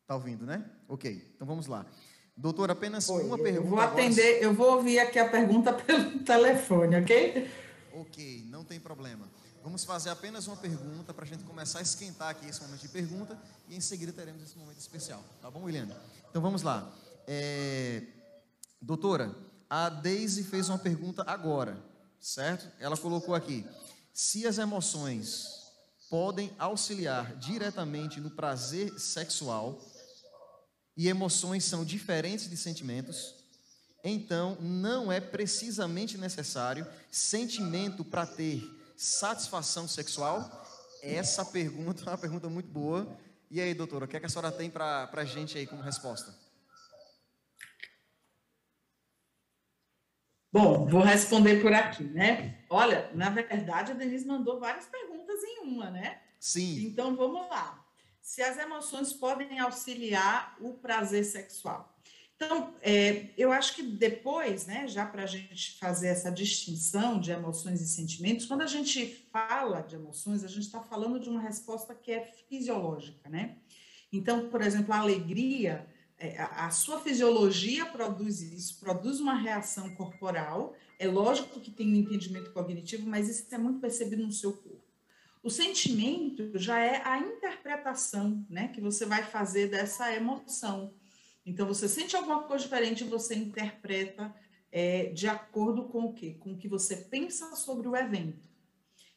Está 0.02 0.14
ouvindo, 0.14 0.46
né? 0.46 0.64
Ok, 0.88 1.32
então 1.34 1.46
vamos 1.46 1.66
lá. 1.66 1.84
Doutora, 2.36 2.72
apenas 2.72 3.08
Oi, 3.08 3.24
uma 3.24 3.36
pergunta. 3.36 3.64
Eu 3.64 3.70
vou 3.70 3.80
atender, 3.80 4.22
agora. 4.22 4.44
eu 4.44 4.54
vou 4.54 4.76
ouvir 4.76 4.98
aqui 4.98 5.18
a 5.18 5.28
pergunta 5.28 5.72
pelo 5.84 6.20
telefone, 6.20 6.96
ok? 6.96 7.50
Ok, 7.94 8.46
não 8.48 8.64
tem 8.64 8.78
problema. 8.78 9.28
Vamos 9.62 9.84
fazer 9.84 10.10
apenas 10.10 10.46
uma 10.46 10.56
pergunta 10.56 11.12
para 11.12 11.24
a 11.24 11.28
gente 11.28 11.44
começar 11.44 11.80
a 11.80 11.82
esquentar 11.82 12.28
aqui 12.28 12.48
esse 12.48 12.62
momento 12.62 12.80
de 12.80 12.88
pergunta 12.88 13.38
e 13.68 13.76
em 13.76 13.80
seguida 13.80 14.12
teremos 14.12 14.42
esse 14.42 14.56
momento 14.56 14.78
especial. 14.78 15.22
Tá 15.42 15.50
bom, 15.50 15.64
William? 15.64 15.88
Então 16.30 16.40
vamos 16.40 16.62
lá. 16.62 16.90
É, 17.26 18.04
doutora, 18.80 19.36
a 19.68 19.88
Daisy 19.88 20.44
fez 20.44 20.68
uma 20.68 20.78
pergunta 20.78 21.24
agora, 21.26 21.76
certo? 22.18 22.70
Ela 22.78 22.96
colocou 22.96 23.34
aqui: 23.34 23.66
se 24.14 24.46
as 24.46 24.56
emoções 24.56 25.59
podem 26.10 26.50
auxiliar 26.58 27.36
diretamente 27.36 28.20
no 28.20 28.30
prazer 28.30 28.98
sexual 28.98 29.80
e 30.96 31.08
emoções 31.08 31.64
são 31.64 31.84
diferentes 31.84 32.50
de 32.50 32.56
sentimentos, 32.56 33.34
então 34.02 34.58
não 34.60 35.10
é 35.10 35.20
precisamente 35.20 36.18
necessário 36.18 36.86
sentimento 37.10 38.04
para 38.04 38.26
ter 38.26 38.62
satisfação 38.96 39.86
sexual? 39.86 40.66
Essa 41.00 41.44
pergunta 41.44 42.02
é 42.04 42.10
uma 42.10 42.18
pergunta 42.18 42.48
muito 42.50 42.68
boa 42.68 43.06
e 43.50 43.60
aí, 43.60 43.74
doutora, 43.74 44.04
o 44.04 44.08
que, 44.08 44.16
é 44.16 44.20
que 44.20 44.26
a 44.26 44.28
senhora 44.28 44.52
tem 44.52 44.70
para 44.70 45.08
a 45.12 45.24
gente 45.24 45.56
aí 45.56 45.66
como 45.66 45.82
resposta? 45.82 46.32
Bom, 50.52 50.86
vou 50.86 51.02
responder 51.02 51.62
por 51.62 51.72
aqui, 51.72 52.02
né? 52.02 52.58
Olha, 52.68 53.10
na 53.14 53.30
verdade, 53.30 53.92
a 53.92 53.94
Denise 53.94 54.26
mandou 54.26 54.58
várias 54.58 54.86
perguntas 54.86 55.40
em 55.44 55.60
uma, 55.60 55.90
né? 55.90 56.20
Sim. 56.40 56.86
Então, 56.86 57.14
vamos 57.14 57.48
lá. 57.48 57.84
Se 58.20 58.42
as 58.42 58.58
emoções 58.58 59.12
podem 59.12 59.60
auxiliar 59.60 60.56
o 60.60 60.74
prazer 60.74 61.24
sexual. 61.24 61.96
Então, 62.34 62.74
é, 62.80 63.26
eu 63.36 63.52
acho 63.52 63.74
que 63.76 63.82
depois, 63.82 64.66
né, 64.66 64.88
já 64.88 65.04
para 65.04 65.24
a 65.24 65.26
gente 65.26 65.78
fazer 65.78 66.08
essa 66.08 66.32
distinção 66.32 67.20
de 67.20 67.30
emoções 67.30 67.82
e 67.82 67.86
sentimentos, 67.86 68.46
quando 68.46 68.62
a 68.62 68.66
gente 68.66 69.28
fala 69.30 69.82
de 69.82 69.94
emoções, 69.94 70.42
a 70.42 70.48
gente 70.48 70.62
está 70.62 70.80
falando 70.80 71.20
de 71.20 71.28
uma 71.28 71.42
resposta 71.42 71.94
que 71.94 72.10
é 72.10 72.32
fisiológica, 72.48 73.28
né? 73.28 73.56
Então, 74.10 74.48
por 74.48 74.62
exemplo, 74.62 74.92
a 74.94 74.98
alegria 74.98 75.86
a 76.28 76.70
sua 76.70 77.00
fisiologia 77.00 77.86
produz 77.86 78.42
isso, 78.42 78.78
produz 78.78 79.20
uma 79.20 79.34
reação 79.34 79.94
corporal. 79.94 80.74
É 80.98 81.08
lógico 81.08 81.60
que 81.60 81.70
tem 81.70 81.90
um 81.90 81.96
entendimento 81.96 82.52
cognitivo, 82.52 83.08
mas 83.08 83.28
isso 83.28 83.46
é 83.54 83.58
muito 83.58 83.80
percebido 83.80 84.22
no 84.22 84.32
seu 84.32 84.52
corpo. 84.52 84.84
O 85.42 85.48
sentimento 85.48 86.52
já 86.58 86.78
é 86.78 87.00
a 87.02 87.18
interpretação, 87.18 88.44
né, 88.50 88.68
que 88.68 88.80
você 88.80 89.06
vai 89.06 89.22
fazer 89.22 89.68
dessa 89.68 90.14
emoção. 90.14 90.92
Então, 91.46 91.66
você 91.66 91.88
sente 91.88 92.14
alguma 92.14 92.42
coisa 92.42 92.64
diferente, 92.64 93.02
você 93.04 93.34
interpreta 93.34 94.34
é, 94.70 95.06
de 95.06 95.26
acordo 95.26 95.84
com 95.84 96.04
o 96.04 96.12
quê? 96.12 96.36
Com 96.38 96.52
o 96.52 96.58
que 96.58 96.68
você 96.68 96.96
pensa 96.96 97.56
sobre 97.56 97.88
o 97.88 97.96
evento. 97.96 98.46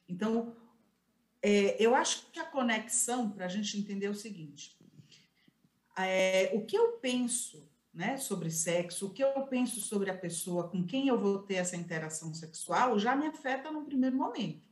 Então, 0.08 0.56
é, 1.42 1.76
eu 1.84 1.94
acho 1.94 2.32
que 2.32 2.40
a 2.40 2.46
conexão, 2.46 3.30
para 3.30 3.46
a 3.46 3.50
gente 3.50 3.78
entender 3.78 4.08
o 4.08 4.16
seguinte: 4.16 4.78
é, 5.98 6.52
o 6.54 6.66
que 6.66 6.78
eu 6.78 6.94
penso 6.94 7.70
né, 7.94 8.18
sobre 8.18 8.50
sexo, 8.50 9.08
o 9.08 9.10
que 9.12 9.24
eu 9.24 9.32
penso 9.48 9.80
sobre 9.80 10.10
a 10.10 10.18
pessoa 10.18 10.68
com 10.68 10.84
quem 10.84 11.08
eu 11.08 11.20
vou 11.20 11.40
ter 11.40 11.56
essa 11.56 11.76
interação 11.76 12.34
sexual 12.34 12.98
já 12.98 13.16
me 13.16 13.28
afeta 13.28 13.72
no 13.72 13.86
primeiro 13.86 14.18
momento, 14.18 14.64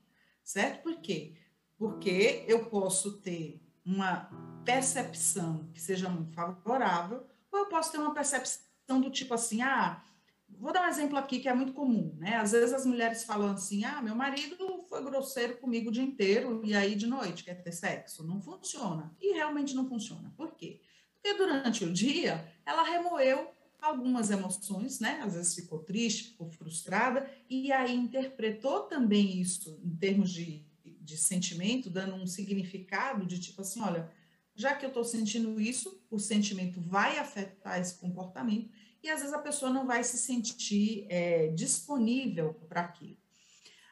certo? 0.44 0.82
Por 0.82 1.00
quê? 1.00 1.36
Porque 1.78 2.44
eu 2.48 2.66
posso 2.66 3.20
ter 3.20 3.62
uma 3.86 4.30
percepção 4.66 5.70
que 5.74 5.82
seja 5.82 6.10
muito 6.10 6.34
favorável, 6.34 7.26
ou 7.52 7.60
eu 7.60 7.66
posso 7.68 7.92
ter 7.92 8.00
uma 8.00 8.14
percepção 8.14 9.02
do 9.02 9.12
tipo 9.12 9.34
assim, 9.34 9.62
ah, 9.62 10.04
vou 10.50 10.72
dar 10.72 10.84
um 10.84 10.90
exemplo 10.90 11.18
aqui 11.18 11.40
que 11.40 11.50
é 11.50 11.54
muito 11.54 11.74
comum, 11.74 12.16
né? 12.18 12.36
Às 12.36 12.52
vezes 12.52 12.74
as 12.74 12.86
mulheres 12.86 13.24
falam 13.24 13.52
assim, 13.52 13.84
ah, 13.84 14.02
meu 14.02 14.16
marido 14.16 14.86
foi 14.88 15.04
grosseiro 15.04 15.58
comigo 15.58 15.90
o 15.90 15.92
dia 15.92 16.04
inteiro 16.04 16.62
e 16.64 16.76
aí 16.76 16.96
de 16.96 17.08
noite 17.08 17.44
quer 17.44 17.56
ter 17.56 17.72
sexo. 17.72 18.26
Não 18.26 18.42
funciona. 18.42 19.16
E 19.20 19.34
realmente 19.34 19.76
não 19.76 19.88
funciona. 19.88 20.34
Por 20.38 20.56
quê? 20.56 20.82
Porque 21.22 21.38
durante 21.38 21.86
o 21.86 21.94
dia 21.94 22.52
ela 22.66 22.84
remoeu 22.84 23.52
algumas 23.80 24.30
emoções, 24.30 25.00
né? 25.00 25.22
Às 25.24 25.36
vezes 25.36 25.56
ficou 25.56 25.80
triste, 25.80 26.30
ficou 26.30 26.50
frustrada, 26.50 27.30
e 27.50 27.72
aí 27.72 27.96
interpretou 27.96 28.82
também 28.82 29.40
isso 29.40 29.80
em 29.84 29.96
termos 29.96 30.32
de, 30.32 30.66
de 30.84 31.18
sentimento, 31.18 31.90
dando 31.90 32.16
um 32.16 32.26
significado 32.26 33.26
de 33.26 33.40
tipo 33.40 33.62
assim: 33.62 33.82
olha, 33.82 34.10
já 34.56 34.76
que 34.76 34.86
eu 34.86 34.90
estou 34.90 35.04
sentindo 35.04 35.60
isso, 35.60 36.04
o 36.10 36.20
sentimento 36.20 36.80
vai 36.82 37.18
afetar 37.18 37.80
esse 37.80 37.96
comportamento, 37.96 38.70
e 39.04 39.10
às 39.10 39.20
vezes 39.20 39.34
a 39.34 39.40
pessoa 39.40 39.72
não 39.72 39.86
vai 39.86 40.04
se 40.04 40.18
sentir 40.18 41.06
é, 41.10 41.48
disponível 41.48 42.54
para 42.68 42.82
aquilo. 42.82 43.18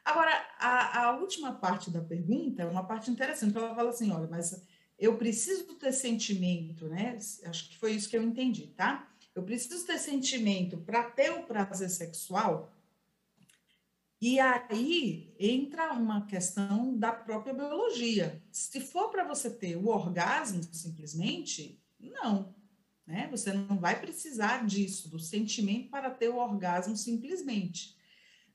Agora, 0.04 0.32
a, 0.58 1.04
a, 1.04 1.16
última 1.18 1.52
parte 1.52 1.90
da 1.90 2.00
pergunta 2.00 2.62
é 2.62 2.66
uma 2.66 2.84
parte 2.84 3.10
interessante, 3.10 3.56
ela 3.56 3.74
fala 3.74 3.90
assim: 3.90 4.10
olha, 4.10 4.28
mas 4.28 4.64
eu 5.00 5.16
preciso 5.16 5.64
ter 5.74 5.92
sentimento, 5.92 6.86
né? 6.86 7.16
Acho 7.44 7.70
que 7.70 7.78
foi 7.78 7.92
isso 7.92 8.08
que 8.08 8.16
eu 8.16 8.22
entendi, 8.22 8.66
tá? 8.76 9.10
Eu 9.34 9.42
preciso 9.42 9.86
ter 9.86 9.98
sentimento 9.98 10.76
para 10.76 11.02
ter 11.02 11.30
o 11.30 11.44
prazer 11.44 11.88
sexual. 11.88 12.70
E 14.20 14.38
aí 14.38 15.34
entra 15.38 15.94
uma 15.94 16.26
questão 16.26 16.94
da 16.98 17.10
própria 17.10 17.54
biologia. 17.54 18.42
Se 18.52 18.78
for 18.78 19.08
para 19.08 19.24
você 19.24 19.48
ter 19.48 19.76
o 19.76 19.88
orgasmo 19.88 20.62
simplesmente, 20.70 21.80
não. 21.98 22.54
Né? 23.06 23.26
Você 23.30 23.54
não 23.54 23.78
vai 23.78 23.98
precisar 23.98 24.66
disso, 24.66 25.08
do 25.08 25.18
sentimento 25.18 25.88
para 25.88 26.10
ter 26.10 26.28
o 26.28 26.36
orgasmo 26.36 26.94
simplesmente. 26.94 27.96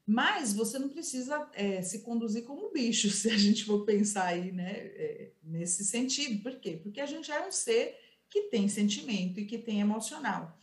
Mas 0.06 0.53
você 0.53 0.78
não 0.78 0.89
precisa 0.89 1.49
é, 1.53 1.82
se 1.82 1.99
conduzir 1.99 2.43
como 2.43 2.68
um 2.68 2.72
bicho, 2.72 3.10
se 3.12 3.30
a 3.30 3.38
gente 3.38 3.66
for 3.66 3.86
pensar 3.86 4.26
aí, 4.26 4.51
né, 4.51 4.72
é, 4.72 5.32
nesse 5.43 5.84
sentido. 5.84 6.43
Por 6.43 6.60
quê? 6.60 6.80
Porque 6.82 7.01
a 7.01 7.06
gente 7.06 7.32
é 7.32 7.45
um 7.45 7.51
ser 7.51 7.97
que 8.30 8.43
tem 8.43 8.68
sentimento 8.68 9.39
e 9.39 9.45
que 9.45 9.58
tem 9.58 9.80
emocional. 9.80 10.60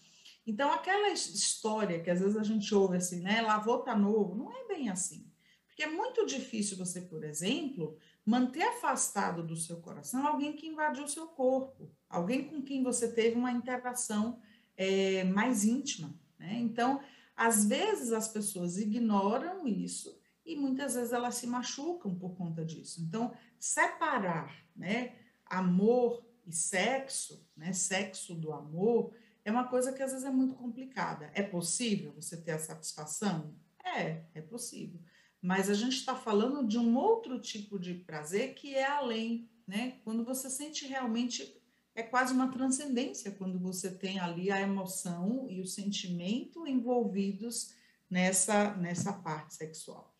Então, 0.46 0.72
aquela 0.72 1.10
história 1.10 2.00
que 2.00 2.10
às 2.10 2.20
vezes 2.20 2.36
a 2.36 2.42
gente 2.42 2.74
ouve 2.74 2.96
assim, 2.96 3.20
né, 3.20 3.40
lavou 3.40 3.78
tá 3.78 3.96
novo, 3.96 4.34
não 4.34 4.52
é 4.52 4.66
bem 4.66 4.88
assim. 4.88 5.26
Porque 5.66 5.84
é 5.84 5.86
muito 5.86 6.26
difícil 6.26 6.76
você, 6.76 7.00
por 7.00 7.24
exemplo, 7.24 7.96
manter 8.26 8.62
afastado 8.62 9.42
do 9.42 9.56
seu 9.56 9.76
coração 9.76 10.26
alguém 10.26 10.52
que 10.52 10.66
invadiu 10.66 11.04
o 11.04 11.08
seu 11.08 11.26
corpo, 11.26 11.90
alguém 12.08 12.44
com 12.44 12.62
quem 12.62 12.82
você 12.82 13.10
teve 13.10 13.36
uma 13.36 13.52
interação 13.52 14.38
é, 14.76 15.24
mais 15.24 15.64
íntima. 15.64 16.14
Né? 16.38 16.58
Então, 16.60 17.00
às 17.42 17.64
vezes 17.64 18.12
as 18.12 18.28
pessoas 18.28 18.78
ignoram 18.78 19.66
isso 19.66 20.16
e 20.46 20.54
muitas 20.54 20.94
vezes 20.94 21.12
elas 21.12 21.34
se 21.34 21.48
machucam 21.48 22.14
por 22.14 22.36
conta 22.36 22.64
disso. 22.64 23.02
Então, 23.02 23.34
separar, 23.58 24.64
né, 24.76 25.16
amor 25.46 26.24
e 26.46 26.52
sexo, 26.52 27.44
né, 27.56 27.72
sexo 27.72 28.36
do 28.36 28.52
amor, 28.52 29.12
é 29.44 29.50
uma 29.50 29.66
coisa 29.66 29.92
que 29.92 30.00
às 30.00 30.12
vezes 30.12 30.24
é 30.24 30.30
muito 30.30 30.54
complicada. 30.54 31.32
É 31.34 31.42
possível 31.42 32.12
você 32.12 32.40
ter 32.40 32.52
a 32.52 32.60
satisfação? 32.60 33.52
É, 33.84 34.22
é 34.34 34.40
possível. 34.40 35.00
Mas 35.40 35.68
a 35.68 35.74
gente 35.74 35.96
está 35.96 36.14
falando 36.14 36.64
de 36.64 36.78
um 36.78 36.96
outro 36.96 37.40
tipo 37.40 37.76
de 37.76 37.94
prazer 37.94 38.54
que 38.54 38.72
é 38.72 38.86
além, 38.86 39.50
né? 39.66 39.98
Quando 40.04 40.24
você 40.24 40.48
sente 40.48 40.86
realmente 40.86 41.60
é 41.94 42.02
quase 42.02 42.32
uma 42.32 42.50
transcendência 42.50 43.30
quando 43.30 43.58
você 43.58 43.90
tem 43.90 44.18
ali 44.18 44.50
a 44.50 44.60
emoção 44.60 45.46
e 45.48 45.60
o 45.60 45.66
sentimento 45.66 46.66
envolvidos 46.66 47.74
nessa, 48.08 48.74
nessa 48.76 49.12
parte 49.12 49.54
sexual. 49.54 50.14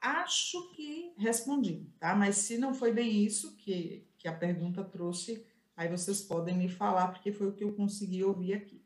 Acho 0.00 0.70
que 0.72 1.14
respondi, 1.16 1.86
tá? 1.98 2.14
Mas 2.14 2.36
se 2.36 2.58
não 2.58 2.74
foi 2.74 2.92
bem 2.92 3.24
isso 3.24 3.56
que, 3.56 4.06
que 4.18 4.28
a 4.28 4.36
pergunta 4.36 4.84
trouxe, 4.84 5.44
aí 5.74 5.88
vocês 5.88 6.20
podem 6.20 6.56
me 6.56 6.68
falar, 6.68 7.08
porque 7.08 7.32
foi 7.32 7.48
o 7.48 7.52
que 7.52 7.64
eu 7.64 7.72
consegui 7.72 8.22
ouvir 8.22 8.52
aqui. 8.52 8.83